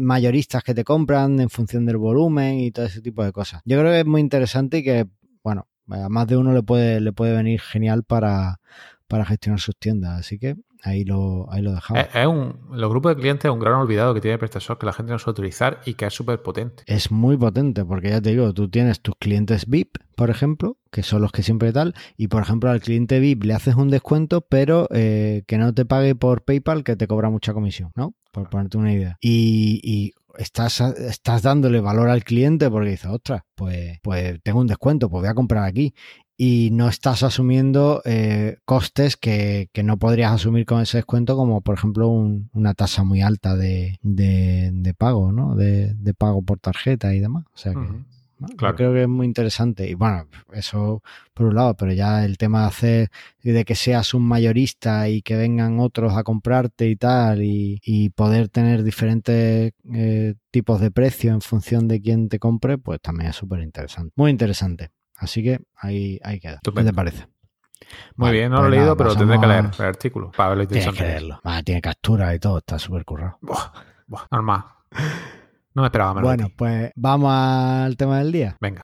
mayoristas 0.00 0.64
que 0.64 0.74
te 0.74 0.82
compran 0.82 1.38
en 1.38 1.48
función 1.48 1.86
del 1.86 1.98
volumen 1.98 2.58
y 2.58 2.72
todo 2.72 2.86
ese 2.86 3.00
tipo 3.00 3.22
de 3.22 3.30
cosas. 3.30 3.62
Yo 3.64 3.78
creo 3.78 3.92
que 3.92 4.00
es 4.00 4.06
muy 4.06 4.20
interesante 4.20 4.78
y 4.78 4.82
que, 4.82 5.06
bueno, 5.44 5.68
a 5.86 6.08
más 6.08 6.26
de 6.26 6.36
uno 6.36 6.52
le 6.52 6.64
puede, 6.64 7.00
le 7.00 7.12
puede 7.12 7.36
venir 7.36 7.60
genial 7.60 8.02
para, 8.02 8.58
para 9.06 9.24
gestionar 9.24 9.60
sus 9.60 9.76
tiendas. 9.76 10.18
Así 10.18 10.40
que 10.40 10.56
ahí 10.82 11.04
lo, 11.04 11.50
ahí 11.50 11.62
lo 11.62 11.72
dejamos. 11.72 12.02
Es, 12.02 12.14
es 12.14 12.26
un, 12.26 12.58
los 12.72 12.90
grupos 12.90 13.14
de 13.14 13.20
clientes 13.20 13.44
es 13.46 13.50
un 13.50 13.60
gran 13.60 13.74
olvidado 13.74 14.14
que 14.14 14.20
tiene 14.20 14.38
PrestaShop 14.38 14.78
que 14.78 14.86
la 14.86 14.92
gente 14.92 15.12
no 15.12 15.18
suele 15.18 15.32
utilizar 15.32 15.80
y 15.86 15.94
que 15.94 16.06
es 16.06 16.14
súper 16.14 16.42
potente. 16.42 16.82
Es 16.86 17.10
muy 17.10 17.36
potente 17.36 17.84
porque 17.84 18.10
ya 18.10 18.20
te 18.20 18.30
digo, 18.30 18.52
tú 18.52 18.68
tienes 18.68 19.00
tus 19.00 19.14
clientes 19.16 19.66
VIP, 19.66 19.98
por 20.16 20.30
ejemplo, 20.30 20.76
que 20.90 21.02
son 21.02 21.22
los 21.22 21.32
que 21.32 21.42
siempre 21.42 21.72
tal, 21.72 21.94
y 22.16 22.28
por 22.28 22.42
ejemplo 22.42 22.70
al 22.70 22.80
cliente 22.80 23.20
VIP 23.20 23.44
le 23.44 23.54
haces 23.54 23.76
un 23.76 23.88
descuento, 23.88 24.42
pero 24.42 24.88
eh, 24.92 25.44
que 25.46 25.58
no 25.58 25.72
te 25.72 25.84
pague 25.84 26.14
por 26.14 26.42
PayPal, 26.42 26.84
que 26.84 26.96
te 26.96 27.06
cobra 27.06 27.30
mucha 27.30 27.54
comisión, 27.54 27.92
¿no? 27.94 28.14
Por 28.32 28.48
ponerte 28.48 28.78
una 28.78 28.92
idea. 28.92 29.18
Y, 29.20 29.80
y 29.82 30.12
estás, 30.38 30.80
estás 30.80 31.42
dándole 31.42 31.80
valor 31.80 32.08
al 32.08 32.24
cliente 32.24 32.70
porque 32.70 32.90
dices, 32.90 33.10
ostras, 33.10 33.42
pues, 33.54 33.98
pues 34.02 34.40
tengo 34.42 34.60
un 34.60 34.66
descuento, 34.66 35.08
pues 35.10 35.22
voy 35.22 35.30
a 35.30 35.34
comprar 35.34 35.64
aquí. 35.64 35.94
Y 36.44 36.70
no 36.72 36.88
estás 36.88 37.22
asumiendo 37.22 38.02
eh, 38.04 38.56
costes 38.64 39.16
que, 39.16 39.68
que, 39.72 39.84
no 39.84 39.96
podrías 39.96 40.32
asumir 40.32 40.66
con 40.66 40.80
ese 40.80 40.98
descuento, 40.98 41.36
como 41.36 41.60
por 41.60 41.76
ejemplo 41.76 42.08
un, 42.08 42.50
una 42.52 42.74
tasa 42.74 43.04
muy 43.04 43.22
alta 43.22 43.54
de, 43.54 44.00
de, 44.02 44.70
de 44.72 44.92
pago, 44.92 45.30
¿no? 45.30 45.54
De, 45.54 45.94
de, 45.94 46.14
pago 46.14 46.42
por 46.42 46.58
tarjeta 46.58 47.14
y 47.14 47.20
demás. 47.20 47.44
O 47.54 47.56
sea 47.56 47.70
que, 47.74 47.78
uh 47.78 47.82
-huh. 47.82 48.04
¿no? 48.40 48.48
Yo 48.48 48.74
creo 48.74 48.92
que 48.92 49.02
es 49.02 49.08
muy 49.08 49.24
interesante. 49.24 49.88
Y 49.88 49.94
bueno, 49.94 50.26
eso 50.52 51.00
por 51.32 51.46
un 51.46 51.54
lado, 51.54 51.76
pero 51.76 51.92
ya 51.92 52.24
el 52.24 52.36
tema 52.38 52.62
de 52.62 52.66
hacer, 52.66 53.10
de 53.44 53.64
que 53.64 53.76
seas 53.76 54.12
un 54.12 54.24
mayorista 54.24 55.08
y 55.08 55.22
que 55.22 55.36
vengan 55.36 55.78
otros 55.78 56.16
a 56.16 56.24
comprarte 56.24 56.88
y 56.88 56.96
tal, 56.96 57.44
y, 57.44 57.78
y 57.84 58.10
poder 58.10 58.48
tener 58.48 58.82
diferentes 58.82 59.74
eh, 59.94 60.34
tipos 60.50 60.80
de 60.80 60.90
precio 60.90 61.32
en 61.32 61.40
función 61.40 61.86
de 61.86 62.00
quién 62.00 62.28
te 62.28 62.40
compre, 62.40 62.78
pues 62.78 63.00
también 63.00 63.30
es 63.30 63.36
súper 63.36 63.60
interesante. 63.60 64.12
Muy 64.16 64.32
interesante. 64.32 64.90
Así 65.22 65.40
que 65.42 65.60
ahí, 65.76 66.18
ahí 66.24 66.40
queda. 66.40 66.58
¿Qué 66.64 66.82
te 66.82 66.92
parece? 66.92 67.28
Muy 68.16 68.26
Vale, 68.28 68.32
bien, 68.38 68.50
no 68.50 68.56
pues 68.56 68.62
lo 68.62 68.66
he 68.66 68.70
leído, 68.70 68.84
nada, 68.86 68.96
pero 68.96 69.16
tendré 69.16 69.38
que 69.40 69.46
leer 69.46 69.58
pasamos- 69.64 69.80
el 69.80 69.86
artículo 69.86 70.30
para 70.36 70.48
verlo 70.50 70.66
Tienes 70.66 70.94
que 70.94 71.02
leerlo. 71.04 71.40
Ah, 71.44 71.62
tiene 71.62 71.80
captura 71.80 72.34
y 72.34 72.38
todo, 72.40 72.58
está 72.58 72.78
súper 72.78 73.04
currado. 73.04 73.38
Buah, 73.40 73.72
buah, 74.08 74.22
normal. 74.32 74.64
No 75.74 75.82
me 75.82 75.86
esperaba 75.86 76.14
menos. 76.14 76.28
Bueno, 76.28 76.48
pues 76.56 76.90
vamos 76.96 77.32
al 77.32 77.96
tema 77.96 78.18
del 78.18 78.32
día. 78.32 78.56
Venga. 78.60 78.82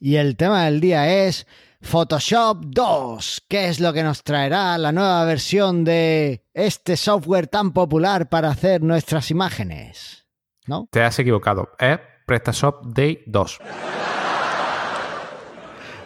Y 0.00 0.16
el 0.16 0.36
tema 0.36 0.64
del 0.64 0.80
día 0.80 1.26
es 1.26 1.46
Photoshop 1.82 2.64
2. 2.66 3.42
¿Qué 3.48 3.68
es 3.68 3.80
lo 3.80 3.92
que 3.92 4.02
nos 4.02 4.22
traerá 4.22 4.78
la 4.78 4.92
nueva 4.92 5.24
versión 5.24 5.84
de 5.84 6.44
este 6.54 6.96
software 6.96 7.48
tan 7.48 7.72
popular 7.72 8.28
para 8.28 8.48
hacer 8.50 8.82
nuestras 8.82 9.30
imágenes? 9.30 10.26
¿No? 10.66 10.88
Te 10.90 11.02
has 11.02 11.18
equivocado. 11.18 11.70
Es 11.78 11.98
PrestaShop 12.26 12.86
Day 12.86 13.22
2. 13.26 13.58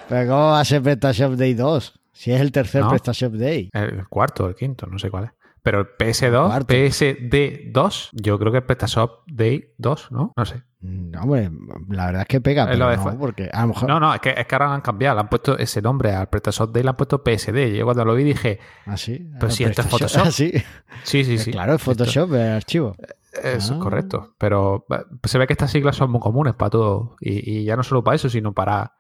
Pero 0.09 0.31
¿cómo 0.31 0.47
va 0.51 0.61
a 0.61 0.65
ser 0.65 0.83
PrestaShop 0.83 1.33
Day 1.35 1.55
2? 1.55 2.01
Si 2.13 2.33
es 2.33 2.41
el 2.41 2.51
tercer 2.53 2.83
No. 2.83 2.89
PrestaShop 2.91 3.35
Day. 3.35 3.69
El 3.73 4.09
cuarto 4.09 4.49
el 4.49 4.55
quinto, 4.55 4.87
no 4.87 4.99
sé 4.99 5.11
cuál 5.11 5.25
es. 5.25 5.31
Pero 5.67 5.81
el 5.81 5.87
PS2, 5.99 6.47
Cuarto. 6.47 6.75
PSD2, 6.75 8.11
yo 8.13 8.39
creo 8.39 8.53
que 8.53 8.59
es 8.59 8.65
PrestaShop 8.65 9.25
Day 9.27 9.75
2, 9.79 10.13
¿no? 10.13 10.33
No 10.37 10.45
sé. 10.45 10.63
No, 10.81 11.23
hombre, 11.23 11.51
la 11.89 12.07
verdad 12.07 12.23
es 12.23 12.29
que 12.29 12.41
pega, 12.41 12.67
pero 12.67 12.89
no, 12.97 13.19
porque 13.19 13.51
a 13.53 13.63
lo 13.63 13.69
mejor... 13.69 13.89
No, 13.89 13.99
no, 13.99 14.15
es 14.15 14.21
que, 14.21 14.31
es 14.37 14.47
que 14.47 14.55
ahora 14.55 14.73
han 14.73 14.81
cambiado. 14.81 15.17
Le 15.17 15.23
han 15.23 15.29
puesto 15.29 15.59
ese 15.59 15.83
nombre 15.83 16.15
al 16.15 16.29
PrestaShop 16.29 16.73
Day, 16.73 16.85
le 16.85 16.91
han 16.91 16.97
puesto 16.97 17.21
PSD. 17.25 17.75
Yo 17.75 17.85
cuando 17.85 18.05
lo 18.05 18.15
vi 18.15 18.23
dije, 18.23 18.61
Así. 18.85 19.29
Pero 19.41 19.51
si 19.51 19.65
esto 19.65 19.83
es 19.83 19.89
Photoshop. 19.89 20.27
Sí, 21.03 21.25
sí, 21.25 21.37
sí. 21.37 21.51
Claro, 21.51 21.75
es 21.75 21.83
Photoshop, 21.83 22.33
el 22.35 22.53
archivo. 22.53 22.95
Eso 23.33 23.73
Ah. 23.75 23.77
es 23.77 23.83
correcto. 23.83 24.35
Pero 24.39 24.87
eh, 24.91 25.03
se 25.25 25.39
ve 25.39 25.49
que 25.49 25.55
estas 25.55 25.73
siglas 25.73 25.97
son 25.97 26.13
muy 26.13 26.21
comunes 26.21 26.55
para 26.55 26.71
todo. 26.71 27.17
Y, 27.21 27.59
y 27.59 27.65
ya 27.65 27.75
no 27.75 27.83
solo 27.83 28.05
para 28.05 28.15
eso, 28.15 28.29
sino 28.29 28.53
para, 28.53 28.93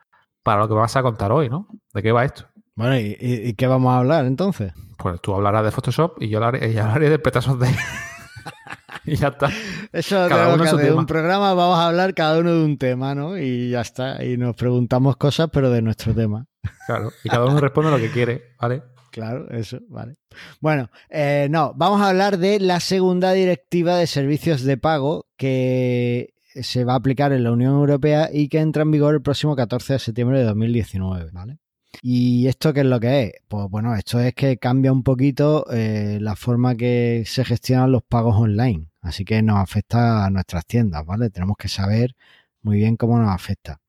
para 0.42 0.62
lo 0.62 0.68
que 0.68 0.74
vas 0.74 0.96
a 0.96 1.02
contar 1.02 1.30
hoy, 1.30 1.48
¿no? 1.48 1.68
¿De 1.94 2.02
qué 2.02 2.10
va 2.10 2.24
esto? 2.24 2.48
Bueno, 2.76 2.98
¿y, 2.98 3.16
y- 3.20 3.54
qué 3.54 3.66
vamos 3.66 3.92
a 3.94 3.98
hablar 3.98 4.26
entonces? 4.26 4.72
Pues 4.98 5.20
tú 5.20 5.34
hablarás 5.34 5.64
de 5.64 5.70
Photoshop 5.70 6.22
y 6.22 6.28
yo 6.28 6.38
hablaré, 6.38 6.70
y 6.70 6.74
yo 6.74 6.82
hablaré 6.82 7.08
de 7.10 7.18
PrestaShop 7.18 7.58
Day. 7.58 7.74
y 9.06 9.16
ya 9.16 9.28
está. 9.28 9.50
Eso 9.92 10.26
Cada 10.28 10.54
uno 10.54 10.62
que 10.62 10.68
su 10.70 10.76
tema. 10.76 11.00
un 11.00 11.06
programa, 11.06 11.54
vamos 11.54 11.78
a 11.78 11.88
hablar 11.88 12.14
cada 12.14 12.38
uno 12.38 12.52
de 12.52 12.64
un 12.64 12.76
tema, 12.78 13.14
¿no? 13.14 13.38
Y 13.38 13.70
ya 13.70 13.80
está. 13.80 14.22
Y 14.24 14.36
nos 14.36 14.54
preguntamos 14.56 15.16
cosas, 15.16 15.48
pero 15.52 15.70
de 15.70 15.80
nuestro 15.82 16.14
tema. 16.14 16.46
Claro. 16.86 17.10
Y 17.24 17.28
cada 17.28 17.46
uno 17.46 17.58
responde 17.60 17.90
lo 17.90 17.96
que 17.98 18.10
quiere, 18.10 18.54
¿vale? 18.60 18.82
Claro, 19.10 19.48
eso, 19.50 19.78
vale. 19.88 20.16
Bueno, 20.60 20.90
eh, 21.08 21.48
no, 21.50 21.72
vamos 21.76 22.02
a 22.02 22.10
hablar 22.10 22.36
de 22.36 22.60
la 22.60 22.80
segunda 22.80 23.32
directiva 23.32 23.96
de 23.96 24.06
servicios 24.06 24.62
de 24.62 24.76
pago 24.76 25.26
que 25.38 26.34
se 26.54 26.84
va 26.84 26.92
a 26.92 26.96
aplicar 26.96 27.32
en 27.32 27.42
la 27.44 27.52
Unión 27.52 27.72
Europea 27.74 28.28
y 28.30 28.48
que 28.48 28.58
entra 28.60 28.82
en 28.82 28.90
vigor 28.90 29.14
el 29.14 29.22
próximo 29.22 29.56
14 29.56 29.94
de 29.94 29.98
septiembre 29.98 30.38
de 30.40 30.44
2019, 30.44 31.30
¿vale? 31.32 31.58
¿Y 32.02 32.46
esto 32.48 32.72
qué 32.72 32.80
es 32.80 32.86
lo 32.86 33.00
que 33.00 33.22
es? 33.22 33.32
Pues 33.48 33.68
bueno, 33.70 33.94
esto 33.94 34.20
es 34.20 34.34
que 34.34 34.58
cambia 34.58 34.92
un 34.92 35.02
poquito 35.02 35.66
eh, 35.72 36.18
la 36.20 36.36
forma 36.36 36.76
que 36.76 37.24
se 37.26 37.44
gestionan 37.44 37.92
los 37.92 38.02
pagos 38.02 38.36
online. 38.36 38.88
Así 39.00 39.24
que 39.24 39.42
nos 39.42 39.58
afecta 39.58 40.24
a 40.24 40.30
nuestras 40.30 40.66
tiendas, 40.66 41.04
¿vale? 41.06 41.30
Tenemos 41.30 41.56
que 41.56 41.68
saber 41.68 42.16
muy 42.62 42.76
bien 42.78 42.96
cómo 42.96 43.18
nos 43.18 43.30
afecta. 43.30 43.80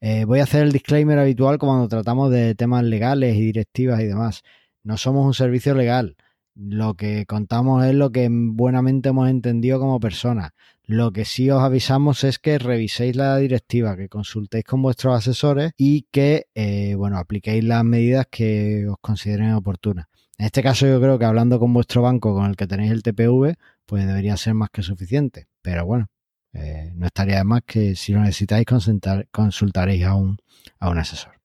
Eh, 0.00 0.24
voy 0.24 0.40
a 0.40 0.44
hacer 0.44 0.62
el 0.62 0.72
disclaimer 0.72 1.18
habitual 1.18 1.58
cuando 1.58 1.88
tratamos 1.88 2.30
de 2.30 2.54
temas 2.54 2.84
legales 2.84 3.36
y 3.36 3.40
directivas 3.40 4.00
y 4.00 4.04
demás. 4.06 4.42
No 4.82 4.96
somos 4.96 5.26
un 5.26 5.34
servicio 5.34 5.74
legal. 5.74 6.16
Lo 6.54 6.94
que 6.94 7.24
contamos 7.26 7.84
es 7.84 7.94
lo 7.94 8.10
que 8.10 8.28
buenamente 8.30 9.10
hemos 9.10 9.28
entendido 9.28 9.78
como 9.80 10.00
personas. 10.00 10.50
Lo 10.88 11.12
que 11.12 11.26
sí 11.26 11.50
os 11.50 11.62
avisamos 11.62 12.24
es 12.24 12.38
que 12.38 12.58
reviséis 12.58 13.14
la 13.14 13.36
directiva, 13.36 13.94
que 13.94 14.08
consultéis 14.08 14.64
con 14.64 14.80
vuestros 14.80 15.14
asesores 15.14 15.72
y 15.76 16.06
que, 16.10 16.46
eh, 16.54 16.94
bueno, 16.94 17.18
apliquéis 17.18 17.62
las 17.62 17.84
medidas 17.84 18.26
que 18.30 18.88
os 18.88 18.96
consideren 18.98 19.52
oportunas. 19.52 20.06
En 20.38 20.46
este 20.46 20.62
caso 20.62 20.86
yo 20.86 20.98
creo 20.98 21.18
que 21.18 21.26
hablando 21.26 21.60
con 21.60 21.74
vuestro 21.74 22.00
banco 22.00 22.32
con 22.32 22.46
el 22.46 22.56
que 22.56 22.66
tenéis 22.66 22.92
el 22.92 23.02
TPV, 23.02 23.56
pues 23.84 24.06
debería 24.06 24.38
ser 24.38 24.54
más 24.54 24.70
que 24.70 24.82
suficiente. 24.82 25.46
Pero 25.60 25.84
bueno, 25.84 26.06
eh, 26.54 26.90
no 26.94 27.04
estaría 27.04 27.36
de 27.36 27.44
más 27.44 27.60
que 27.66 27.94
si 27.94 28.14
lo 28.14 28.20
necesitáis 28.20 28.64
consultar, 28.64 29.28
consultaréis 29.30 30.06
a 30.06 30.12
a 30.12 30.88
un 30.88 30.98
asesor. 30.98 31.38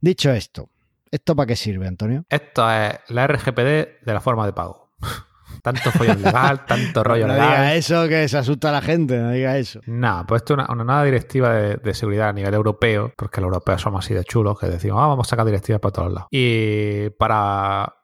Dicho 0.00 0.32
esto, 0.32 0.68
¿esto 1.12 1.36
para 1.36 1.46
qué 1.46 1.54
sirve, 1.54 1.86
Antonio? 1.86 2.26
Esto 2.28 2.68
es 2.72 2.98
la 3.06 3.28
RGPD 3.28 4.04
de 4.04 4.12
la 4.12 4.20
forma 4.20 4.46
de 4.46 4.52
pago. 4.52 4.90
tanto 5.62 5.90
follón 5.90 6.22
legal, 6.22 6.64
tanto 6.66 7.04
rollo 7.04 7.26
no 7.26 7.34
diga 7.34 7.50
legal. 7.50 7.76
eso 7.76 8.08
que 8.08 8.28
se 8.28 8.38
asusta 8.38 8.70
a 8.70 8.72
la 8.72 8.82
gente, 8.82 9.18
no 9.18 9.30
diga 9.30 9.56
eso. 9.56 9.80
No, 9.86 10.24
pues 10.26 10.42
esto 10.42 10.54
es 10.54 10.58
una, 10.58 10.72
una 10.72 10.84
nueva 10.84 11.04
directiva 11.04 11.52
de, 11.52 11.76
de 11.76 11.94
seguridad 11.94 12.28
a 12.28 12.32
nivel 12.32 12.54
europeo, 12.54 13.12
porque 13.16 13.40
los 13.40 13.48
europeos 13.48 13.82
somos 13.82 14.04
así 14.04 14.14
de 14.14 14.24
chulos 14.24 14.58
que 14.58 14.66
decimos, 14.66 15.00
ah, 15.02 15.06
vamos 15.08 15.26
a 15.26 15.30
sacar 15.30 15.46
directivas 15.46 15.80
para 15.80 15.92
todos 15.92 16.12
lados. 16.12 16.28
Y 16.30 17.10
para 17.10 17.94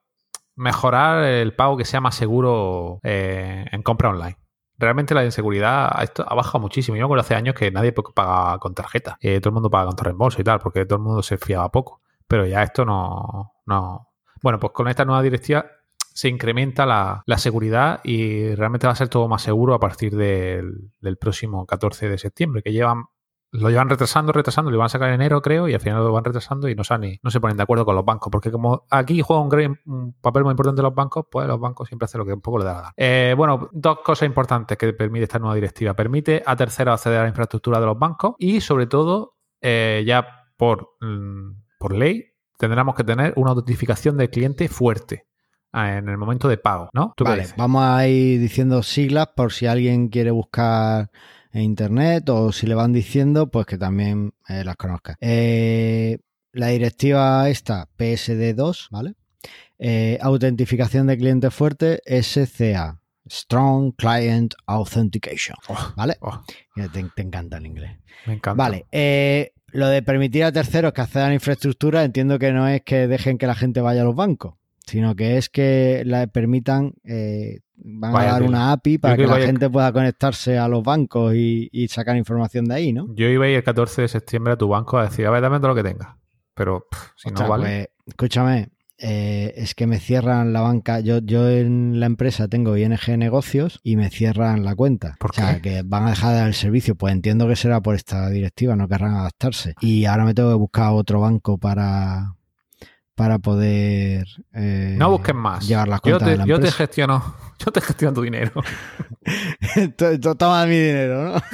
mejorar 0.57 1.25
el 1.25 1.55
pago 1.55 1.77
que 1.77 1.85
sea 1.85 2.01
más 2.01 2.15
seguro 2.15 3.01
eh, 3.03 3.65
en 3.71 3.83
compra 3.83 4.11
online. 4.11 4.39
Realmente 4.77 5.15
la 5.15 5.25
inseguridad 5.25 6.03
esto 6.03 6.25
ha 6.27 6.35
bajado 6.35 6.61
muchísimo. 6.61 6.97
Yo 6.97 7.03
me 7.03 7.05
acuerdo 7.05 7.23
hace 7.23 7.35
años 7.35 7.55
que 7.55 7.71
nadie 7.71 7.93
pagaba 7.93 8.59
con 8.59 8.75
tarjeta. 8.75 9.17
Eh, 9.21 9.41
todo 9.41 9.51
el 9.51 9.55
mundo 9.55 9.71
paga 9.71 9.87
con 9.87 9.97
reembolso 9.97 10.41
y 10.41 10.45
tal, 10.45 10.59
porque 10.59 10.85
todo 10.85 10.97
el 10.97 11.05
mundo 11.05 11.23
se 11.23 11.39
fiaba 11.39 11.71
poco. 11.71 12.01
Pero 12.27 12.47
ya 12.47 12.63
esto 12.63 12.85
no. 12.85 13.55
no... 13.67 14.09
Bueno, 14.43 14.59
pues 14.59 14.73
con 14.73 14.89
esta 14.89 15.05
nueva 15.05 15.23
directiva 15.23 15.65
se 16.15 16.29
incrementa 16.29 16.87
la, 16.87 17.23
la 17.27 17.39
seguridad 17.39 18.01
y 18.05 18.55
realmente 18.55 18.87
va 18.87 18.93
a 18.93 18.97
ser 18.97 19.09
todo 19.09 19.29
más 19.29 19.43
seguro 19.43 19.75
a 19.75 19.81
partir 19.81 20.17
del, 20.17 20.93
del 21.01 21.17
próximo 21.17 21.67
14 21.67 22.09
de 22.09 22.19
septiembre, 22.19 22.63
que 22.63 22.73
llevan 22.73 23.05
lo 23.55 23.71
llevan 23.71 23.89
retrasando, 23.89 24.33
retrasando, 24.33 24.71
lo 24.71 24.77
iban 24.79 24.87
a 24.87 24.89
sacar 24.89 25.09
en 25.11 25.15
enero, 25.15 25.41
creo, 25.41 25.69
y 25.69 25.75
al 25.75 25.81
final 25.81 26.03
lo 26.03 26.13
van 26.13 26.25
retrasando 26.25 26.69
y 26.69 26.75
no, 26.75 26.83
no 27.23 27.31
se 27.31 27.41
ponen 27.41 27.57
de 27.57 27.63
acuerdo 27.63 27.85
con 27.85 27.95
los 27.95 28.05
bancos. 28.05 28.29
Porque 28.31 28.51
como 28.51 28.85
aquí 28.91 29.23
juega 29.23 29.43
un, 29.43 29.79
un 29.87 30.13
papel 30.15 30.43
muy 30.43 30.51
importante 30.51 30.83
los 30.83 30.95
bancos, 30.95 31.27
pues 31.31 31.47
los 31.47 31.61
bancos 31.61 31.87
siempre 31.87 32.07
hacen 32.07 32.19
lo 32.19 32.27
que 32.27 32.33
un 32.33 32.41
poco 32.41 32.59
le 32.59 32.65
da 32.65 32.73
la 32.73 32.81
gana. 32.81 32.95
Eh, 32.97 33.33
bueno, 33.37 33.69
dos 33.73 34.01
cosas 34.01 34.27
importantes 34.27 34.77
que 34.77 34.93
permite 34.93 35.25
esta 35.25 35.39
nueva 35.39 35.55
directiva. 35.55 35.95
Permite 35.95 36.43
a 36.45 36.57
terceros 36.57 36.95
acceder 36.95 37.21
a 37.21 37.23
la 37.23 37.29
infraestructura 37.29 37.79
de 37.79 37.87
los 37.87 37.97
bancos 37.97 38.35
y, 38.41 38.61
sobre 38.61 38.89
todo, 38.89 39.37
eh, 39.61 40.03
ya 40.05 40.27
por, 40.57 40.97
por 41.79 41.95
ley, 41.95 42.25
tendremos 42.59 42.97
que 42.97 43.05
tener 43.05 43.35
una 43.37 43.51
autentificación 43.51 44.17
del 44.17 44.31
cliente 44.31 44.69
fuerte 44.69 45.29
en 45.75 46.09
el 46.09 46.17
momento 46.17 46.49
de 46.49 46.57
pago, 46.57 46.89
¿no? 46.93 47.15
Vale, 47.19 47.47
vamos 47.57 47.83
a 47.83 48.07
ir 48.07 48.41
diciendo 48.41 48.83
siglas 48.83 49.29
por 49.35 49.53
si 49.53 49.67
alguien 49.67 50.09
quiere 50.09 50.31
buscar 50.31 51.11
en 51.53 51.63
internet 51.63 52.29
o 52.29 52.53
si 52.53 52.67
le 52.67 52.75
van 52.75 52.93
diciendo, 52.93 53.51
pues 53.51 53.67
que 53.67 53.79
también 53.79 54.35
eh, 54.49 54.65
las 54.65 54.77
conozca. 54.77 55.17
Eh, 55.21 56.19
la 56.53 56.69
directiva 56.69 57.49
esta, 57.49 57.89
PSD2, 57.99 58.89
¿vale? 58.91 59.15
Eh, 59.79 60.19
autentificación 60.23 61.07
de 61.07 61.19
cliente 61.19 61.51
fuerte, 61.51 62.01
SCA. 62.07 63.01
Strong 63.27 63.95
Client 63.97 64.55
Authentication. 64.67 65.57
Oh, 65.69 65.93
¿Vale? 65.97 66.17
oh, 66.21 66.43
te, 66.75 66.89
te, 66.89 67.23
encanta 67.23 67.57
el 67.57 67.67
inglés. 67.67 67.97
Me 68.27 68.35
encanta. 68.35 68.63
Vale. 68.63 68.87
Eh, 68.93 69.53
lo 69.69 69.89
de 69.89 70.03
permitir 70.03 70.45
a 70.45 70.53
terceros 70.53 70.93
que 70.93 71.01
accedan 71.01 71.31
a 71.31 71.35
infraestructura, 71.35 72.05
entiendo 72.05 72.39
que 72.39 72.53
no 72.53 72.69
es 72.69 72.83
que 72.83 73.09
dejen 73.09 73.39
que 73.39 73.47
la 73.47 73.55
gente 73.55 73.81
vaya 73.81 74.03
a 74.03 74.05
los 74.05 74.15
bancos, 74.15 74.55
sino 74.87 75.15
que 75.15 75.39
es 75.39 75.49
que 75.49 76.03
la 76.05 76.27
permitan 76.27 76.95
eh, 77.05 77.61
van 77.77 78.13
vaya, 78.13 78.31
a 78.31 78.33
dar 78.33 78.43
una 78.43 78.73
API 78.73 78.99
para 78.99 79.17
que, 79.17 79.23
que, 79.23 79.29
la 79.29 79.39
gente 79.41 79.69
pueda 79.71 79.93
conectarse 79.93 80.59
a 80.59 80.69
los 80.69 80.83
bancos 80.83 81.35
y, 81.35 81.69
y, 81.73 81.89
sacar 81.89 82.17
información 82.17 82.67
de 82.67 82.75
ahí, 82.75 82.93
¿no? 82.93 83.07
Yo 83.15 83.27
iba 83.29 83.47
a 83.47 83.49
ir 83.49 83.57
el 83.57 83.65
14 83.65 84.03
de 84.03 84.09
septiembre 84.09 84.53
a 84.53 84.57
tu 84.57 84.69
banco 84.69 84.99
a 84.99 85.05
decir, 85.05 85.27
a 85.27 85.31
ver, 85.31 85.43
dame 85.43 85.59
todo 85.59 85.69
lo 85.69 85.75
que 85.75 85.83
tengas. 85.83 86.17
Pero 86.55 86.87
pff, 86.91 86.99
si 87.17 87.29
Ostras, 87.29 87.49
no 87.49 87.51
vale. 87.51 87.91
Pues, 88.05 88.09
escúchame, 88.09 88.69
eh, 88.99 89.53
es 89.57 89.75
que 89.75 89.87
me 89.87 89.99
cierran 89.99 90.53
la 90.53 90.61
banca. 90.61 91.01
Yo, 91.01 91.19
yo 91.19 91.51
en 91.51 91.99
la 91.99 92.07
empresa 92.07 92.49
tengo 92.49 92.77
ING 92.77 93.19
Negocios 93.19 93.81
y 93.83 93.97
me 93.97 94.09
cierran 94.11 94.65
la 94.65 94.77
cuenta. 94.77 95.17
¿Por 95.19 95.33
qué? 95.33 95.43
O 95.43 95.45
sea, 95.45 95.61
que 95.61 95.83
van 95.85 96.07
a 96.07 96.11
dejar 96.11 96.31
de 96.31 96.37
dar 96.37 96.49
el 96.49 96.55
servicio. 96.55 96.95
Pues 96.95 97.13
entiendo 97.13 97.49
que 97.49 97.57
será 97.57 97.81
por 97.81 97.97
esta 97.97 98.31
directiva, 98.31 98.77
no 98.77 98.89
querrán 98.89 99.15
adaptarse. 99.15 99.75
Y 99.81 100.05
ahora 100.05 100.25
me 100.25 100.35
tengo 100.35 100.51
que 100.51 100.57
buscar 100.57 100.93
otro 100.93 101.21
banco 101.21 101.59
para, 101.59 102.37
para 103.15 103.39
poder 103.39 104.27
eh, 104.53 104.97
no 104.99 105.11
busques 105.11 105.35
más. 105.35 105.67
llevar 105.67 105.89
las 105.89 106.01
yo 106.01 106.19
cuentas 106.19 106.27
te, 106.27 106.31
de 106.33 106.37
la 106.39 106.47
yo 106.47 106.61
te 106.61 106.71
gestiono 106.71 107.35
yo 107.65 107.73
te 107.73 107.81
gestiono 107.81 108.15
tu 108.15 108.23
dinero. 108.23 108.53
Toma 110.39 110.67
mi 110.67 110.79
dinero, 110.79 111.25
¿no? 111.25 111.35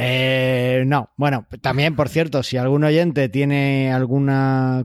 Eh, 0.00 0.84
no, 0.86 1.10
bueno, 1.16 1.48
también, 1.60 1.96
por 1.96 2.08
cierto, 2.08 2.44
si 2.44 2.56
algún 2.56 2.84
oyente 2.84 3.28
tiene 3.28 3.92
algún 3.92 4.30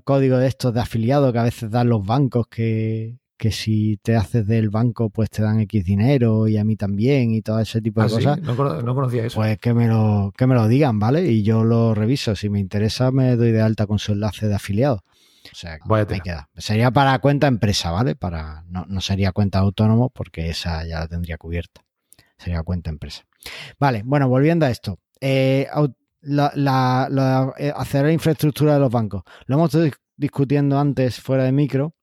código 0.04 0.40
de 0.40 0.48
estos 0.48 0.74
de 0.74 0.82
afiliado 0.82 1.32
que 1.32 1.38
a 1.38 1.44
veces 1.44 1.70
dan 1.70 1.90
los 1.90 2.04
bancos 2.04 2.48
que, 2.48 3.20
que 3.44 3.52
si 3.52 3.98
te 3.98 4.16
haces 4.16 4.48
del 4.48 4.70
banco 4.70 5.10
pues 5.10 5.30
te 5.30 5.44
dan 5.44 5.60
X 5.60 5.84
dinero 5.84 6.48
y 6.48 6.56
a 6.58 6.64
mí 6.64 6.78
también 6.78 7.34
y 7.34 7.42
todo 7.42 7.60
ese 7.60 7.82
tipo 7.82 8.00
de 8.00 8.06
¿Ah, 8.06 8.10
sí? 8.10 8.16
cosas, 8.16 8.42
No, 8.42 8.56
cono- 8.56 8.82
no 8.82 8.96
conocía 8.96 9.26
eso. 9.26 9.36
pues 9.36 9.58
que 9.60 9.74
me, 9.74 9.90
lo, 9.90 10.32
que 10.38 10.48
me 10.48 10.56
lo 10.56 10.66
digan, 10.70 10.98
¿vale? 10.98 11.30
Y 11.30 11.44
yo 11.44 11.66
lo 11.66 11.94
reviso. 11.94 12.38
Si 12.38 12.48
me 12.50 12.62
interesa, 12.62 13.12
me 13.12 13.36
doy 13.36 13.52
de 13.52 13.62
alta 13.62 13.86
con 13.86 14.00
su 14.00 14.14
enlace 14.14 14.48
de 14.48 14.56
afiliado. 14.56 15.04
O 15.52 15.56
sea, 15.56 15.74
ahí 15.74 16.22
queda. 16.22 16.50
Sería 16.56 16.90
para 16.92 17.20
cuenta 17.20 17.48
empresa, 17.48 17.92
¿vale? 17.92 18.16
Para, 18.16 18.64
no, 18.70 18.86
no 18.88 19.02
sería 19.02 19.34
cuenta 19.34 19.60
autónomo 19.60 20.10
porque 20.10 20.50
esa 20.50 20.88
ya 20.88 21.00
la 21.02 21.08
tendría 21.10 21.38
cubierta. 21.38 21.82
Sería 22.38 22.64
cuenta 22.64 22.92
empresa. 22.92 23.24
Vale, 23.78 24.04
bueno, 24.06 24.30
volviendo 24.30 24.66
a 24.66 24.70
esto. 24.70 25.00
Eh, 25.20 25.68
la, 26.22 26.50
la- 26.56 27.08
la- 27.12 27.54
eh, 27.58 27.74
hacer 27.76 28.06
la 28.06 28.14
infraestructura 28.14 28.76
de 28.76 28.80
los 28.80 28.90
bancos. 28.90 29.24
Lo 29.48 29.56
hemos 29.56 29.68
estado 29.68 29.86
dis- 29.88 29.98
discutiendo 30.16 30.80
antes 30.80 31.20
fuera 31.20 31.44
de 31.44 31.52
micro. 31.52 31.94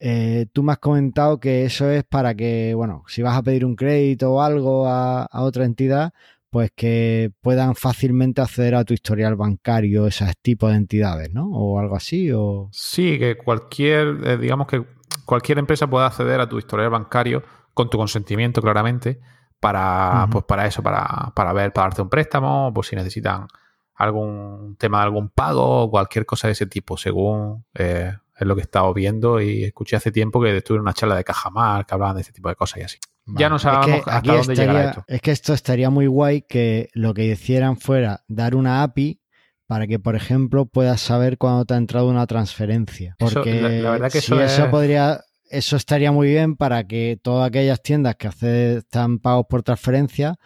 Eh, 0.00 0.46
tú 0.52 0.62
me 0.62 0.72
has 0.72 0.78
comentado 0.78 1.40
que 1.40 1.64
eso 1.64 1.90
es 1.90 2.04
para 2.04 2.34
que, 2.34 2.74
bueno, 2.74 3.04
si 3.08 3.22
vas 3.22 3.36
a 3.36 3.42
pedir 3.42 3.64
un 3.64 3.76
crédito 3.76 4.32
o 4.32 4.42
algo 4.42 4.86
a, 4.86 5.24
a 5.24 5.42
otra 5.42 5.64
entidad, 5.64 6.12
pues 6.50 6.70
que 6.74 7.30
puedan 7.42 7.74
fácilmente 7.74 8.40
acceder 8.40 8.74
a 8.74 8.84
tu 8.84 8.94
historial 8.94 9.36
bancario, 9.36 10.06
esos 10.06 10.30
tipos 10.40 10.70
de 10.70 10.76
entidades, 10.76 11.32
¿no? 11.32 11.46
O 11.50 11.78
algo 11.78 11.96
así, 11.96 12.30
o... 12.32 12.68
Sí, 12.72 13.18
que 13.18 13.36
cualquier, 13.36 14.18
eh, 14.24 14.38
digamos 14.38 14.66
que 14.66 14.84
cualquier 15.24 15.58
empresa 15.58 15.86
pueda 15.88 16.06
acceder 16.06 16.40
a 16.40 16.48
tu 16.48 16.58
historial 16.58 16.90
bancario 16.90 17.42
con 17.74 17.90
tu 17.90 17.98
consentimiento, 17.98 18.62
claramente, 18.62 19.20
para, 19.60 20.26
pues 20.30 20.44
para 20.44 20.66
eso, 20.66 20.82
para, 20.82 21.32
para 21.34 21.52
ver, 21.52 21.72
para 21.72 21.88
darte 21.88 22.02
un 22.02 22.08
préstamo, 22.08 22.72
por 22.72 22.86
si 22.86 22.96
necesitan 22.96 23.46
algún 23.94 24.76
tema 24.76 24.98
de 24.98 25.04
algún 25.04 25.28
pago 25.28 25.82
o 25.82 25.90
cualquier 25.90 26.24
cosa 26.24 26.48
de 26.48 26.52
ese 26.52 26.66
tipo, 26.66 26.96
según 26.96 27.64
eh, 27.74 28.16
es 28.38 28.46
lo 28.46 28.54
que 28.54 28.60
he 28.60 28.64
estado 28.64 28.92
viendo 28.94 29.40
y 29.40 29.64
escuché 29.64 29.96
hace 29.96 30.12
tiempo 30.12 30.40
que 30.40 30.56
estuve 30.56 30.76
en 30.76 30.82
una 30.82 30.92
charla 30.94 31.16
de 31.16 31.24
Cajamar 31.24 31.84
que 31.86 31.94
hablaban 31.94 32.16
de 32.16 32.22
este 32.22 32.32
tipo 32.32 32.48
de 32.48 32.54
cosas 32.54 32.78
y 32.78 32.82
así. 32.82 32.98
Ya 33.26 33.48
no 33.50 33.56
Es 33.56 33.62
sabemos 33.62 33.86
que 33.86 33.92
hasta 33.94 34.16
aquí 34.16 34.28
dónde 34.28 34.54
llegará 34.54 34.78
estaría- 34.80 34.90
esto. 34.90 35.04
Es 35.06 35.20
que 35.20 35.30
esto 35.32 35.52
estaría 35.52 35.90
muy 35.90 36.06
guay 36.06 36.42
que 36.48 36.88
lo 36.94 37.12
que 37.14 37.24
hicieran 37.26 37.76
fuera 37.76 38.24
dar 38.28 38.54
una 38.54 38.82
API 38.82 39.20
para 39.66 39.86
que, 39.86 39.98
por 39.98 40.16
ejemplo, 40.16 40.64
puedas 40.64 41.00
saber 41.02 41.36
cuándo 41.36 41.66
te 41.66 41.74
ha 41.74 41.76
entrado 41.76 42.08
una 42.08 42.26
transferencia. 42.26 43.16
Eso, 43.18 43.34
Porque 43.34 43.60
la- 43.60 43.68
la 43.68 43.90
verdad 43.90 44.10
que 44.10 44.20
si 44.22 44.32
eso 44.32 44.40
eso 44.42 44.64
es- 44.64 44.70
podría, 44.70 45.20
eso 45.50 45.76
estaría 45.76 46.10
muy 46.10 46.28
bien 46.28 46.56
para 46.56 46.84
que 46.86 47.18
todas 47.20 47.46
aquellas 47.48 47.82
tiendas 47.82 48.16
que 48.16 48.28
aceptan 48.28 49.18
pagos 49.18 49.44
por 49.46 49.62
transferencia, 49.62 50.36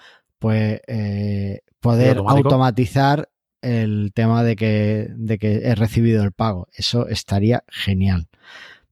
pues 0.40 0.80
eh, 0.88 1.60
poder 1.78 2.18
automatizar 2.26 3.28
el 3.62 4.12
tema 4.14 4.42
de 4.42 4.56
que, 4.56 5.08
de 5.16 5.38
que 5.38 5.62
he 5.64 5.74
recibido 5.74 6.22
el 6.22 6.32
pago. 6.32 6.68
Eso 6.74 7.08
estaría 7.08 7.64
genial. 7.68 8.28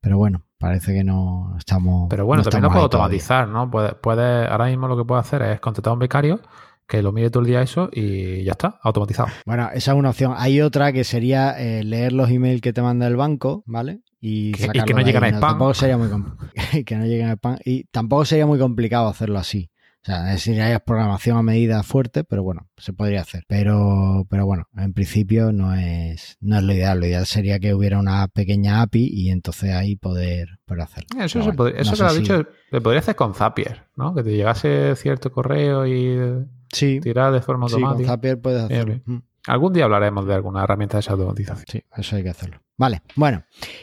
Pero 0.00 0.16
bueno, 0.16 0.44
parece 0.58 0.94
que 0.94 1.04
no 1.04 1.54
estamos. 1.58 2.06
Pero 2.08 2.24
bueno, 2.24 2.42
no 2.42 2.48
también 2.50 2.64
lo 2.64 2.70
puedo 2.70 2.88
todavía. 2.88 3.04
automatizar, 3.18 3.48
¿no? 3.48 3.70
Puede, 3.70 3.92
puede- 3.94 4.46
ahora 4.46 4.66
mismo 4.66 4.88
lo 4.88 4.96
que 4.96 5.04
puedo 5.04 5.20
hacer 5.20 5.42
es 5.42 5.60
contratar 5.60 5.90
a 5.90 5.94
un 5.94 5.98
becario 6.00 6.40
que 6.86 7.02
lo 7.02 7.12
mire 7.12 7.30
todo 7.30 7.42
el 7.42 7.46
día 7.48 7.62
eso 7.62 7.88
y 7.92 8.42
ya 8.42 8.52
está, 8.52 8.80
automatizado. 8.82 9.28
Bueno, 9.46 9.68
esa 9.72 9.92
es 9.92 9.96
una 9.98 10.10
opción. 10.10 10.34
Hay 10.36 10.60
otra 10.60 10.92
que 10.92 11.04
sería 11.04 11.52
eh, 11.60 11.84
leer 11.84 12.12
los 12.12 12.28
emails 12.30 12.60
que 12.60 12.72
te 12.72 12.82
manda 12.82 13.06
el 13.06 13.14
banco, 13.16 13.62
¿vale? 13.66 14.00
Y, 14.20 14.50
Que- 14.52 14.64
y 14.64 14.68
que 14.68 14.78
sacarlo 14.80 14.96
no 14.96 15.02
lleguen 15.04 15.24
a 15.24 15.28
spam. 15.28 15.40
Tampoco 15.40 15.74
sería 15.74 15.96
muy 15.98 16.08
que 16.84 16.96
no 16.96 17.04
lleguen 17.06 17.28
a 17.28 17.32
spam. 17.34 17.58
Y 17.64 17.84
tampoco 17.84 18.24
sería 18.24 18.46
muy 18.46 18.58
complicado 18.58 19.06
hacerlo 19.08 19.38
así. 19.38 19.70
O 20.02 20.06
sea, 20.06 20.22
necesitarías 20.24 20.80
programación 20.80 21.36
a 21.36 21.42
medida 21.42 21.82
fuerte, 21.82 22.24
pero 22.24 22.42
bueno, 22.42 22.68
se 22.78 22.92
podría 22.94 23.20
hacer. 23.20 23.44
Pero, 23.48 24.26
pero 24.30 24.46
bueno, 24.46 24.66
en 24.76 24.94
principio 24.94 25.52
no 25.52 25.74
es, 25.74 26.38
no 26.40 26.56
es 26.56 26.62
lo 26.62 26.72
ideal. 26.72 27.00
Lo 27.00 27.06
ideal 27.06 27.26
sería 27.26 27.58
que 27.58 27.74
hubiera 27.74 27.98
una 27.98 28.26
pequeña 28.28 28.80
API 28.80 29.08
y 29.12 29.30
entonces 29.30 29.72
ahí 29.74 29.96
poder, 29.96 30.58
poder 30.64 30.82
hacerlo. 30.84 31.08
Eso, 31.10 31.16
Pero 31.16 31.26
se 31.26 31.38
bueno, 31.40 31.56
podría- 31.56 31.80
eso 31.82 31.90
no 31.90 31.96
que 31.96 32.02
lo 32.02 32.06
has 32.08 32.14
si- 32.14 32.20
dicho, 32.20 32.46
le 32.70 32.80
podría 32.80 33.00
hacer 33.00 33.14
con 33.16 33.34
Zapier, 33.34 33.84
¿no? 33.96 34.14
Que 34.14 34.22
te 34.22 34.30
llegase 34.34 34.96
cierto 34.96 35.30
correo 35.30 35.86
y 35.86 36.46
Sí, 36.72 36.98
tirar 37.00 37.32
de 37.32 37.42
forma 37.42 37.68
sí, 37.68 37.74
con 37.74 37.82
automática. 37.84 38.12
Zapier 38.12 38.40
puedes 38.40 38.62
hacerlo. 38.62 39.00
Mm. 39.04 39.18
Algún 39.48 39.72
día 39.74 39.84
hablaremos 39.84 40.26
de 40.26 40.34
alguna 40.34 40.64
herramienta 40.64 40.96
de 40.96 41.00
esa 41.00 41.12
automatización. 41.12 41.64
Sí, 41.68 41.82
eso 41.96 42.16
hay 42.16 42.22
que 42.22 42.28
hacerlo. 42.30 42.60
Vale, 42.80 43.02
bueno. 43.14 43.42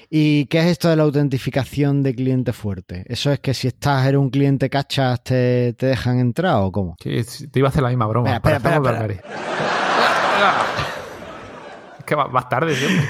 ¿Y 0.09 0.47
qué 0.47 0.57
es 0.57 0.65
esto 0.65 0.89
de 0.89 0.95
la 0.95 1.03
autentificación 1.03 2.01
de 2.01 2.15
cliente 2.15 2.51
fuerte? 2.51 3.03
¿Eso 3.07 3.31
es 3.31 3.39
que 3.39 3.53
si 3.53 3.67
estás 3.67 4.07
en 4.07 4.17
un 4.17 4.31
cliente 4.31 4.71
cachas 4.71 5.23
te, 5.23 5.73
te 5.73 5.85
dejan 5.85 6.17
entrar 6.17 6.55
o 6.55 6.71
cómo? 6.71 6.95
Sí, 6.99 7.47
te 7.47 7.59
iba 7.59 7.67
a 7.67 7.69
hacer 7.69 7.83
la 7.83 7.89
misma 7.89 8.07
broma. 8.07 8.33
Espera, 8.33 8.55
espera, 8.57 8.77
espera. 8.77 9.21
Es 11.99 12.05
que 12.05 12.15
va- 12.15 12.27
más 12.27 12.49
tarde, 12.49 12.73
siempre. 12.75 13.05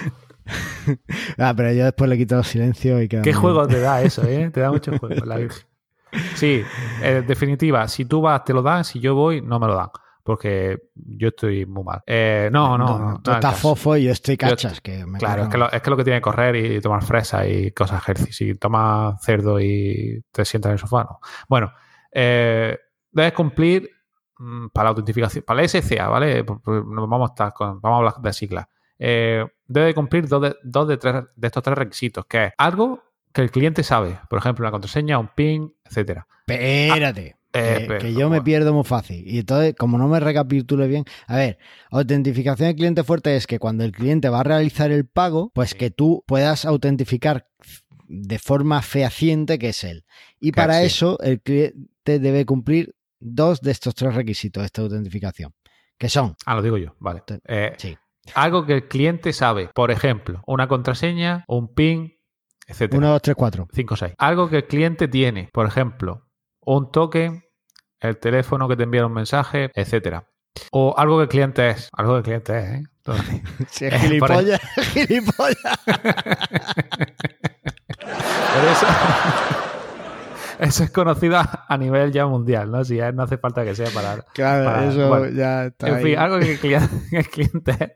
Ah, 1.37 1.53
pero 1.55 1.71
yo 1.71 1.85
después 1.85 2.09
le 2.09 2.17
quito 2.17 2.35
los 2.35 2.47
silencios 2.47 3.01
y 3.01 3.07
queda 3.07 3.21
¿Qué 3.21 3.33
juego 3.33 3.65
te 3.67 3.79
da 3.79 4.01
eso, 4.01 4.23
eh? 4.27 4.49
Te 4.53 4.59
da 4.61 4.71
mucho 4.71 4.97
juego, 4.99 5.23
la 5.25 5.37
Virgen. 5.37 5.65
Sí, 6.35 6.63
en 7.01 7.25
definitiva, 7.27 7.87
si 7.87 8.03
tú 8.05 8.19
vas, 8.21 8.43
te 8.43 8.53
lo 8.53 8.61
dan, 8.61 8.83
si 8.83 8.99
yo 8.99 9.15
voy, 9.15 9.41
no 9.41 9.57
me 9.59 9.67
lo 9.67 9.75
dan. 9.75 9.87
Porque 10.27 10.89
yo 10.93 11.29
estoy 11.29 11.65
muy 11.65 11.85
mal. 11.85 12.03
Eh, 12.05 12.49
no, 12.51 12.77
no, 12.77 12.99
no. 12.99 13.21
Tú 13.21 13.31
no, 13.31 13.37
estás 13.37 13.53
caso. 13.53 13.69
fofo 13.69 13.95
y 13.95 14.03
yo 14.03 14.11
estoy 14.11 14.35
cachas. 14.35 14.81
que 14.81 15.05
me 15.05 15.19
Claro, 15.19 15.43
es 15.43 15.47
que, 15.47 15.57
lo, 15.57 15.71
es 15.71 15.81
que 15.81 15.89
lo 15.89 15.95
que 15.95 16.03
tiene 16.03 16.17
que 16.17 16.23
correr 16.23 16.53
y 16.57 16.81
tomar 16.81 17.01
fresa 17.01 17.47
y 17.47 17.71
cosas 17.71 18.03
healthy. 18.05 18.33
Si 18.33 18.55
tomas 18.55 19.23
cerdo 19.23 19.57
y 19.57 20.21
te 20.29 20.43
sientas 20.43 20.71
en 20.71 20.73
el 20.73 20.79
sofá, 20.79 21.05
no. 21.05 21.21
Bueno, 21.47 21.71
eh, 22.11 22.77
debes 23.09 23.31
cumplir 23.31 23.89
mm, 24.37 24.67
para 24.73 24.83
la 24.83 24.89
autentificación, 24.89 25.45
para 25.47 25.61
la 25.61 25.67
SCA, 25.69 26.09
¿vale? 26.09 26.43
Vamos 26.43 27.29
a 27.29 27.31
estar 27.31 27.53
con, 27.53 27.79
vamos 27.79 27.95
a 27.95 27.97
hablar 27.99 28.21
de 28.21 28.33
siglas. 28.33 28.67
Eh, 28.99 29.45
debe 29.65 29.93
cumplir 29.93 30.27
dos, 30.27 30.41
de, 30.41 30.57
dos 30.61 30.89
de, 30.89 30.97
tres, 30.97 31.23
de 31.37 31.47
estos 31.47 31.63
tres 31.63 31.77
requisitos, 31.77 32.25
que 32.25 32.47
es 32.47 32.53
algo 32.57 33.01
que 33.31 33.43
el 33.43 33.49
cliente 33.49 33.81
sabe, 33.81 34.19
por 34.29 34.39
ejemplo, 34.39 34.65
una 34.65 34.71
contraseña, 34.71 35.19
un 35.19 35.29
PIN, 35.29 35.73
etcétera. 35.85 36.27
Espérate. 36.47 37.36
Eh, 37.57 37.97
que, 37.99 38.13
yo 38.13 38.29
me 38.29 38.41
pierdo 38.41 38.73
muy 38.73 38.83
fácil. 38.83 39.23
Y 39.27 39.39
entonces, 39.39 39.75
como 39.77 39.97
no 39.97 40.07
me 40.07 40.19
recapitule 40.19 40.87
bien. 40.87 41.05
A 41.27 41.35
ver, 41.37 41.57
autentificación 41.91 42.69
de 42.69 42.75
cliente 42.75 43.03
fuerte 43.03 43.35
es 43.35 43.47
que 43.47 43.59
cuando 43.59 43.83
el 43.83 43.91
cliente 43.91 44.29
va 44.29 44.41
a 44.41 44.43
realizar 44.43 44.91
el 44.91 45.05
pago, 45.05 45.51
pues 45.53 45.73
que 45.75 45.89
tú 45.91 46.23
puedas 46.27 46.65
autentificar 46.65 47.47
de 48.07 48.39
forma 48.39 48.81
fehaciente 48.81 49.59
que 49.59 49.69
es 49.69 49.83
él. 49.83 50.05
Y 50.39 50.51
Claro, 50.51 50.67
para 50.69 50.79
sí. 50.81 50.85
eso, 50.87 51.19
el 51.21 51.41
cliente 51.41 52.19
debe 52.19 52.45
cumplir 52.45 52.95
dos 53.19 53.61
de 53.61 53.71
estos 53.71 53.95
tres 53.95 54.15
requisitos 54.15 54.61
de 54.61 54.65
esta 54.67 54.81
autentificación. 54.81 55.53
Que 55.97 56.09
son, 56.09 56.35
Ah, 56.45 56.55
lo 56.55 56.61
digo 56.61 56.77
yo, 56.77 56.95
vale. 56.99 57.23
Eh, 57.47 57.73
sí, 57.77 57.97
Algo 58.35 58.65
que 58.65 58.73
el 58.73 58.87
cliente 58.87 59.33
sabe, 59.33 59.69
por 59.73 59.89
ejemplo, 59.89 60.41
una 60.45 60.67
contraseña, 60.67 61.43
un 61.47 61.73
PIN, 61.73 62.13
etcétera. 62.67 62.97
1, 62.99 63.09
2, 63.09 63.21
3, 63.21 63.35
4. 63.35 63.67
5 63.73 63.95
6. 63.95 64.13
Algo 64.17 64.49
que 64.49 64.57
el 64.57 64.67
cliente 64.67 65.07
tiene, 65.07 65.49
por 65.51 65.65
ejemplo, 65.65 66.27
un 66.61 66.91
token, 66.91 67.43
el 67.99 68.17
teléfono 68.17 68.67
que 68.67 68.75
te 68.75 68.83
envía 68.83 69.05
un 69.05 69.13
mensaje, 69.13 69.71
etcétera. 69.73 70.25
O 70.71 70.95
algo 70.97 71.17
que 71.17 71.23
el 71.23 71.29
cliente 71.29 71.69
es. 71.69 71.89
Algo 71.93 72.13
que 72.13 72.17
el 72.17 72.23
cliente 72.23 72.57
es, 72.59 72.65
¿eh? 72.65 72.83
Entonces, 73.07 73.41
Si 73.69 73.85
es 73.85 73.93
Eh, 73.93 73.99
gilipollas, 73.99 74.61
gilipollas. 74.93 75.79
pero 77.97 78.69
eso, 78.71 78.85
eso 80.59 80.83
es 80.83 80.91
conocido 80.91 81.37
a 81.37 81.65
a 81.67 81.77
nivel 81.77 82.11
ya 82.11 82.25
mundial, 82.25 82.71
¿no? 82.71 82.83
Si 82.83 82.95
ya 82.97 83.11
no 83.11 83.23
hace 83.23 83.37
falta 83.37 83.63
que 83.63 83.75
sea 83.75 83.89
para... 83.91 84.17
Claro, 84.33 84.65
Para- 84.65 84.85
eso 84.87 85.07
bueno. 85.07 85.29
ya 85.29 85.65
está. 85.65 85.87
En 85.89 85.95
ahí. 85.95 86.03
fin, 86.03 86.17
algo 86.19 86.39
que 86.39 86.51
el 86.53 86.59
cliente, 86.59 86.89
el 87.11 87.29
cliente 87.29 87.71
es. 87.71 87.91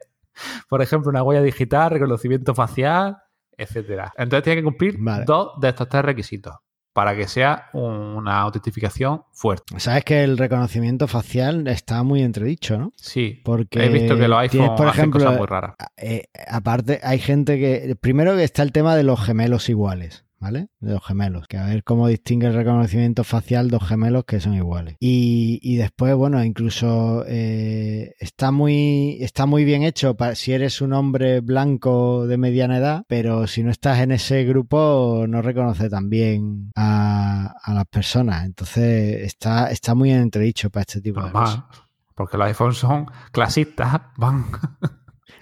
Por 0.70 0.82
ejemplo, 0.82 1.10
una 1.10 1.24
huella 1.24 1.42
digital, 1.42 1.92
reconocimiento 1.92 2.56
facial, 2.56 3.18
etcétera. 3.58 4.12
Entonces 4.18 4.44
tiene 4.44 4.62
que 4.62 4.64
cumplir 4.66 4.96
Vale. 5.00 5.24
dos 5.26 5.60
de 5.60 5.70
estos 5.70 5.88
tres 5.90 6.04
requisitos 6.06 6.56
para 6.94 7.16
que 7.16 7.28
sea 7.28 7.70
una 7.74 8.40
autentificación 8.42 9.24
fuerte. 9.32 9.80
Sabes 9.80 10.04
que 10.04 10.24
el 10.24 10.38
reconocimiento 10.38 11.08
facial 11.08 11.68
está 11.68 12.04
muy 12.04 12.22
entredicho, 12.22 12.78
¿no? 12.78 12.92
Sí, 12.98 13.42
Porque 13.46 13.86
he 13.86 13.90
visto 13.90 14.18
que 14.18 14.28
los 14.28 14.40
tienes, 14.50 14.70
iPhone 14.70 14.76
por 14.78 14.88
hacen 14.88 15.00
ejemplo, 15.00 15.20
cosas 15.24 15.38
muy 15.38 15.48
raras. 15.48 15.76
eh, 15.98 16.26
aparte, 16.50 17.00
hay 17.04 17.20
gente 17.20 17.58
que. 17.58 17.96
Primero 18.00 18.36
que 18.36 18.44
está 18.44 18.64
el 18.64 18.72
tema 18.72 18.96
de 18.96 19.04
los 19.04 19.24
gemelos 19.24 19.70
iguales, 19.70 20.26
¿vale? 20.42 20.70
De 20.80 20.92
los 20.94 21.06
gemelos. 21.06 21.48
Que 21.48 21.58
a 21.58 21.68
ver 21.68 21.84
cómo 21.84 22.08
distingue 22.08 22.48
el 22.48 22.54
reconocimiento 22.56 23.24
facial 23.24 23.70
dos 23.70 23.88
gemelos 23.88 24.26
que 24.26 24.42
son 24.42 24.56
iguales. 24.56 24.98
Y, 25.00 25.60
y 25.62 25.76
después, 25.78 26.16
bueno, 26.16 26.44
incluso 26.44 27.24
eh, 27.28 28.16
está 28.20 28.52
muy. 28.52 29.18
Está 29.22 29.46
muy 29.46 29.64
bien 29.64 29.84
hecho 29.84 30.18
para, 30.18 30.36
si 30.36 30.52
eres 30.52 30.82
un 30.82 30.94
hombre 30.94 31.40
blanco 31.42 32.26
de 32.28 32.38
mediana 32.38 32.78
edad, 32.78 33.04
pero 33.08 33.48
si 33.48 33.64
no 33.64 33.70
estás 33.70 34.00
en 34.00 34.12
ese 34.12 34.44
grupo, 34.44 35.26
no 35.30 35.42
reconoce 35.42 35.90
tan 35.90 36.10
bien 36.10 36.72
a, 36.76 37.56
a 37.64 37.74
las 37.74 37.86
personas. 37.86 38.46
Entonces, 38.46 39.22
está, 39.22 39.68
está 39.68 39.94
muy 39.94 40.12
entredicho 40.12 40.70
para 40.72 40.82
este 40.82 41.02
tipo 41.02 41.24
de 41.24 41.32
cosas. 41.32 41.60
Normal. 41.60 41.76
Porque 42.16 42.38
los 42.38 42.48
iPhones 42.48 42.78
son 42.78 43.06
clasistas, 43.32 44.02
van. 44.18 44.46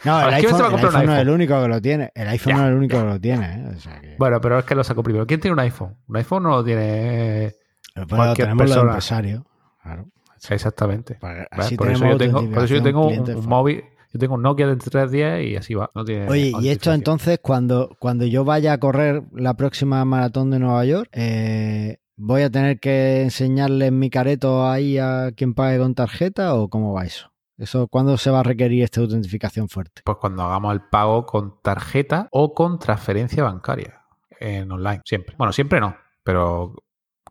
No, 0.03 0.19
el 0.19 0.33
¿A 0.33 0.37
quién 0.37 0.41
se 0.41 0.47
iPhone, 0.47 0.61
va 0.61 0.63
a 0.63 0.67
el 0.67 0.71
comprar 0.71 0.89
un 0.91 0.95
iPhone 0.95 1.05
no 1.07 1.15
es 1.15 1.21
el 1.21 1.29
único 1.29 1.61
que 1.61 1.67
lo 1.67 1.81
tiene. 1.81 2.11
El 2.15 2.27
iPhone 2.29 2.53
Ya, 2.53 2.57
no 2.57 2.63
es 2.65 2.69
el 2.71 2.77
único 2.77 2.93
ya, 2.95 3.01
que 3.01 3.07
lo 3.07 3.19
tiene. 3.19 3.45
¿eh? 3.45 3.73
O 3.75 3.79
sea 3.79 4.01
que- 4.01 4.15
Bueno, 4.17 4.41
pero 4.41 4.59
es 4.59 4.65
que 4.65 4.75
lo 4.75 4.83
sacó 4.83 5.03
primero. 5.03 5.27
¿Quién 5.27 5.39
tiene 5.39 5.53
un 5.53 5.59
iPhone? 5.59 5.95
Un 6.07 6.17
iPhone 6.17 6.43
no 6.43 6.49
lo 6.49 6.63
tiene. 6.63 7.53
Pero 7.93 8.07
cualquier 8.07 8.47
tenemos 8.47 8.63
los 8.63 8.69
persona. 8.69 8.91
empresarios. 8.91 9.43
Claro. 9.83 10.05
Exactamente. 10.49 11.17
Así 11.51 11.75
Por, 11.75 11.91
eso 11.91 12.05
yo 12.07 12.17
tengo, 12.17 12.39
por 12.49 12.63
eso 12.63 12.75
yo 12.75 12.77
autentificación 12.77 12.83
tengo 12.83 13.07
un, 13.39 13.45
móvil, 13.47 13.83
yo 14.13 14.19
tengo 14.19 14.35
un 14.35 14.41
Nokia 14.41 14.67
de 14.67 14.75
310 14.77 15.47
y 15.47 15.55
así 15.57 15.73
va. 15.73 15.89
No 15.93 16.05
tiene 16.05 16.27
Oye, 16.29 16.53
y 16.61 16.69
esto 16.69 16.93
entonces, 16.93 17.39
cuando, 17.41 17.95
cuando 17.99 18.25
yo 18.25 18.45
vaya 18.45 18.73
a 18.73 18.77
correr 18.77 19.23
la 19.33 19.55
próxima 19.55 20.03
maratón 20.05 20.49
de 20.49 20.59
Nueva 20.59 20.85
York, 20.85 21.09
eh, 21.11 21.97
¿voy 22.15 22.43
a 22.43 22.49
tener 22.49 22.79
que 22.79 23.21
enseñarle 23.23 23.87
en 23.87 23.99
mi 23.99 24.09
careto 24.09 24.69
ahí 24.69 24.97
a 24.97 25.31
quien 25.35 25.53
pague 25.53 25.77
con 25.77 25.93
tarjeta 25.93 26.55
o 26.55 26.69
cómo 26.69 26.93
va 26.93 27.05
eso? 27.05 27.31
¿Eso 27.59 27.87
cuándo 27.87 28.17
se 28.17 28.31
va 28.31 28.39
a 28.39 28.43
requerir 28.43 28.83
esta 28.83 29.01
autentificación 29.01 29.67
fuerte? 29.69 30.01
Pues 30.05 30.17
cuando 30.17 30.43
hagamos 30.43 30.73
el 30.73 30.81
pago 30.81 31.25
con 31.25 31.61
tarjeta 31.61 32.27
o 32.31 32.53
con 32.53 32.79
transferencia 32.79 33.43
bancaria 33.43 34.01
en 34.39 34.71
online, 34.71 35.01
siempre. 35.05 35.35
Bueno, 35.37 35.51
siempre 35.51 35.79
no, 35.79 35.95
pero 36.23 36.73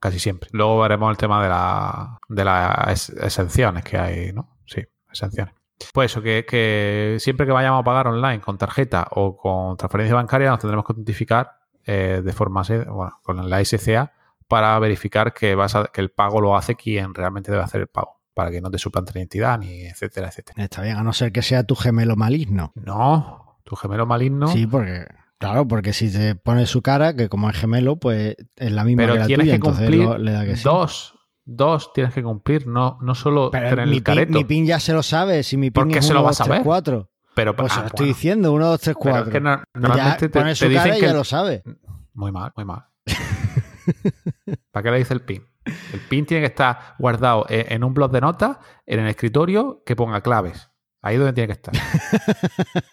casi 0.00 0.18
siempre. 0.18 0.50
Luego 0.52 0.80
veremos 0.80 1.10
el 1.10 1.16
tema 1.16 1.42
de, 1.42 1.48
la, 1.48 2.18
de 2.28 2.44
las 2.44 2.88
ex- 3.10 3.22
exenciones 3.24 3.82
que 3.84 3.96
hay, 3.96 4.32
¿no? 4.32 4.58
Sí, 4.66 4.82
exenciones. 5.10 5.54
Pues 5.94 6.10
eso, 6.12 6.20
que, 6.20 6.44
que 6.46 7.16
siempre 7.20 7.46
que 7.46 7.52
vayamos 7.52 7.80
a 7.80 7.84
pagar 7.84 8.08
online 8.08 8.40
con 8.40 8.58
tarjeta 8.58 9.06
o 9.12 9.36
con 9.36 9.76
transferencia 9.76 10.14
bancaria 10.16 10.50
nos 10.50 10.58
tendremos 10.58 10.84
que 10.84 10.92
autentificar 10.92 11.52
eh, 11.86 12.20
de 12.22 12.32
forma, 12.32 12.62
bueno, 12.88 13.18
con 13.22 13.48
la 13.48 13.64
SCA 13.64 14.12
para 14.46 14.78
verificar 14.78 15.32
que 15.32 15.56
el 15.94 16.10
pago 16.10 16.40
lo 16.40 16.56
hace 16.56 16.74
quien 16.74 17.14
realmente 17.14 17.50
debe 17.50 17.62
hacer 17.62 17.82
el 17.82 17.86
pago, 17.86 18.17
para 18.38 18.52
que 18.52 18.60
no 18.60 18.70
te 18.70 18.78
suplanten 18.78 19.14
la 19.14 19.20
identidad, 19.22 19.58
ni 19.58 19.80
etcétera, 19.86 20.28
etcétera. 20.28 20.62
Está 20.62 20.80
bien, 20.82 20.96
a 20.96 21.02
no 21.02 21.12
ser 21.12 21.32
que 21.32 21.42
sea 21.42 21.64
tu 21.64 21.74
gemelo 21.74 22.14
maligno. 22.14 22.70
No, 22.76 23.58
tu 23.64 23.74
gemelo 23.74 24.06
maligno. 24.06 24.46
Sí, 24.46 24.64
porque, 24.64 25.06
claro, 25.38 25.66
porque 25.66 25.92
si 25.92 26.08
te 26.12 26.36
pones 26.36 26.70
su 26.70 26.80
cara, 26.80 27.16
que 27.16 27.28
como 27.28 27.50
es 27.50 27.56
gemelo, 27.56 27.96
pues 27.96 28.36
es 28.54 28.70
la 28.70 28.84
misma 28.84 29.02
pero 29.02 29.14
que 29.14 29.18
la 29.18 29.26
tienes 29.26 29.44
tuya, 29.44 29.52
que 29.52 29.56
entonces 29.56 29.80
cumplir 29.86 30.04
lo- 30.04 30.18
le 30.18 30.30
da 30.30 30.44
que 30.44 30.54
sí. 30.56 30.62
dos. 30.62 31.14
Dos 31.44 31.92
tienes 31.92 32.14
que 32.14 32.22
cumplir, 32.22 32.68
no, 32.68 32.98
no 33.02 33.16
solo 33.16 33.50
Pero 33.50 33.70
tener 33.70 33.88
mi 33.88 33.96
el 33.96 34.02
pin, 34.04 34.30
mi 34.30 34.44
pin 34.44 34.66
ya 34.66 34.78
se 34.78 34.92
lo 34.92 35.02
sabe, 35.02 35.42
si 35.42 35.56
mi 35.56 35.72
pin 35.72 35.82
¿Por 35.82 35.92
qué 35.92 35.98
es 35.98 36.06
se 36.06 36.12
lo 36.14 36.20
1, 36.20 36.26
vas 36.26 36.38
2, 36.38 36.40
a 36.42 36.44
3, 36.44 36.56
ver? 36.58 36.64
4. 36.64 37.10
pero 37.34 37.56
Pues 37.56 37.72
se 37.72 37.78
ah, 37.78 37.82
lo 37.82 37.86
estoy 37.88 38.06
bueno, 38.06 38.14
diciendo, 38.14 38.52
1, 38.52 38.66
2, 38.68 38.80
3, 38.80 38.96
pero 39.02 39.10
4. 39.14 39.26
es 39.26 39.32
que 39.32 39.40
no- 39.40 39.62
normalmente 39.74 40.28
te, 40.28 40.38
pone 40.38 40.50
te 40.50 40.54
su 40.54 40.68
dicen 40.68 40.82
cara 40.84 40.96
y 40.96 41.00
que 41.00 41.06
ya 41.06 41.12
lo 41.12 41.24
sabe. 41.24 41.64
Muy 42.14 42.30
mal, 42.30 42.52
muy 42.54 42.64
mal. 42.64 42.84
¿Para 44.70 44.82
qué 44.84 44.90
le 44.92 44.98
dice 44.98 45.14
el 45.14 45.22
pin? 45.22 45.42
El 45.92 46.00
pin 46.08 46.26
tiene 46.26 46.42
que 46.42 46.48
estar 46.48 46.94
guardado 46.98 47.46
en, 47.48 47.72
en 47.72 47.84
un 47.84 47.94
blog 47.94 48.10
de 48.10 48.20
notas, 48.20 48.58
en 48.86 49.00
el 49.00 49.08
escritorio, 49.08 49.82
que 49.84 49.96
ponga 49.96 50.20
claves. 50.20 50.70
Ahí 51.00 51.14
es 51.14 51.20
donde 51.20 51.32
tiene 51.32 51.46
que 51.46 51.52
estar. 51.52 51.74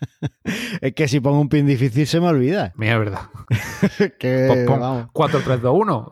Es 0.82 0.94
que 0.94 1.08
si 1.08 1.20
pongo 1.20 1.40
un 1.40 1.50
pin 1.50 1.66
difícil 1.66 2.06
se 2.06 2.20
me 2.20 2.28
olvida. 2.28 2.72
Mira, 2.76 2.94
es 2.94 3.00
verdad. 3.00 3.22
que, 4.20 4.46
Pues 4.48 4.68
pon 4.68 4.80
vamos, 4.80 5.08
4, 5.12 5.42
3, 5.44 5.62
2, 5.62 5.74
1. 5.76 6.12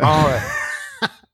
Vamos 0.00 0.24
a 0.24 0.28
ver. 0.28 0.40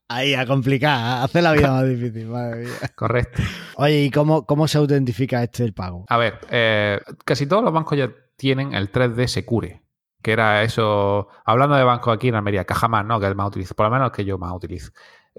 ahí 0.07 0.33
a 0.33 0.45
complicar, 0.47 1.23
hace 1.23 1.41
la 1.41 1.51
vida 1.53 1.71
más 1.71 1.87
difícil. 1.87 2.27
Madre 2.27 2.61
mía. 2.63 2.71
Correcto. 2.95 3.43
Oye, 3.75 4.03
¿y 4.03 4.09
cómo, 4.09 4.45
cómo 4.45 4.67
se 4.67 4.79
autentifica 4.79 5.43
este 5.43 5.63
el 5.63 5.73
pago? 5.73 6.05
A 6.09 6.17
ver, 6.17 6.39
eh, 6.49 6.99
casi 7.23 7.45
todos 7.45 7.63
los 7.63 7.71
bancos 7.73 7.97
ya 7.97 8.09
tienen 8.35 8.73
el 8.73 8.91
3D 8.91 9.27
Secure, 9.27 9.82
que 10.23 10.31
era 10.31 10.63
eso, 10.63 11.27
hablando 11.45 11.75
de 11.75 11.83
bancos 11.83 12.13
aquí 12.15 12.29
en 12.29 12.35
Almería, 12.35 12.65
Cajamar, 12.65 13.05
¿no? 13.05 13.19
Que 13.19 13.25
es 13.27 13.29
el 13.29 13.35
más 13.35 13.47
utilizo, 13.47 13.75
por 13.75 13.85
lo 13.85 13.91
menos 13.91 14.11
que 14.11 14.25
yo 14.25 14.39
más 14.39 14.53
utilizo. 14.53 14.91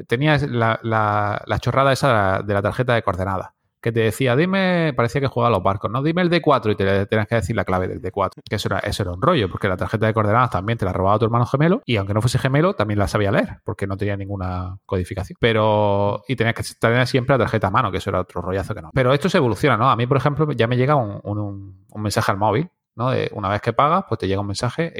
Tenía 0.06 0.38
la, 0.48 0.78
la- 0.82 1.42
la 1.46 1.58
chorrada 1.58 1.92
esa 1.92 2.42
de 2.42 2.54
la, 2.54 2.62
tarjeta 2.62 2.94
de 2.94 3.02
coordenadas, 3.02 3.50
que 3.80 3.92
te 3.92 4.00
decía, 4.00 4.34
dime, 4.34 4.92
parecía 4.96 5.20
que 5.20 5.26
jugaba 5.28 5.48
a 5.48 5.50
los 5.58 5.62
barcos, 5.62 5.90
¿no? 5.90 6.02
Dime 6.02 6.22
el 6.22 6.30
D4 6.30 6.72
y 6.72 6.74
te 6.76 7.06
tenías 7.06 7.26
que 7.28 7.34
decir 7.36 7.54
la 7.54 7.64
clave 7.64 7.86
del 7.86 8.00
D4. 8.00 8.42
Que 8.48 8.56
eso 8.56 8.68
era, 8.68 8.78
eso 8.80 9.02
era 9.02 9.12
un 9.12 9.20
rollo, 9.22 9.48
porque 9.50 9.68
la 9.68 9.76
tarjeta 9.76 10.06
de 10.06 10.14
coordenadas 10.14 10.50
también 10.50 10.78
te 10.78 10.84
la 10.84 10.92
robaba 10.92 11.18
tu 11.18 11.26
hermano 11.26 11.44
gemelo, 11.46 11.82
y 11.84 11.96
aunque 11.96 12.12
no 12.14 12.20
fuese 12.20 12.38
gemelo, 12.38 12.74
también 12.74 12.98
la 12.98 13.08
sabía 13.08 13.30
leer, 13.30 13.58
porque 13.64 13.86
no 13.86 13.96
tenía 13.96 14.16
ninguna 14.16 14.78
codificación. 14.86 15.36
Pero, 15.40 16.22
y 16.28 16.34
tenías 16.34 16.54
que 16.56 16.62
tener 16.80 17.06
siempre 17.06 17.34
la 17.34 17.44
tarjeta 17.44 17.66
a 17.68 17.70
mano, 17.70 17.90
que 17.92 17.98
eso 17.98 18.10
era 18.10 18.20
otro 18.20 18.40
rollazo 18.42 18.74
que 18.74 18.82
no. 18.82 18.90
Pero 18.94 19.12
esto 19.12 19.28
se 19.28 19.36
evoluciona, 19.38 19.76
¿no? 19.76 19.88
A 19.90 19.96
mí, 19.96 20.06
por 20.06 20.16
ejemplo, 20.16 20.50
ya 20.52 20.66
me 20.66 20.76
llega 20.76 20.96
un- 20.96 21.20
un 21.22 22.02
mensaje 22.02 22.32
al 22.32 22.38
móvil, 22.38 22.68
¿no? 22.96 23.10
De 23.10 23.30
una 23.32 23.48
vez 23.48 23.60
que 23.60 23.72
pagas, 23.72 24.04
pues 24.08 24.18
te 24.18 24.28
llega 24.28 24.40
un 24.40 24.46
mensaje 24.46 24.92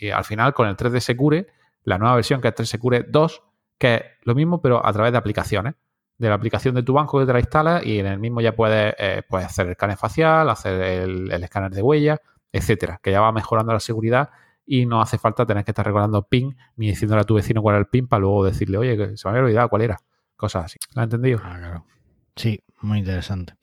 y, 0.00 0.10
al 0.10 0.24
final 0.24 0.52
con 0.52 0.68
el 0.68 0.76
3D 0.76 1.00
Secure, 1.00 1.46
la 1.84 1.98
nueva 1.98 2.16
versión 2.16 2.40
que 2.40 2.48
es 2.48 2.54
3 2.54 2.68
Secure 2.68 3.06
2, 3.08 3.42
que 3.78 3.94
es 3.94 4.02
lo 4.22 4.34
mismo, 4.34 4.60
pero 4.60 4.84
a 4.84 4.92
través 4.92 5.12
de 5.12 5.18
aplicaciones. 5.18 5.74
De 6.18 6.28
la 6.28 6.34
aplicación 6.34 6.74
de 6.74 6.82
tu 6.82 6.92
banco 6.92 7.18
que 7.18 7.26
te 7.26 7.32
la 7.32 7.40
instalas 7.40 7.84
y 7.84 7.98
en 7.98 8.06
el 8.06 8.18
mismo 8.18 8.40
ya 8.40 8.54
puedes, 8.54 8.94
eh, 8.98 9.22
puedes 9.28 9.46
hacer 9.46 9.66
el 9.66 9.72
escáner 9.72 9.96
facial, 9.96 10.48
hacer 10.50 10.80
el, 10.80 11.32
escáner 11.32 11.72
de 11.72 11.82
huella, 11.82 12.20
etcétera, 12.52 13.00
que 13.02 13.10
ya 13.10 13.20
va 13.20 13.32
mejorando 13.32 13.72
la 13.72 13.80
seguridad 13.80 14.30
y 14.64 14.86
no 14.86 15.00
hace 15.00 15.18
falta 15.18 15.46
tener 15.46 15.64
que 15.64 15.72
estar 15.72 15.84
recordando 15.84 16.22
PIN 16.22 16.56
ni 16.76 16.88
diciéndole 16.88 17.22
a 17.22 17.24
tu 17.24 17.34
vecino 17.34 17.60
cuál 17.60 17.74
era 17.74 17.80
el 17.80 17.86
PIN 17.86 18.06
para 18.06 18.20
luego 18.20 18.44
decirle, 18.44 18.78
oye, 18.78 18.96
que 18.96 19.16
se 19.16 19.26
me 19.26 19.30
había 19.30 19.42
olvidado 19.42 19.68
cuál 19.68 19.82
era. 19.82 19.98
Cosas 20.36 20.66
así. 20.66 20.78
¿Lo 20.94 21.02
has 21.02 21.06
entendido? 21.06 21.40
Ah. 21.42 21.82
Sí, 22.36 22.62
muy 22.80 22.98
interesante. 22.98 23.54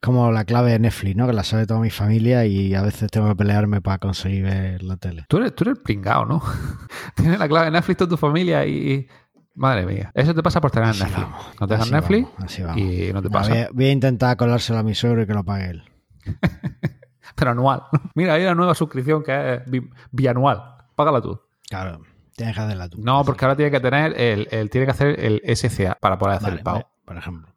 Es 0.00 0.06
como 0.06 0.30
la 0.30 0.44
clave 0.44 0.70
de 0.70 0.78
Netflix, 0.78 1.16
¿no? 1.16 1.26
Que 1.26 1.32
la 1.32 1.42
sabe 1.42 1.66
toda 1.66 1.80
mi 1.80 1.90
familia 1.90 2.46
y 2.46 2.72
a 2.76 2.82
veces 2.82 3.10
tengo 3.10 3.28
que 3.28 3.34
pelearme 3.34 3.80
para 3.80 3.98
conseguir 3.98 4.44
ver 4.44 4.82
la 4.84 4.96
tele. 4.96 5.24
Tú 5.28 5.38
eres, 5.38 5.56
tú 5.56 5.64
eres 5.64 5.80
pringao, 5.82 6.24
¿no? 6.24 6.40
Tienes 7.16 7.36
la 7.38 7.48
clave 7.48 7.64
de 7.66 7.72
Netflix 7.72 7.96
toda 7.98 8.10
tu 8.10 8.16
familia 8.16 8.64
y... 8.64 9.08
Madre 9.56 9.84
mía. 9.86 10.12
Eso 10.14 10.32
te 10.32 10.40
pasa 10.42 10.60
por 10.60 10.70
tener 10.70 10.90
Así 10.90 11.02
Netflix. 11.02 11.22
vamos, 11.28 11.46
no 11.60 11.66
tengas 11.66 11.82
así 11.82 11.92
Netflix 11.92 12.22
vamos, 12.28 12.44
así 12.44 12.62
vamos. 12.62 12.78
y 12.80 13.12
no 13.12 13.22
te 13.22 13.28
pasa. 13.30 13.50
Voy 13.50 13.58
a, 13.58 13.68
voy 13.72 13.84
a 13.86 13.90
intentar 13.90 14.36
colárselo 14.36 14.78
a 14.78 14.82
mi 14.84 14.94
suegro 14.94 15.22
y 15.22 15.26
que 15.26 15.34
lo 15.34 15.42
pague 15.44 15.70
él. 15.70 15.82
Pero 17.34 17.50
anual. 17.50 17.82
Mira, 18.14 18.34
hay 18.34 18.42
una 18.42 18.54
nueva 18.54 18.74
suscripción 18.76 19.24
que 19.24 19.54
es 19.54 19.64
bi- 19.70 19.90
bianual. 20.12 20.62
Págala 20.94 21.20
tú. 21.20 21.40
Claro, 21.68 22.00
tienes 22.36 22.54
que 22.54 22.60
hacerla 22.62 22.88
tú. 22.88 22.98
No, 23.02 23.24
porque 23.24 23.44
ahora 23.44 23.56
tiene 23.56 23.72
que 23.72 23.80
tener 23.80 24.14
el, 24.20 24.46
el- 24.52 24.70
tiene 24.70 24.86
que 24.86 24.90
hacer 24.92 25.18
el 25.24 25.42
SCA 25.56 25.96
para 26.00 26.18
poder 26.18 26.36
hacer 26.36 26.50
Vale, 26.50 26.58
el 26.58 26.62
pago. 26.64 26.76
vale, 26.76 26.86
por 27.04 27.16
ejemplo. 27.16 27.52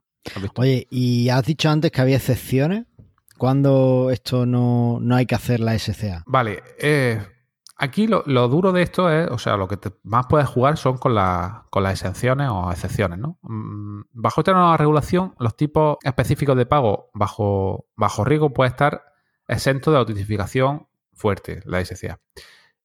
Oye, 0.56 0.88
y 0.90 1.30
has 1.30 1.44
dicho 1.46 1.70
antes 1.70 1.92
que 1.92 2.02
había 2.02 2.18
excepciones. 2.18 2.86
¿Cuándo 3.38 4.10
esto 4.12 4.46
no, 4.46 5.00
no 5.02 5.16
hay 5.16 5.26
que 5.26 5.34
hacer 5.34 5.60
la 5.62 5.74
SCA? 5.74 6.24
Vale, 6.28 6.62
eh, 6.78 7.20
aquí 7.76 8.06
lo, 8.06 8.22
lo 8.28 8.48
duro 8.48 8.72
de 8.72 8.84
esto 8.84 9.10
es, 9.10 9.28
o 9.32 9.40
sea, 9.40 9.58
lo 9.58 9.68
que 9.68 9.78
te- 9.78 9.90
más 10.04 10.28
puedes 10.28 10.48
jugar 10.48 10.78
son 10.78 11.00
con, 11.00 11.16
la- 11.16 11.66
con 11.72 11.82
las 11.82 11.94
exenciones 11.94 12.50
o 12.52 12.72
excepciones, 12.72 13.18
¿no? 13.18 13.40
Mm, 13.42 14.02
Bajo 14.14 14.42
esta 14.42 14.54
nueva 14.54 14.78
regulación, 14.78 15.34
los 15.40 15.58
tipos 15.58 15.98
específicos 16.04 16.56
de 16.56 16.68
pago 16.68 17.10
bajo, 17.16 17.88
bajo 17.96 18.24
riesgo 18.24 18.54
puede 18.54 18.70
estar 18.70 19.02
exento 19.48 19.92
de 19.92 19.98
autentificación 19.98 20.88
fuerte, 21.14 21.62
la 21.66 21.80
SCA. 21.84 22.20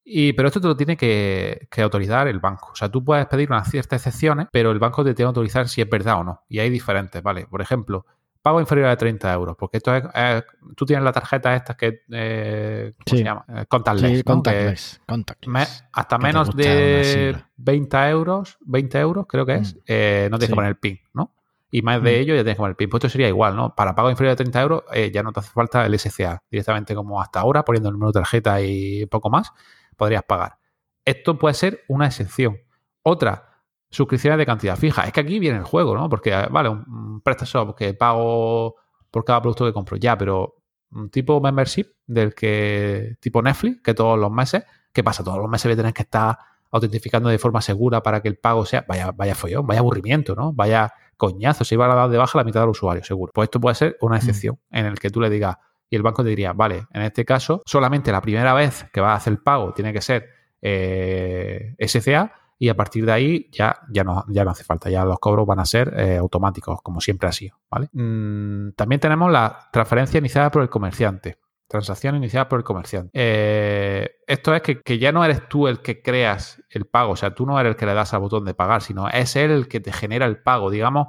Y, 0.08 0.32
pero 0.34 0.46
esto 0.46 0.60
te 0.60 0.68
lo 0.68 0.76
tiene 0.76 0.96
que, 0.96 1.66
que 1.68 1.82
autorizar 1.82 2.28
el 2.28 2.38
banco. 2.38 2.70
O 2.72 2.76
sea, 2.76 2.88
tú 2.88 3.04
puedes 3.04 3.26
pedir 3.26 3.50
unas 3.50 3.68
ciertas 3.68 4.06
excepciones, 4.06 4.46
pero 4.52 4.70
el 4.70 4.78
banco 4.78 5.02
te 5.02 5.14
tiene 5.14 5.26
que 5.26 5.30
autorizar 5.30 5.68
si 5.68 5.80
es 5.82 5.90
verdad 5.90 6.20
o 6.20 6.24
no. 6.24 6.42
Y 6.48 6.60
hay 6.60 6.70
diferentes, 6.70 7.20
¿vale? 7.24 7.46
Por 7.46 7.60
ejemplo, 7.60 8.06
pago 8.40 8.60
inferior 8.60 8.86
a 8.88 8.96
30 8.96 9.32
euros, 9.32 9.56
porque 9.58 9.78
esto 9.78 9.92
es, 9.96 10.04
es- 10.14 10.44
tú 10.76 10.86
tienes 10.86 11.04
la 11.04 11.10
tarjeta 11.10 11.56
estas 11.56 11.74
que, 11.74 12.02
eh, 12.12 12.92
¿cómo 12.94 13.04
Sí. 13.06 13.18
se 13.18 13.24
llama? 13.24 13.44
Eh, 13.48 13.64
contactless, 13.68 14.10
Sí, 14.12 14.16
¿no? 14.18 14.22
contactless. 14.24 14.98
Que 15.04 15.12
contactless. 15.12 15.52
me- 15.52 15.88
hasta 15.92 16.18
menos 16.18 16.54
de 16.54 17.02
sigla. 17.32 17.50
20 17.56 17.96
euros, 18.08 18.58
20 18.60 19.00
euros 19.00 19.26
creo 19.28 19.44
que 19.44 19.54
es, 19.56 19.74
Mm. 19.74 19.78
eh, 19.88 20.28
no 20.30 20.38
tienes 20.38 20.46
Sí. 20.46 20.52
que 20.52 20.54
poner 20.54 20.68
el 20.70 20.76
PIN, 20.76 21.00
¿no? 21.14 21.32
Y 21.68 21.82
más 21.82 22.00
de 22.00 22.12
Mm. 22.12 22.20
ello 22.20 22.34
ya 22.36 22.42
tienes 22.44 22.54
que 22.54 22.58
poner 22.58 22.70
el 22.70 22.76
PIN. 22.76 22.88
Pues 22.90 23.00
esto 23.02 23.10
sería 23.10 23.26
igual, 23.26 23.56
¿no? 23.56 23.74
Para 23.74 23.96
pago 23.96 24.08
inferior 24.08 24.34
a 24.34 24.36
30 24.36 24.62
euros 24.62 24.84
eh, 24.94 25.10
ya 25.12 25.24
no 25.24 25.32
te 25.32 25.40
hace 25.40 25.50
falta 25.50 25.84
el 25.84 25.94
SCA. 25.94 26.40
Directamente 26.48 26.94
como 26.94 27.20
hasta 27.20 27.40
ahora, 27.40 27.64
poniendo 27.64 27.88
el 27.88 27.94
número 27.94 28.12
de 28.12 28.20
tarjeta 28.20 28.60
y 28.62 29.04
poco 29.06 29.28
más, 29.30 29.50
podrías 29.96 30.22
pagar. 30.22 30.58
Esto 31.04 31.38
puede 31.38 31.54
ser 31.54 31.80
una 31.88 32.06
excepción. 32.06 32.58
Otra, 33.02 33.48
suscripciones 33.90 34.38
de 34.38 34.46
cantidad 34.46 34.76
fija. 34.76 35.04
Es 35.04 35.12
que 35.12 35.20
aquí 35.20 35.38
viene 35.38 35.58
el 35.58 35.64
juego, 35.64 35.94
¿no? 35.94 36.08
Porque, 36.08 36.32
eh, 36.32 36.46
vale, 36.50 36.68
un, 36.68 36.84
un 36.88 37.20
PrestaShop 37.20 37.76
que 37.76 37.94
pago 37.94 38.76
por 39.10 39.24
cada 39.24 39.40
producto 39.40 39.64
que 39.64 39.72
compro, 39.72 39.96
ya, 39.96 40.18
pero 40.18 40.56
un 40.90 41.10
tipo 41.10 41.40
membership 41.40 41.86
del 42.06 42.34
que, 42.34 43.16
tipo 43.20 43.42
Netflix, 43.42 43.82
que 43.82 43.94
todos 43.94 44.18
los 44.18 44.30
meses, 44.30 44.64
¿qué 44.92 45.02
pasa? 45.02 45.24
Todos 45.24 45.38
los 45.38 45.48
meses 45.48 45.64
voy 45.64 45.72
a 45.72 45.76
tener 45.76 45.94
que 45.94 46.02
estar 46.02 46.38
autentificando 46.70 47.28
de 47.28 47.38
forma 47.38 47.60
segura 47.60 48.02
para 48.02 48.20
que 48.20 48.28
el 48.28 48.38
pago 48.38 48.66
sea, 48.66 48.84
vaya, 48.88 49.12
vaya 49.12 49.34
follón, 49.34 49.66
vaya 49.66 49.80
aburrimiento, 49.80 50.34
¿no? 50.34 50.52
Vaya 50.52 50.92
coñazo, 51.16 51.64
se 51.64 51.74
iba 51.74 51.90
a 51.90 51.94
dar 51.94 52.10
de 52.10 52.18
baja 52.18 52.38
la 52.38 52.44
mitad 52.44 52.60
del 52.60 52.70
usuario, 52.70 53.02
seguro. 53.04 53.32
Pues 53.34 53.46
esto 53.46 53.60
puede 53.60 53.74
ser 53.74 53.96
una 54.00 54.16
excepción 54.16 54.58
en 54.70 54.86
el 54.86 54.98
que 54.98 55.10
tú 55.10 55.20
le 55.20 55.30
digas, 55.30 55.56
y 55.88 55.96
el 55.96 56.02
banco 56.02 56.22
te 56.22 56.30
diría, 56.30 56.52
vale, 56.52 56.86
en 56.92 57.02
este 57.02 57.24
caso, 57.24 57.62
solamente 57.64 58.12
la 58.12 58.20
primera 58.20 58.54
vez 58.54 58.86
que 58.92 59.00
vas 59.00 59.12
a 59.12 59.16
hacer 59.16 59.32
el 59.32 59.38
pago 59.38 59.72
tiene 59.72 59.92
que 59.92 60.00
ser 60.00 60.28
eh, 60.60 61.74
SCA 61.78 62.32
y 62.58 62.68
a 62.68 62.76
partir 62.76 63.04
de 63.04 63.12
ahí 63.12 63.48
ya, 63.52 63.80
ya, 63.90 64.02
no, 64.02 64.24
ya 64.28 64.44
no 64.44 64.50
hace 64.50 64.64
falta, 64.64 64.88
ya 64.88 65.04
los 65.04 65.18
cobros 65.18 65.46
van 65.46 65.60
a 65.60 65.66
ser 65.66 65.92
eh, 65.96 66.16
automáticos, 66.16 66.80
como 66.82 67.00
siempre 67.00 67.28
ha 67.28 67.32
sido, 67.32 67.58
¿vale? 67.70 67.88
Mm, 67.92 68.72
también 68.72 69.00
tenemos 69.00 69.30
la 69.30 69.68
transferencia 69.72 70.18
iniciada 70.18 70.50
por 70.50 70.62
el 70.62 70.68
comerciante. 70.68 71.38
Transacción 71.68 72.14
iniciada 72.14 72.48
por 72.48 72.60
el 72.60 72.64
comerciante. 72.64 73.10
Eh, 73.12 74.18
esto 74.26 74.54
es 74.54 74.62
que, 74.62 74.80
que 74.80 74.98
ya 74.98 75.10
no 75.10 75.24
eres 75.24 75.48
tú 75.48 75.66
el 75.66 75.80
que 75.80 76.00
creas 76.00 76.62
el 76.70 76.86
pago, 76.86 77.12
o 77.12 77.16
sea, 77.16 77.34
tú 77.34 77.44
no 77.44 77.58
eres 77.58 77.70
el 77.70 77.76
que 77.76 77.86
le 77.86 77.94
das 77.94 78.14
al 78.14 78.20
botón 78.20 78.44
de 78.44 78.54
pagar, 78.54 78.82
sino 78.82 79.08
es 79.08 79.34
él 79.34 79.50
el 79.50 79.68
que 79.68 79.80
te 79.80 79.92
genera 79.92 80.26
el 80.26 80.38
pago, 80.38 80.70
digamos, 80.70 81.08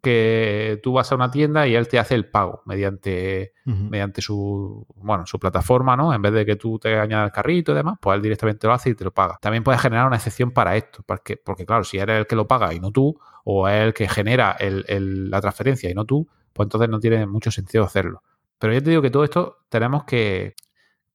que 0.00 0.80
tú 0.82 0.92
vas 0.92 1.10
a 1.12 1.14
una 1.14 1.30
tienda 1.30 1.66
y 1.66 1.74
él 1.74 1.88
te 1.88 1.98
hace 1.98 2.14
el 2.14 2.26
pago 2.28 2.62
mediante, 2.66 3.52
mediante 3.90 4.22
su, 4.22 4.86
bueno, 4.96 5.26
su 5.26 5.38
plataforma, 5.38 5.96
¿no? 5.96 6.12
En 6.14 6.22
vez 6.22 6.32
de 6.32 6.44
que 6.46 6.56
tú 6.56 6.78
te 6.78 6.98
añadas 6.98 7.26
el 7.26 7.32
carrito 7.32 7.72
y 7.72 7.74
demás, 7.74 7.98
pues 8.00 8.16
él 8.16 8.22
directamente 8.22 8.66
lo 8.66 8.72
hace 8.72 8.90
y 8.90 8.94
te 8.94 9.04
lo 9.04 9.12
paga. 9.12 9.38
También 9.40 9.62
puedes 9.64 9.80
generar 9.80 10.06
una 10.06 10.16
excepción 10.16 10.50
para 10.50 10.76
esto, 10.76 11.02
porque, 11.06 11.36
porque 11.36 11.64
claro, 11.66 11.84
si 11.84 11.98
eres 11.98 12.18
el 12.18 12.26
que 12.26 12.36
lo 12.36 12.46
paga 12.48 12.72
y 12.74 12.80
no 12.80 12.90
tú, 12.90 13.18
o 13.44 13.68
es 13.68 13.82
el 13.82 13.94
que 13.94 14.08
genera 14.08 14.52
el- 14.58 14.84
el- 14.88 15.30
la 15.30 15.40
transferencia 15.40 15.90
y 15.90 15.94
no 15.94 16.04
tú, 16.04 16.28
pues 16.52 16.66
entonces 16.66 16.88
no 16.88 16.98
tiene 17.00 17.26
mucho 17.26 17.50
sentido 17.50 17.84
hacerlo. 17.84 18.22
Pero 18.58 18.72
yo 18.74 18.82
te 18.82 18.90
digo 18.90 19.02
que 19.02 19.10
todo 19.10 19.24
esto 19.24 19.58
tenemos 19.68 20.04
que, 20.04 20.54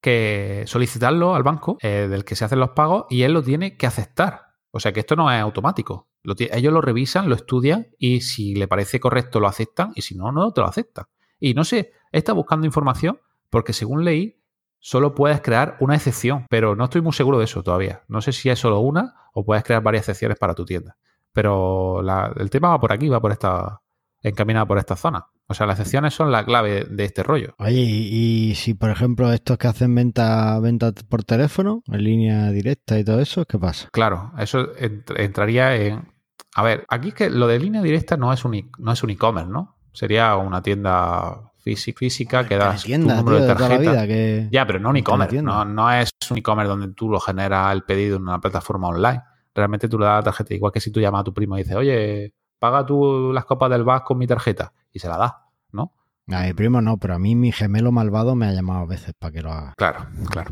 que 0.01 0.63
solicitarlo 0.67 1.35
al 1.35 1.43
banco 1.43 1.77
eh, 1.81 2.07
del 2.09 2.23
que 2.25 2.35
se 2.35 2.45
hacen 2.45 2.59
los 2.59 2.69
pagos 2.71 3.05
y 3.09 3.23
él 3.23 3.33
lo 3.33 3.41
tiene 3.43 3.77
que 3.77 3.87
aceptar. 3.87 4.41
O 4.71 4.79
sea 4.79 4.91
que 4.93 4.99
esto 4.99 5.15
no 5.15 5.31
es 5.31 5.39
automático. 5.41 6.07
Lo 6.25 6.35
ellos 6.37 6.73
lo 6.73 6.81
revisan, 6.81 7.29
lo 7.29 7.35
estudian 7.35 7.87
y 7.97 8.21
si 8.21 8.55
le 8.55 8.67
parece 8.67 8.99
correcto 8.99 9.39
lo 9.39 9.47
aceptan 9.47 9.91
y 9.95 10.01
si 10.01 10.15
no, 10.15 10.31
no 10.31 10.51
te 10.51 10.61
lo 10.61 10.67
aceptan. 10.67 11.05
Y 11.39 11.53
no 11.53 11.63
sé, 11.63 11.91
está 12.11 12.33
buscando 12.33 12.65
información 12.65 13.19
porque 13.49 13.73
según 13.73 14.03
leí, 14.03 14.37
solo 14.79 15.15
puedes 15.15 15.41
crear 15.41 15.77
una 15.79 15.95
excepción, 15.95 16.45
pero 16.49 16.75
no 16.75 16.83
estoy 16.85 17.01
muy 17.01 17.13
seguro 17.13 17.37
de 17.39 17.45
eso 17.45 17.63
todavía. 17.63 18.03
No 18.07 18.21
sé 18.21 18.31
si 18.33 18.49
es 18.49 18.59
solo 18.59 18.79
una 18.79 19.13
o 19.33 19.43
puedes 19.45 19.63
crear 19.63 19.81
varias 19.81 20.03
excepciones 20.03 20.37
para 20.37 20.53
tu 20.53 20.65
tienda. 20.65 20.97
Pero 21.33 22.01
la- 22.01 22.31
el 22.37 22.49
tema 22.49 22.69
va 22.69 22.79
por 22.79 22.91
aquí, 22.93 23.09
va 23.09 23.19
por 23.19 23.31
esta, 23.31 23.81
encaminado 24.21 24.67
por 24.67 24.77
esta 24.77 24.95
zona. 24.95 25.25
O 25.47 25.53
sea, 25.53 25.67
las 25.67 25.77
excepciones 25.79 26.13
son 26.13 26.31
la 26.31 26.43
clave 26.45 26.85
de 26.85 27.03
este 27.05 27.21
rollo. 27.21 27.53
Oye, 27.59 27.73
y, 27.81 28.49
y 28.51 28.55
si 28.55 28.73
por 28.73 28.89
ejemplo 28.89 29.31
estos 29.31 29.57
que 29.59 29.67
hacen 29.67 29.93
venta, 29.93 30.59
venta 30.59 30.91
por 31.07 31.23
teléfono, 31.23 31.83
en 31.91 32.03
línea 32.03 32.49
directa 32.51 32.97
y 32.97 33.03
todo 33.03 33.19
eso, 33.19 33.45
¿qué 33.45 33.59
pasa? 33.59 33.89
Claro, 33.91 34.31
eso 34.39 34.73
ent- 34.75 35.13
entraría 35.19 35.75
en. 35.75 36.07
A 36.55 36.63
ver, 36.63 36.85
aquí 36.89 37.09
es 37.09 37.13
que 37.13 37.29
lo 37.29 37.47
de 37.47 37.59
línea 37.59 37.81
directa 37.81 38.17
no 38.17 38.31
es 38.33 38.43
un 38.45 38.71
no 38.77 38.91
es 38.91 39.03
un 39.03 39.09
e-commerce, 39.09 39.49
¿no? 39.51 39.75
Sería 39.91 40.35
una 40.37 40.61
tienda 40.61 41.51
físi- 41.63 41.93
física 41.95 42.45
que 42.47 42.55
das 42.57 42.83
tienda, 42.83 43.15
tu 43.15 43.21
número 43.21 43.37
tío, 43.37 43.45
de 43.47 43.53
de 43.53 43.59
tarjeta. 43.59 43.91
vida, 43.91 44.07
que... 44.07 44.47
Ya, 44.51 44.65
pero 44.65 44.79
no 44.79 44.89
un 44.89 44.97
e-commerce. 44.97 45.41
No, 45.41 45.65
no 45.65 45.91
es 45.91 46.09
un 46.29 46.37
e-commerce 46.37 46.69
donde 46.69 46.87
tú 46.93 47.09
lo 47.09 47.19
generas 47.19 47.73
el 47.73 47.83
pedido 47.83 48.17
en 48.17 48.23
una 48.23 48.39
plataforma 48.39 48.87
online. 48.87 49.21
Realmente 49.53 49.87
tú 49.87 49.97
le 49.99 50.05
das 50.05 50.17
la 50.19 50.23
tarjeta, 50.23 50.53
igual 50.53 50.71
que 50.71 50.79
si 50.81 50.91
tú 50.91 50.99
llamas 50.99 51.21
a 51.21 51.23
tu 51.25 51.33
primo 51.33 51.57
y 51.57 51.63
dices, 51.63 51.75
oye, 51.77 52.33
paga 52.59 52.85
tú 52.85 53.31
las 53.33 53.45
copas 53.45 53.69
del 53.69 53.83
VAS 53.83 54.01
con 54.01 54.17
mi 54.17 54.27
tarjeta. 54.27 54.73
Y 54.91 54.99
se 54.99 55.07
la 55.07 55.17
das, 55.17 55.33
¿no? 55.71 55.91
A 56.29 56.41
mi 56.43 56.53
primo 56.53 56.81
no, 56.81 56.97
pero 56.97 57.15
a 57.15 57.19
mí 57.19 57.35
mi 57.35 57.51
gemelo 57.51 57.91
malvado 57.91 58.35
me 58.35 58.47
ha 58.47 58.51
llamado 58.51 58.81
a 58.81 58.85
veces 58.85 59.13
para 59.17 59.31
que 59.31 59.41
lo 59.41 59.51
haga. 59.51 59.73
Claro, 59.77 60.05
claro. 60.29 60.51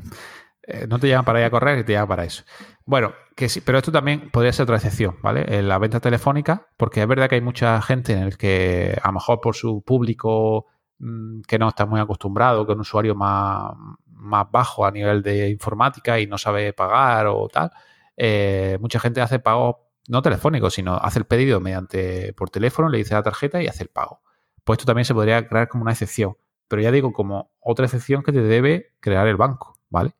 Eh, 0.65 0.87
no 0.87 0.97
te 0.99 1.09
llaman 1.09 1.25
para 1.25 1.39
ir 1.39 1.45
a 1.45 1.49
correr, 1.49 1.85
te 1.85 1.93
llaman 1.93 2.07
para 2.07 2.23
eso. 2.23 2.43
Bueno, 2.85 3.13
que 3.35 3.49
sí, 3.49 3.61
pero 3.61 3.77
esto 3.77 3.91
también 3.91 4.29
podría 4.31 4.53
ser 4.53 4.63
otra 4.63 4.77
excepción, 4.77 5.17
¿vale? 5.21 5.45
En 5.47 5.67
la 5.67 5.77
venta 5.77 5.99
telefónica, 5.99 6.67
porque 6.77 7.01
es 7.01 7.07
verdad 7.07 7.29
que 7.29 7.35
hay 7.35 7.41
mucha 7.41 7.81
gente 7.81 8.13
en 8.13 8.19
el 8.19 8.37
que 8.37 8.97
a 9.01 9.07
lo 9.07 9.13
mejor 9.13 9.41
por 9.41 9.55
su 9.55 9.81
público 9.83 10.67
mm, 10.99 11.41
que 11.41 11.59
no 11.59 11.69
está 11.69 11.85
muy 11.85 11.99
acostumbrado, 11.99 12.65
que 12.65 12.71
es 12.71 12.75
un 12.75 12.81
usuario 12.81 13.15
más, 13.15 13.73
más 14.07 14.49
bajo 14.51 14.85
a 14.85 14.91
nivel 14.91 15.21
de 15.21 15.49
informática 15.49 16.19
y 16.19 16.27
no 16.27 16.37
sabe 16.37 16.73
pagar 16.73 17.27
o 17.27 17.47
tal, 17.49 17.71
eh, 18.17 18.77
mucha 18.81 18.99
gente 18.99 19.21
hace 19.21 19.39
pagos 19.39 19.75
no 20.07 20.21
telefónicos, 20.21 20.73
sino 20.73 20.95
hace 20.95 21.19
el 21.19 21.25
pedido 21.25 21.59
mediante 21.59 22.33
por 22.33 22.49
teléfono, 22.49 22.89
le 22.89 22.97
dice 22.99 23.13
la 23.13 23.23
tarjeta 23.23 23.61
y 23.61 23.67
hace 23.67 23.83
el 23.83 23.89
pago. 23.89 24.21
Pues 24.63 24.77
esto 24.77 24.85
también 24.85 25.05
se 25.05 25.13
podría 25.13 25.47
crear 25.47 25.67
como 25.67 25.83
una 25.83 25.91
excepción. 25.91 26.37
Pero 26.67 26.81
ya 26.81 26.91
digo, 26.91 27.13
como 27.13 27.51
otra 27.59 27.85
excepción 27.85 28.23
que 28.23 28.31
te 28.31 28.41
debe 28.41 28.93
crear 28.99 29.27
el 29.27 29.37
banco, 29.37 29.79
¿vale? 29.89 30.13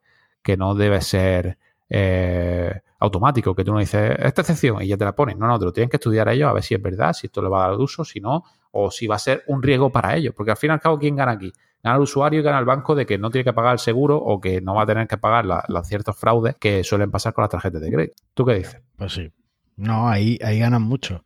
Que 0.43 0.55
no 0.57 0.75
debe 0.75 1.01
ser 1.01 1.57
eh, 1.89 2.81
automático, 2.99 3.55
que 3.55 3.63
tú 3.63 3.73
no 3.73 3.79
dices 3.79 4.15
esta 4.19 4.41
excepción 4.41 4.81
y 4.81 4.87
ya 4.87 4.97
te 4.97 5.05
la 5.05 5.13
pones. 5.15 5.37
No, 5.37 5.47
no, 5.47 5.57
te 5.57 5.65
lo 5.65 5.73
tienen 5.73 5.89
que 5.89 5.97
estudiar 5.97 6.27
ellos 6.29 6.49
a 6.49 6.53
ver 6.53 6.63
si 6.63 6.75
es 6.75 6.81
verdad, 6.81 7.13
si 7.13 7.27
esto 7.27 7.41
le 7.41 7.49
va 7.49 7.65
a 7.65 7.69
dar 7.69 7.79
uso, 7.79 8.03
si 8.05 8.19
no, 8.19 8.43
o 8.71 8.91
si 8.91 9.07
va 9.07 9.15
a 9.15 9.19
ser 9.19 9.43
un 9.47 9.61
riesgo 9.63 9.89
para 9.91 10.15
ellos. 10.15 10.33
Porque 10.35 10.51
al 10.51 10.57
fin 10.57 10.69
y 10.69 10.73
al 10.73 10.79
cabo, 10.79 10.97
¿quién 10.99 11.15
gana 11.15 11.31
aquí? 11.33 11.51
Gana 11.83 11.95
el 11.97 12.01
usuario 12.03 12.39
y 12.39 12.43
gana 12.43 12.59
el 12.59 12.65
banco 12.65 12.95
de 12.95 13.05
que 13.05 13.17
no 13.17 13.29
tiene 13.29 13.43
que 13.43 13.53
pagar 13.53 13.73
el 13.73 13.79
seguro 13.79 14.17
o 14.17 14.39
que 14.39 14.61
no 14.61 14.73
va 14.75 14.83
a 14.83 14.85
tener 14.85 15.07
que 15.07 15.17
pagar 15.17 15.45
la- 15.45 15.65
ciertos 15.83 16.15
fraudes 16.17 16.55
que 16.55 16.83
suelen 16.83 17.11
pasar 17.11 17.33
con 17.33 17.41
las 17.43 17.49
tarjetas 17.51 17.81
de 17.81 17.91
crédito. 17.91 18.15
¿Tú 18.33 18.45
qué 18.45 18.53
dices? 18.55 18.81
Pues 18.97 19.13
sí. 19.13 19.31
No, 19.75 20.07
ahí, 20.07 20.39
ahí 20.43 20.59
ganan 20.59 20.81
mucho. 20.83 21.23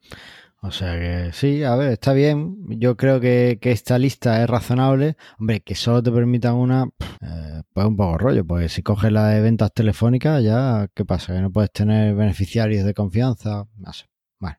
O 0.62 0.72
sea 0.72 1.00
que 1.00 1.30
sí, 1.34 1.64
a 1.64 1.76
ver, 1.76 1.92
está 1.92 2.14
bien. 2.14 2.58
Yo 2.80 2.98
creo 2.98 3.20
que, 3.20 3.60
que 3.62 3.72
esta 3.72 3.98
lista 4.00 4.42
es 4.44 4.50
razonable. 4.50 5.16
Hombre, 5.40 5.62
que 5.62 5.76
solo 5.76 6.02
te 6.02 6.12
permitan 6.12 6.56
una, 6.56 6.90
eh, 7.22 7.62
pues 7.74 7.86
un 7.86 7.96
poco 7.96 8.18
rollo, 8.18 8.46
porque 8.46 8.68
si 8.68 8.82
coges 8.82 9.12
la 9.12 9.28
de 9.28 9.42
ventas 9.42 9.72
telefónicas, 9.74 10.44
ya, 10.44 10.88
¿qué 10.96 11.06
pasa? 11.06 11.34
Que 11.34 11.42
no 11.42 11.52
puedes 11.52 11.72
tener 11.72 12.16
beneficiarios 12.16 12.86
de 12.86 12.94
confianza. 12.96 13.66
No 13.78 13.94
sé. 13.94 14.06
Vale. 14.40 14.58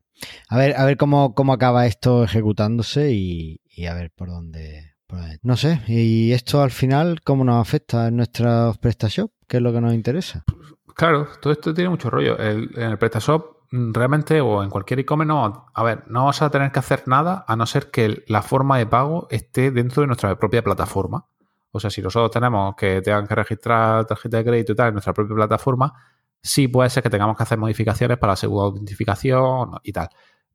A 0.48 0.56
ver, 0.56 0.76
a 0.76 0.84
ver 0.84 0.96
cómo, 0.96 1.34
cómo 1.34 1.52
acaba 1.52 1.86
esto 1.86 2.22
ejecutándose 2.24 3.10
y, 3.12 3.60
y 3.66 3.86
a 3.86 3.94
ver 3.94 4.12
por 4.14 4.28
dónde, 4.28 4.94
por 5.08 5.18
dónde- 5.18 5.40
No 5.42 5.56
sé, 5.56 5.80
y 5.88 6.30
esto 6.32 6.62
al 6.62 6.70
final, 6.70 7.20
¿cómo 7.22 7.42
nos 7.44 7.60
afecta 7.60 8.06
en 8.08 8.16
nuestros 8.16 8.78
PrestaShop? 8.78 9.32
¿Qué 9.48 9.56
es 9.56 9.62
lo 9.62 9.72
que 9.72 9.80
nos 9.80 9.92
interesa? 9.94 10.44
Claro, 10.94 11.28
todo 11.42 11.52
esto 11.52 11.74
tiene 11.74 11.90
mucho 11.90 12.08
rollo. 12.08 12.38
El- 12.38 12.70
en 12.76 12.90
el 12.90 12.98
PrestaShop, 12.98 13.57
realmente, 13.70 14.40
o 14.40 14.62
en 14.62 14.70
cualquier 14.70 15.00
e-commerce, 15.00 15.28
no, 15.28 15.66
a 15.72 15.82
ver, 15.82 16.04
no 16.08 16.26
vas 16.26 16.42
a 16.42 16.50
tener 16.50 16.72
que 16.72 16.78
hacer 16.78 17.04
nada 17.06 17.44
a 17.46 17.56
no 17.56 17.66
ser 17.66 17.90
que 17.90 18.24
la 18.26 18.42
forma 18.42 18.78
de 18.78 18.86
pago 18.86 19.26
esté 19.30 19.70
dentro 19.70 20.00
de 20.00 20.06
nuestra 20.06 20.38
propia 20.38 20.62
plataforma. 20.62 21.26
O 21.70 21.80
sea, 21.80 21.90
si 21.90 22.00
nosotros 22.00 22.30
tenemos 22.30 22.74
que 22.76 23.02
tengan 23.02 23.26
que 23.26 23.34
registrar 23.34 24.06
tarjeta 24.06 24.38
de 24.38 24.44
crédito 24.44 24.72
y 24.72 24.76
tal 24.76 24.88
en 24.88 24.94
nuestra 24.94 25.12
propia 25.12 25.36
plataforma, 25.36 25.92
sí 26.42 26.68
puede 26.68 26.90
ser 26.90 27.02
que 27.02 27.10
tengamos 27.10 27.36
que 27.36 27.42
hacer 27.42 27.58
modificaciones 27.58 28.18
para 28.18 28.32
la 28.32 28.36
segunda 28.36 28.64
autentificación 28.64 29.72
y 29.82 29.92
tal. 29.92 30.08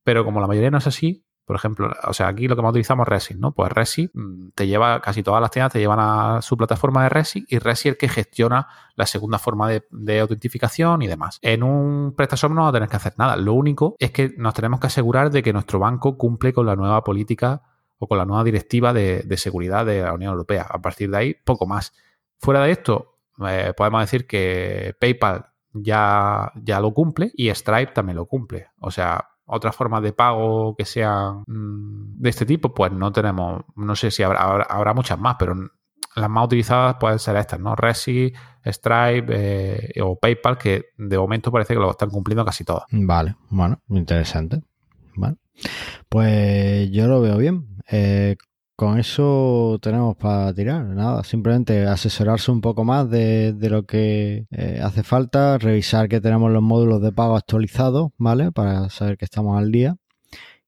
Pero 0.03 0.25
como 0.25 0.41
la 0.41 0.47
mayoría 0.47 0.71
no 0.71 0.79
es 0.79 0.87
así, 0.87 1.23
por 1.45 1.55
ejemplo, 1.57 1.91
o 2.03 2.13
sea, 2.13 2.27
aquí 2.29 2.47
lo 2.47 2.55
que 2.55 2.61
más 2.61 2.69
utilizamos 2.69 3.05
es 3.05 3.09
Resi, 3.09 3.33
¿no? 3.35 3.51
Pues 3.51 3.71
Resi 3.71 4.09
mm, 4.13 4.49
te 4.55 4.65
lleva, 4.67 5.01
casi 5.01 5.23
todas 5.23 5.41
las 5.41 5.51
tiendas 5.51 5.73
te 5.73 5.79
llevan 5.79 5.99
a 5.99 6.41
su 6.41 6.55
plataforma 6.55 7.03
de 7.03 7.09
Resi 7.09 7.45
y 7.49 7.59
Resi 7.59 7.89
es 7.89 7.93
el 7.93 7.97
que 7.97 8.07
gestiona 8.07 8.67
la 8.95 9.05
segunda 9.05 9.39
forma 9.39 9.69
de, 9.69 10.19
autentificación 10.19 11.01
y 11.01 11.07
demás. 11.07 11.39
En 11.41 11.63
un 11.63 12.13
PrestaShop 12.15 12.51
no 12.51 12.61
vamos 12.61 12.69
a 12.69 12.73
tener 12.73 12.89
que 12.89 12.95
hacer 12.95 13.13
nada. 13.17 13.35
Lo 13.35 13.53
único 13.53 13.95
es 13.99 14.11
que 14.11 14.33
nos 14.37 14.53
tenemos 14.53 14.79
que 14.79 14.87
asegurar 14.87 15.31
de 15.31 15.43
que 15.43 15.51
nuestro 15.51 15.79
banco 15.79 16.17
cumple 16.17 16.53
con 16.53 16.65
la 16.65 16.75
nueva 16.75 17.03
política 17.03 17.61
o 17.97 18.07
con 18.07 18.17
la 18.17 18.25
nueva 18.25 18.43
directiva 18.43 18.93
de, 18.93 19.23
de 19.23 19.37
seguridad 19.37 19.85
de 19.85 20.01
la 20.01 20.13
Unión 20.13 20.31
Europea. 20.31 20.65
A 20.69 20.81
partir 20.81 21.09
de 21.09 21.17
ahí, 21.17 21.33
poco 21.33 21.65
más. 21.65 21.93
Fuera 22.39 22.61
de 22.63 22.71
esto, 22.71 23.17
eh, 23.47 23.73
podemos 23.75 24.01
decir 24.01 24.27
que 24.27 24.95
PayPal 24.99 25.47
ya, 25.73 26.51
ya 26.55 26.79
lo 26.79 26.93
cumple 26.93 27.31
y 27.35 27.49
Stripe 27.49 27.93
también 27.93 28.17
lo 28.17 28.27
cumple. 28.27 28.67
O 28.79 28.91
sea, 28.91 29.29
otras 29.53 29.75
formas 29.75 30.01
de 30.01 30.13
pago 30.13 30.75
que 30.75 30.85
sean 30.85 31.43
mm, 31.47 32.19
de 32.19 32.29
este 32.29 32.45
tipo, 32.45 32.73
pues 32.73 32.91
no 32.91 33.11
tenemos, 33.11 33.63
no 33.75 33.95
sé 33.95 34.11
si 34.11 34.23
habrá, 34.23 34.41
habrá, 34.41 34.93
muchas 34.93 35.19
más, 35.19 35.35
pero 35.39 35.55
las 36.15 36.29
más 36.29 36.45
utilizadas 36.45 36.95
pueden 36.99 37.19
ser 37.19 37.35
estas, 37.35 37.59
¿no? 37.59 37.75
Resi, 37.75 38.33
Stripe 38.65 39.25
eh, 39.29 40.01
o 40.01 40.17
PayPal, 40.17 40.57
que 40.57 40.85
de 40.97 41.17
momento 41.17 41.51
parece 41.51 41.73
que 41.73 41.79
lo 41.79 41.91
están 41.91 42.09
cumpliendo 42.09 42.45
casi 42.45 42.63
todas. 42.63 42.83
Vale, 42.91 43.35
bueno, 43.49 43.79
interesante. 43.89 44.61
Vale. 45.15 45.37
Pues 46.09 46.89
yo 46.91 47.07
lo 47.07 47.21
veo 47.21 47.37
bien. 47.37 47.77
Eh, 47.89 48.35
con 48.75 48.99
eso 48.99 49.77
tenemos 49.81 50.15
para 50.15 50.53
tirar. 50.53 50.85
Nada, 50.85 51.23
simplemente 51.23 51.85
asesorarse 51.85 52.51
un 52.51 52.61
poco 52.61 52.83
más 52.83 53.09
de, 53.09 53.53
de 53.53 53.69
lo 53.69 53.83
que 53.85 54.45
eh, 54.51 54.81
hace 54.83 55.03
falta, 55.03 55.57
revisar 55.57 56.09
que 56.09 56.21
tenemos 56.21 56.51
los 56.51 56.61
módulos 56.61 57.01
de 57.01 57.11
pago 57.11 57.35
actualizados, 57.35 58.11
¿vale? 58.17 58.51
Para 58.51 58.89
saber 58.89 59.17
que 59.17 59.25
estamos 59.25 59.57
al 59.57 59.71
día. 59.71 59.95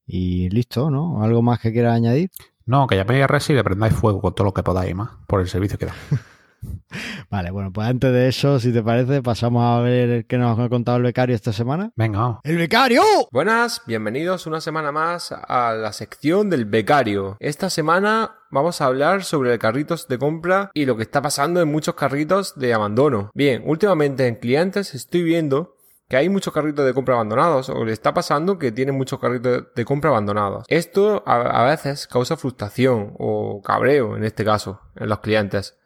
Y 0.06 0.48
listo, 0.50 0.90
¿no? 0.90 1.22
¿Algo 1.22 1.42
más 1.42 1.58
que 1.58 1.72
quieras 1.72 1.94
añadir? 1.94 2.30
No, 2.64 2.86
que 2.86 2.96
llaméis 2.96 3.24
a 3.24 3.26
Resi 3.26 3.52
y 3.52 3.56
le 3.56 3.64
prendáis 3.64 3.94
fuego 3.94 4.20
con 4.20 4.34
todo 4.34 4.44
lo 4.44 4.54
que 4.54 4.62
podáis 4.62 4.94
más 4.94 5.10
por 5.26 5.40
el 5.40 5.48
servicio 5.48 5.78
que 5.78 5.86
da. 5.86 5.94
Vale, 7.30 7.50
bueno, 7.50 7.72
pues 7.72 7.88
antes 7.88 8.12
de 8.12 8.28
eso, 8.28 8.58
si 8.60 8.72
te 8.72 8.82
parece, 8.82 9.22
pasamos 9.22 9.64
a 9.64 9.80
ver 9.80 10.26
qué 10.26 10.38
nos 10.38 10.58
ha 10.58 10.68
contado 10.68 10.96
el 10.98 11.02
becario 11.02 11.34
esta 11.34 11.52
semana. 11.52 11.92
Venga. 11.96 12.40
¡El 12.44 12.56
becario! 12.56 13.02
Buenas, 13.30 13.82
bienvenidos 13.86 14.46
una 14.46 14.60
semana 14.60 14.92
más 14.92 15.32
a 15.32 15.72
la 15.74 15.92
sección 15.92 16.50
del 16.50 16.64
becario. 16.64 17.36
Esta 17.40 17.70
semana 17.70 18.36
vamos 18.50 18.80
a 18.80 18.86
hablar 18.86 19.24
sobre 19.24 19.58
carritos 19.58 20.08
de 20.08 20.18
compra 20.18 20.70
y 20.74 20.86
lo 20.86 20.96
que 20.96 21.02
está 21.02 21.22
pasando 21.22 21.60
en 21.60 21.70
muchos 21.70 21.94
carritos 21.94 22.58
de 22.58 22.74
abandono. 22.74 23.30
Bien, 23.34 23.62
últimamente 23.66 24.26
en 24.26 24.36
clientes 24.36 24.94
estoy 24.94 25.22
viendo 25.22 25.76
que 26.08 26.16
hay 26.16 26.28
muchos 26.28 26.54
carritos 26.54 26.86
de 26.86 26.94
compra 26.94 27.14
abandonados 27.14 27.68
o 27.68 27.84
le 27.84 27.92
está 27.92 28.14
pasando 28.14 28.58
que 28.58 28.70
tienen 28.70 28.96
muchos 28.96 29.18
carritos 29.18 29.64
de 29.74 29.84
compra 29.84 30.10
abandonados. 30.10 30.64
Esto 30.68 31.24
a, 31.26 31.62
a 31.62 31.64
veces 31.68 32.06
causa 32.06 32.36
frustración 32.36 33.14
o 33.18 33.60
cabreo 33.62 34.16
en 34.16 34.24
este 34.24 34.44
caso 34.44 34.80
en 34.94 35.08
los 35.08 35.18
clientes. 35.18 35.76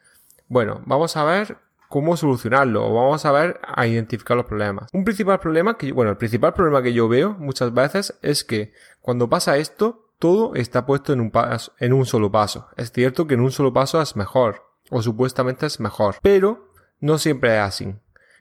Bueno, 0.51 0.83
vamos 0.85 1.17
a 1.17 1.23
ver 1.23 1.59
cómo 1.89 2.17
solucionarlo 2.17 2.85
o 2.85 2.93
vamos 2.93 3.25
a 3.25 3.31
ver 3.31 3.61
a 3.63 3.87
identificar 3.87 4.37
los 4.37 4.47
problemas. 4.47 4.89
Un 4.93 5.05
principal 5.05 5.39
problema 5.39 5.79
que, 5.79 5.93
bueno, 5.93 6.11
el 6.11 6.17
principal 6.17 6.55
problema 6.55 6.83
que 6.83 6.93
yo 6.93 7.09
veo 7.09 7.37
muchas 7.39 7.73
veces 7.73 8.19
es 8.21 8.43
que 8.43 8.73
cuando 9.01 9.29
pasa 9.29 9.59
esto, 9.59 10.09
todo 10.19 10.57
está 10.57 10.87
puesto 10.87 11.13
en 11.13 11.21
un 11.21 11.31
paso, 11.31 11.73
en 11.79 11.93
un 11.93 12.05
solo 12.05 12.33
paso. 12.33 12.67
Es 12.77 12.91
cierto 12.91 13.29
que 13.29 13.35
en 13.35 13.43
un 13.43 13.53
solo 13.53 13.73
paso 13.73 14.03
es 14.03 14.17
mejor 14.17 14.65
o 14.91 15.03
supuestamente 15.03 15.67
es 15.67 15.79
mejor, 15.79 16.17
pero 16.21 16.73
no 16.99 17.19
siempre 17.19 17.55
es 17.55 17.63
así. 17.63 17.95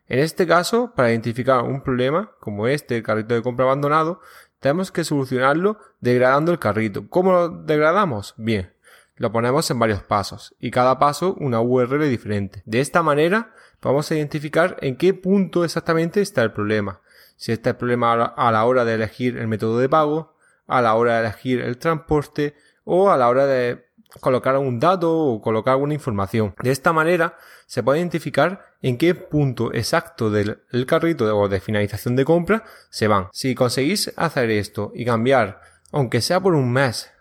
En 0.07 0.17
este 0.17 0.47
caso, 0.47 0.93
para 0.95 1.11
identificar 1.11 1.63
un 1.63 1.83
problema 1.83 2.31
como 2.39 2.65
este, 2.65 2.97
el 2.97 3.03
carrito 3.03 3.35
de 3.35 3.43
compra 3.43 3.65
abandonado, 3.65 4.19
tenemos 4.59 4.91
que 4.91 5.03
solucionarlo 5.03 5.77
degradando 5.99 6.51
el 6.51 6.57
carrito. 6.57 7.07
¿Cómo 7.07 7.33
lo 7.33 7.49
degradamos? 7.49 8.33
Bien, 8.35 8.73
lo 9.19 9.31
ponemos 9.33 9.69
en 9.69 9.77
varios 9.77 10.01
pasos 10.01 10.55
y 10.59 10.71
cada 10.71 10.97
paso 10.97 11.35
una 11.39 11.59
URL 11.59 12.09
diferente. 12.09 12.63
De 12.65 12.79
esta 12.79 13.03
manera 13.03 13.53
vamos 13.81 14.09
a 14.09 14.15
identificar 14.15 14.77
en 14.81 14.95
qué 14.95 15.13
punto 15.13 15.65
exactamente 15.65 16.21
está 16.21 16.41
el 16.41 16.53
problema. 16.53 17.01
Si 17.35 17.51
está 17.51 17.71
el 17.71 17.75
problema 17.75 18.13
a 18.13 18.51
la 18.51 18.65
hora 18.65 18.85
de 18.85 18.95
elegir 18.95 19.37
el 19.37 19.47
método 19.47 19.77
de 19.79 19.89
pago, 19.89 20.35
a 20.67 20.81
la 20.81 20.95
hora 20.95 21.15
de 21.15 21.27
elegir 21.27 21.59
el 21.59 21.77
transporte 21.77 22.55
o 22.85 23.11
a 23.11 23.17
la 23.17 23.27
hora 23.27 23.45
de 23.45 23.89
colocar 24.21 24.57
un 24.57 24.79
dato 24.79 25.15
o 25.15 25.41
colocar 25.41 25.73
alguna 25.73 25.93
información. 25.93 26.55
De 26.63 26.71
esta 26.71 26.93
manera 26.93 27.37
se 27.65 27.83
puede 27.83 27.99
identificar 27.99 28.65
en 28.81 28.97
qué 28.97 29.15
punto 29.15 29.73
exacto 29.73 30.31
del 30.31 30.85
carrito 30.87 31.37
o 31.37 31.49
de 31.49 31.59
finalización 31.59 32.15
de 32.15 32.23
compra 32.23 32.63
se 32.89 33.09
van. 33.09 33.27
Si 33.33 33.53
conseguís 33.53 34.13
hacer 34.15 34.49
esto 34.49 34.93
y 34.95 35.03
cambiar, 35.03 35.59
aunque 35.91 36.21
sea 36.21 36.39
por 36.39 36.55
un 36.55 36.71
mes, 36.71 37.11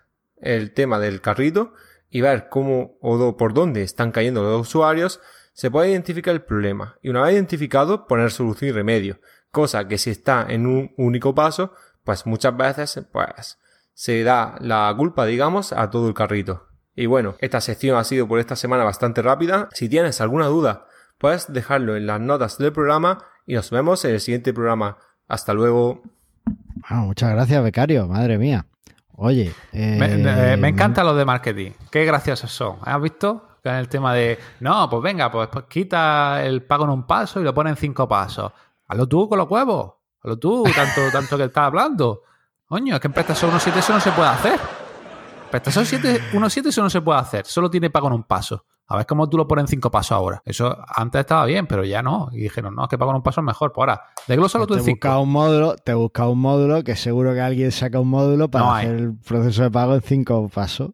el 0.41 0.73
tema 0.73 0.99
del 0.99 1.19
carrito 1.21 1.73
y 2.09 2.21
ver 2.21 2.49
cómo 2.49 2.97
o 3.01 3.37
por 3.37 3.53
dónde 3.53 3.83
están 3.83 4.11
cayendo 4.11 4.43
los 4.43 4.61
usuarios, 4.61 5.21
se 5.53 5.69
puede 5.69 5.91
identificar 5.91 6.33
el 6.33 6.41
problema 6.41 6.97
y 7.01 7.09
una 7.09 7.23
vez 7.23 7.33
identificado 7.33 8.07
poner 8.07 8.31
solución 8.31 8.69
y 8.69 8.71
remedio. 8.71 9.19
Cosa 9.51 9.87
que 9.87 9.97
si 9.97 10.11
está 10.11 10.45
en 10.47 10.65
un 10.65 10.93
único 10.97 11.33
paso, 11.35 11.73
pues 12.03 12.25
muchas 12.25 12.55
veces 12.55 13.07
pues 13.11 13.59
se 13.93 14.23
da 14.23 14.55
la 14.61 14.93
culpa, 14.95 15.25
digamos, 15.25 15.73
a 15.73 15.89
todo 15.89 16.07
el 16.07 16.13
carrito. 16.13 16.67
Y 16.95 17.05
bueno, 17.05 17.35
esta 17.39 17.61
sección 17.61 17.97
ha 17.97 18.03
sido 18.03 18.27
por 18.27 18.39
esta 18.39 18.55
semana 18.55 18.83
bastante 18.83 19.21
rápida. 19.21 19.69
Si 19.73 19.89
tienes 19.89 20.21
alguna 20.21 20.45
duda, 20.45 20.85
puedes 21.17 21.51
dejarlo 21.51 21.95
en 21.95 22.07
las 22.07 22.19
notas 22.19 22.57
del 22.57 22.73
programa 22.73 23.19
y 23.45 23.55
nos 23.55 23.69
vemos 23.71 24.03
en 24.05 24.11
el 24.11 24.21
siguiente 24.21 24.53
programa. 24.53 24.97
Hasta 25.27 25.53
luego. 25.53 26.03
muchas 26.89 27.31
gracias, 27.31 27.63
becario. 27.63 28.07
Madre 28.07 28.37
mía. 28.37 28.68
Oye. 29.21 29.53
Me, 29.73 30.05
eh, 30.05 30.53
encanta 30.53 31.03
lo 31.03 31.13
de 31.13 31.25
marketing. 31.25 31.71
Qué 31.91 32.05
graciosos 32.05 32.51
son. 32.51 32.77
¿Has 32.83 33.01
visto? 33.01 33.57
En 33.63 33.75
el 33.75 33.89
tema 33.89 34.13
de, 34.13 34.39
no, 34.61 34.89
pues 34.89 35.03
venga, 35.03 35.29
pues, 35.29 35.49
pues, 35.51 35.65
quita 35.65 36.41
el 36.43 36.63
pago 36.63 36.85
en 36.85 36.91
un 36.91 37.05
paso 37.05 37.41
y 37.41 37.43
lo 37.43 37.53
pone 37.53 37.69
en 37.69 37.75
cinco 37.75 38.07
pasos. 38.07 38.51
Hazlo 38.87 39.07
tú 39.07 39.27
con 39.27 39.37
los 39.37 39.51
huevos. 39.51 39.93
Hazlo 40.23 40.39
tú, 40.39 40.63
tanto, 40.73 41.01
tanto 41.11 41.37
que 41.37 41.43
estás 41.43 41.65
hablando. 41.65 42.23
Coño, 42.65 42.95
es 42.95 43.01
que 43.01 43.07
en 43.07 43.13
PrestaShop 43.13 43.51
1.7 43.51 43.77
eso 43.77 43.93
no 43.93 43.99
se 43.99 44.11
puede 44.11 44.29
hacer. 44.29 44.59
PrestaShop 45.51 45.83
1.7 45.83 46.67
eso 46.67 46.81
no 46.81 46.89
se 46.89 47.01
puede 47.01 47.19
hacer. 47.19 47.45
Solo 47.45 47.69
tiene 47.69 47.89
pago 47.89 48.07
en 48.07 48.13
un 48.13 48.23
paso. 48.23 48.65
A 48.91 48.97
ver 48.97 49.05
cómo 49.05 49.29
tú 49.29 49.37
lo 49.37 49.47
pones 49.47 49.63
en 49.63 49.67
cinco 49.67 49.91
pasos 49.91 50.13
ahora. 50.13 50.41
Eso 50.45 50.75
antes 50.87 51.19
estaba 51.19 51.45
bien, 51.45 51.67
pero 51.67 51.83
ya 51.83 52.01
no. 52.01 52.29
Y 52.31 52.39
dijeron, 52.39 52.73
no, 52.73 52.83
es 52.83 52.89
que 52.89 52.97
pago 52.97 53.11
un 53.11 53.21
paso 53.21 53.39
es 53.41 53.45
mejor. 53.45 53.71
Pues 53.71 53.87
ahora, 53.87 54.01
desglósalo 54.27 54.65
tú 54.65 54.73
en 54.73 54.81
cinco. 54.81 55.07
Busca 55.07 55.19
un 55.19 55.31
módulo, 55.31 55.75
te 55.75 55.93
busca 55.93 56.27
un 56.27 56.39
módulo 56.39 56.83
que 56.83 56.95
seguro 56.95 57.33
que 57.33 57.41
alguien 57.41 57.71
saca 57.71 57.99
un 57.99 58.09
módulo 58.09 58.49
para 58.49 58.77
hacer 58.77 58.95
el 58.95 59.15
proceso 59.15 59.61
de 59.61 59.69
pago 59.69 59.93
en 59.93 60.01
cinco 60.01 60.49
pasos. 60.49 60.89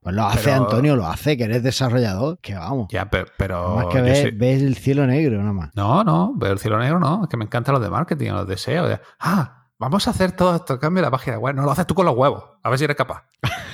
Pues 0.00 0.14
lo 0.14 0.24
hace 0.24 0.50
Antonio, 0.50 0.96
lo 0.96 1.06
hace, 1.06 1.36
que 1.36 1.44
eres 1.44 1.62
desarrollador, 1.62 2.38
que 2.38 2.54
vamos. 2.54 2.86
Ya, 2.90 3.10
pero. 3.10 3.74
Más 3.74 3.86
que 3.86 4.00
ves, 4.00 4.62
el 4.62 4.76
cielo 4.76 5.06
negro, 5.06 5.38
nada 5.38 5.52
más. 5.52 5.70
No, 5.74 6.04
no, 6.04 6.32
veo 6.36 6.52
el 6.52 6.58
cielo 6.58 6.78
negro, 6.78 7.00
no. 7.00 7.24
Es 7.24 7.28
que 7.28 7.36
me 7.36 7.44
encantan 7.44 7.74
los 7.74 7.82
de 7.82 7.90
marketing, 7.90 8.30
los 8.30 8.46
deseos. 8.46 8.98
Ah, 9.18 9.66
vamos 9.76 10.06
a 10.06 10.12
hacer 10.12 10.32
todo 10.32 10.54
esto, 10.54 10.78
cambio 10.78 11.02
de 11.02 11.08
la 11.08 11.10
página 11.10 11.36
web. 11.36 11.54
No 11.54 11.64
lo 11.64 11.72
haces 11.72 11.86
tú 11.86 11.94
con 11.94 12.06
los 12.06 12.16
huevos, 12.16 12.44
a 12.62 12.70
ver 12.70 12.78
si 12.78 12.84
eres 12.84 12.96
capaz. 12.96 13.24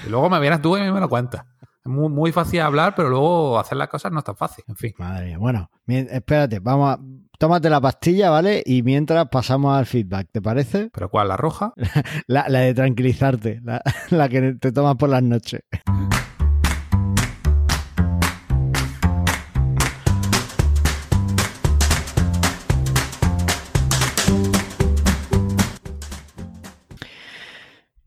Y 0.07 0.09
luego 0.09 0.29
me 0.31 0.41
vienes 0.41 0.61
tú 0.63 0.77
y 0.77 0.81
me 0.91 0.99
lo 0.99 1.09
cuentas. 1.09 1.45
Muy, 1.87 2.09
muy 2.09 2.33
fácil 2.33 2.61
hablar, 2.61 2.95
pero 2.95 3.09
luego 3.09 3.59
hacer 3.59 3.79
las 3.79 3.89
cosas 3.89 4.13
no 4.13 4.19
es 4.19 4.25
tan 4.25 4.37
fácil. 4.37 4.65
En 4.69 4.77
fin. 4.77 4.95
Madre 4.99 5.27
mía. 5.27 5.39
Bueno, 5.39 5.71
espérate, 5.87 6.61
vamos 6.61 6.97
a. 6.97 7.01
Tómate 7.39 7.69
la 7.69 7.83
pastilla, 7.83 8.31
¿vale? 8.31 8.63
Y 8.65 8.83
mientras 8.83 9.29
pasamos 9.29 9.77
al 9.77 9.85
feedback, 9.85 10.29
¿te 10.33 10.41
parece? 10.41 10.91
¿Pero 10.95 11.11
cuál? 11.11 11.29
¿La 11.29 11.37
roja? 11.37 11.75
la, 12.27 12.49
de 12.49 12.73
tranquilizarte, 12.73 13.61
la, 13.63 13.83
la 14.11 14.29
que 14.29 14.55
te 14.55 14.73
tomas 14.73 14.97
por 14.97 15.11
las 15.11 15.23
noches. 15.23 15.61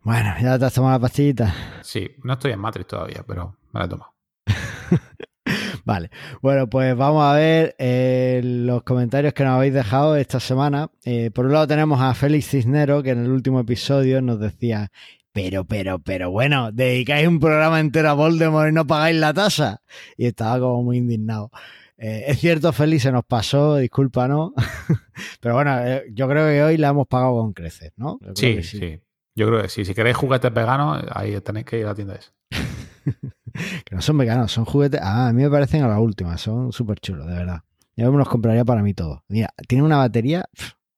Bueno, 0.04 0.34
¿ya 0.42 0.58
te 0.58 0.66
has 0.66 0.74
tomado 0.74 0.94
la 0.94 1.00
pastillita? 1.00 1.54
Sí, 1.82 2.10
no 2.24 2.34
estoy 2.34 2.54
en 2.54 2.60
Matrix 2.60 2.88
todavía, 2.88 3.24
pero 3.28 3.58
me 3.74 3.80
la 3.82 3.86
he 3.86 3.90
tomado. 3.90 4.14
vale, 5.86 6.10
bueno, 6.42 6.70
pues 6.70 6.96
vamos 6.96 7.24
a 7.24 7.34
ver 7.34 7.76
eh, 7.78 8.42
los 8.44 8.84
comentarios 8.84 9.34
que 9.34 9.44
nos 9.44 9.54
habéis 9.54 9.74
dejado 9.74 10.16
esta 10.16 10.40
semana. 10.40 10.90
Eh, 11.04 11.32
por 11.32 11.46
un 11.46 11.54
lado 11.54 11.68
tenemos 11.68 12.00
a 12.00 12.14
Félix 12.14 12.48
Cisnero, 12.48 13.04
que 13.04 13.10
en 13.10 13.26
el 13.26 13.32
último 13.32 13.60
episodio 13.60 14.22
nos 14.22 14.40
decía, 14.40 14.90
pero, 15.34 15.66
pero, 15.66 16.00
pero 16.00 16.32
bueno, 16.32 16.72
dedicáis 16.72 17.28
un 17.28 17.40
programa 17.40 17.82
entero 17.82 18.10
a 18.10 18.14
Voldemort 18.14 18.70
y 18.70 18.74
no 18.74 18.88
pagáis 18.88 19.18
la 19.18 19.34
tasa. 19.34 19.82
Y 20.16 20.28
estaba 20.28 20.60
como 20.62 20.82
muy 20.82 20.98
indignado. 20.98 21.52
Eh, 21.98 22.24
es 22.28 22.40
cierto, 22.40 22.72
Félix, 22.72 23.04
se 23.04 23.12
nos 23.12 23.26
pasó, 23.26 23.76
discúlpanos. 23.76 24.54
pero 25.42 25.56
bueno, 25.56 25.78
yo 26.14 26.30
creo 26.30 26.48
que 26.48 26.64
hoy 26.64 26.78
la 26.78 26.88
hemos 26.88 27.06
pagado 27.06 27.34
con 27.34 27.52
creces, 27.52 27.92
¿no? 27.98 28.18
Sí, 28.34 28.64
sí, 28.64 28.80
sí. 28.80 29.00
Yo 29.40 29.48
creo 29.48 29.62
que 29.62 29.70
sí. 29.70 29.86
Si 29.86 29.94
queréis 29.94 30.18
juguetes 30.18 30.54
veganos, 30.54 31.02
ahí 31.14 31.40
tenéis 31.40 31.66
que 31.66 31.80
ir 31.80 31.86
a 31.86 31.90
la 31.90 31.96
tienda 31.96 32.16
esa. 32.16 32.34
que 33.86 33.96
no 33.96 34.02
son 34.02 34.18
veganos, 34.18 34.52
son 34.52 34.66
juguetes. 34.66 35.00
Ah, 35.02 35.30
a 35.30 35.34
mí 35.34 35.44
me 35.44 35.50
parecen 35.50 35.82
a 35.82 35.88
la 35.88 35.98
última, 36.02 36.38
son 36.38 36.74
súper 36.74 37.00
chulos, 37.00 37.26
de 37.26 37.36
verdad. 37.36 37.62
Yo 37.96 38.12
me 38.12 38.18
los 38.18 38.28
compraría 38.28 38.66
para 38.66 38.84
mí 38.84 38.94
todo. 38.94 39.24
Mira, 39.30 39.54
tiene 39.66 39.86
una 39.86 39.96
batería, 39.96 40.50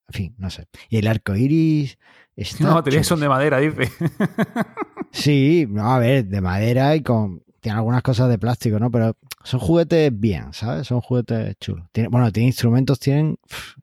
en 0.08 0.14
fin, 0.14 0.36
no 0.40 0.50
sé. 0.50 0.68
Y 0.90 0.98
el 0.98 1.06
arco 1.06 1.36
iris. 1.36 2.00
No, 2.60 2.74
baterías 2.74 3.06
son 3.06 3.20
de 3.20 3.30
madera, 3.30 3.60
dice. 3.60 3.92
sí, 5.12 5.68
no, 5.70 5.94
a 5.94 6.00
ver, 6.00 6.26
de 6.26 6.42
madera 6.42 6.96
y 6.96 7.04
con. 7.04 7.44
Tiene 7.62 7.78
algunas 7.78 8.02
cosas 8.02 8.28
de 8.28 8.40
plástico, 8.40 8.80
¿no? 8.80 8.90
Pero 8.90 9.16
son 9.44 9.60
juguetes 9.60 10.12
bien, 10.20 10.52
¿sabes? 10.52 10.88
Son 10.88 11.00
juguetes 11.00 11.58
chulos. 11.60 11.86
bueno, 12.10 12.32
tiene 12.32 12.48
instrumentos, 12.48 13.00
tienen 13.00 13.38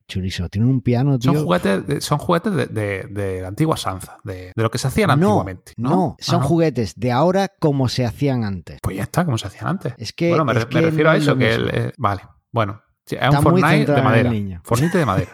chulísimos. 0.08 0.50
Tienen 0.50 0.68
un 0.68 0.80
piano, 0.80 1.16
tío. 1.16 1.32
Son 1.32 1.44
juguetes, 1.44 1.86
de, 1.86 2.00
son 2.00 2.18
juguetes 2.18 2.74
de, 2.74 3.38
la 3.40 3.48
antigua 3.48 3.76
Sanza, 3.76 4.18
de, 4.24 4.52
lo 4.56 4.70
que 4.70 4.78
se 4.78 4.88
hacían 4.88 5.12
antiguamente. 5.12 5.74
No, 5.76 6.16
son 6.18 6.42
juguetes 6.42 6.94
de 6.96 7.12
ahora 7.12 7.52
como 7.60 7.88
se 7.88 8.04
hacían 8.04 8.42
antes. 8.42 8.80
Pues 8.82 8.96
ya 8.96 9.04
está, 9.04 9.24
como 9.24 9.38
se 9.38 9.46
hacían 9.46 9.68
antes. 9.68 9.94
Es 9.96 10.12
que. 10.12 10.30
Bueno, 10.30 10.44
me, 10.44 10.54
refiero 10.54 11.10
a 11.10 11.16
eso, 11.16 11.36
que 11.36 11.54
eh, 11.54 11.92
vale, 11.98 12.22
bueno. 12.50 12.82
es 13.06 13.34
un 13.34 13.42
Fortnite 13.42 13.92
de 13.92 14.02
madera. 14.02 14.60
Fortnite 14.64 14.98
de 14.98 15.06
madera. 15.06 15.30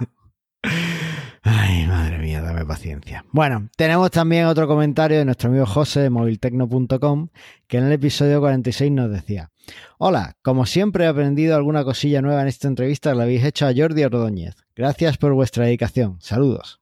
Dame 2.55 2.66
paciencia. 2.66 3.24
Bueno, 3.32 3.68
tenemos 3.76 4.12
también 4.12 4.46
otro 4.46 4.68
comentario 4.68 5.18
de 5.18 5.24
nuestro 5.24 5.50
amigo 5.50 5.66
José 5.66 6.02
de 6.02 6.11
moviltecno.com 6.11 7.28
que 7.66 7.78
en 7.78 7.84
el 7.84 7.90
episodio 7.90 8.38
46 8.38 8.92
nos 8.92 9.11
decía: 9.11 9.50
Hola, 9.98 10.36
como 10.40 10.64
siempre 10.64 11.05
he 11.05 11.09
aprendido 11.09 11.57
alguna 11.57 11.82
cosilla 11.82 12.22
nueva 12.22 12.42
en 12.42 12.46
esta 12.46 12.68
entrevista 12.68 13.11
que 13.11 13.16
la 13.16 13.24
habéis 13.24 13.42
hecho 13.42 13.66
a 13.66 13.72
Jordi 13.76 14.05
Ordóñez. 14.05 14.55
Gracias 14.76 15.16
por 15.16 15.32
vuestra 15.34 15.64
dedicación. 15.64 16.18
Saludos. 16.20 16.80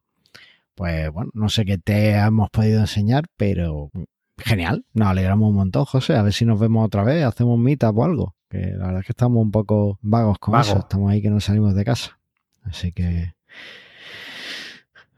Pues 0.74 1.10
bueno, 1.10 1.30
no 1.32 1.48
sé 1.48 1.64
qué 1.64 1.78
te 1.78 2.16
hemos 2.16 2.50
podido 2.50 2.80
enseñar, 2.80 3.24
pero 3.38 3.90
genial. 4.36 4.84
Nos 4.92 5.08
alegramos 5.08 5.48
un 5.48 5.56
montón, 5.56 5.86
José. 5.86 6.16
A 6.16 6.22
ver 6.22 6.34
si 6.34 6.44
nos 6.44 6.60
vemos 6.60 6.84
otra 6.84 7.02
vez, 7.02 7.24
hacemos 7.24 7.58
meetup 7.58 7.96
o 7.96 8.04
algo. 8.04 8.34
Que 8.50 8.58
la 8.58 8.88
verdad 8.88 9.00
es 9.00 9.06
que 9.06 9.12
estamos 9.12 9.42
un 9.42 9.50
poco 9.50 9.98
vagos 10.02 10.38
con 10.38 10.60
eso. 10.60 10.80
Estamos 10.80 11.10
ahí 11.10 11.22
que 11.22 11.30
no 11.30 11.40
salimos 11.40 11.74
de 11.74 11.84
casa. 11.86 12.18
Así 12.62 12.92
que 12.92 13.32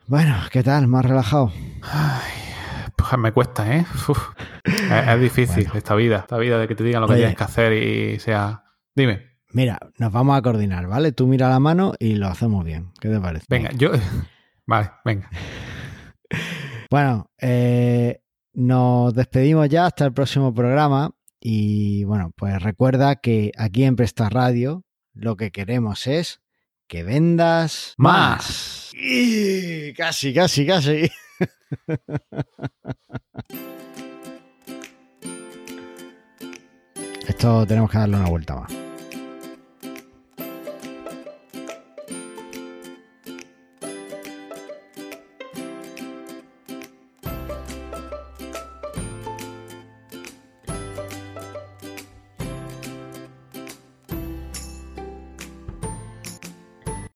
bueno, 0.07 0.37
¿qué 0.51 0.63
tal? 0.63 0.87
¿Más 0.87 1.05
relajado? 1.05 1.53
pues 2.97 3.19
me 3.19 3.33
cuesta, 3.33 3.77
¿eh? 3.77 3.87
es, 4.65 5.21
difícil 5.21 5.69
esta 5.75 5.95
vida, 5.95 6.19
esta 6.19 6.39
vida 6.39 6.59
de 6.59 6.69
que 6.69 6.75
te 6.75 6.85
digan 6.85 7.03
lo 7.03 7.09
que 7.09 7.17
tienes 7.17 7.37
que 7.37 7.45
hacer 7.45 7.73
y 7.73 8.19
sea... 8.19 8.65
Dime. 8.95 9.35
Mira, 9.53 9.79
nos 9.99 10.13
vamos 10.13 10.37
a 10.37 10.43
coordinar, 10.43 10.87
¿vale? 10.87 11.13
Tú 11.13 11.27
mira 11.27 11.49
la 11.49 11.61
mano 11.61 11.95
y 11.99 12.15
lo 12.15 12.29
hacemos 12.29 12.65
bien. 12.65 12.93
¿Qué 13.01 13.09
te 13.09 13.21
parece? 13.21 13.47
Venga, 13.49 13.71
yo... 13.73 13.91
Vale, 14.67 14.91
venga. 15.05 15.31
Bueno, 16.91 17.29
eh, 17.41 18.21
nos 18.53 19.15
despedimos 19.15 19.69
ya 19.69 19.87
hasta 19.87 20.05
el 20.05 20.13
próximo 20.13 20.55
programa 20.55 21.11
y 21.41 22.05
bueno, 22.05 22.31
pues 22.37 22.63
recuerda 22.63 23.17
que 23.17 23.51
aquí 23.57 23.83
en 23.83 23.97
Presta 23.97 24.29
Radio 24.29 24.85
lo 25.13 25.37
que 25.37 25.51
queremos 25.51 26.07
es 26.07 26.44
que 26.87 27.03
vendas 27.03 27.95
más. 27.97 28.93
casi, 29.97 30.35
casi, 30.35 30.67
casi. 30.67 31.11
Esto 37.27 37.67
tenemos 37.67 37.91
que 37.91 37.99
darle 37.99 38.17
una 38.17 38.29
vuelta 38.29 38.57
más. 38.57 38.73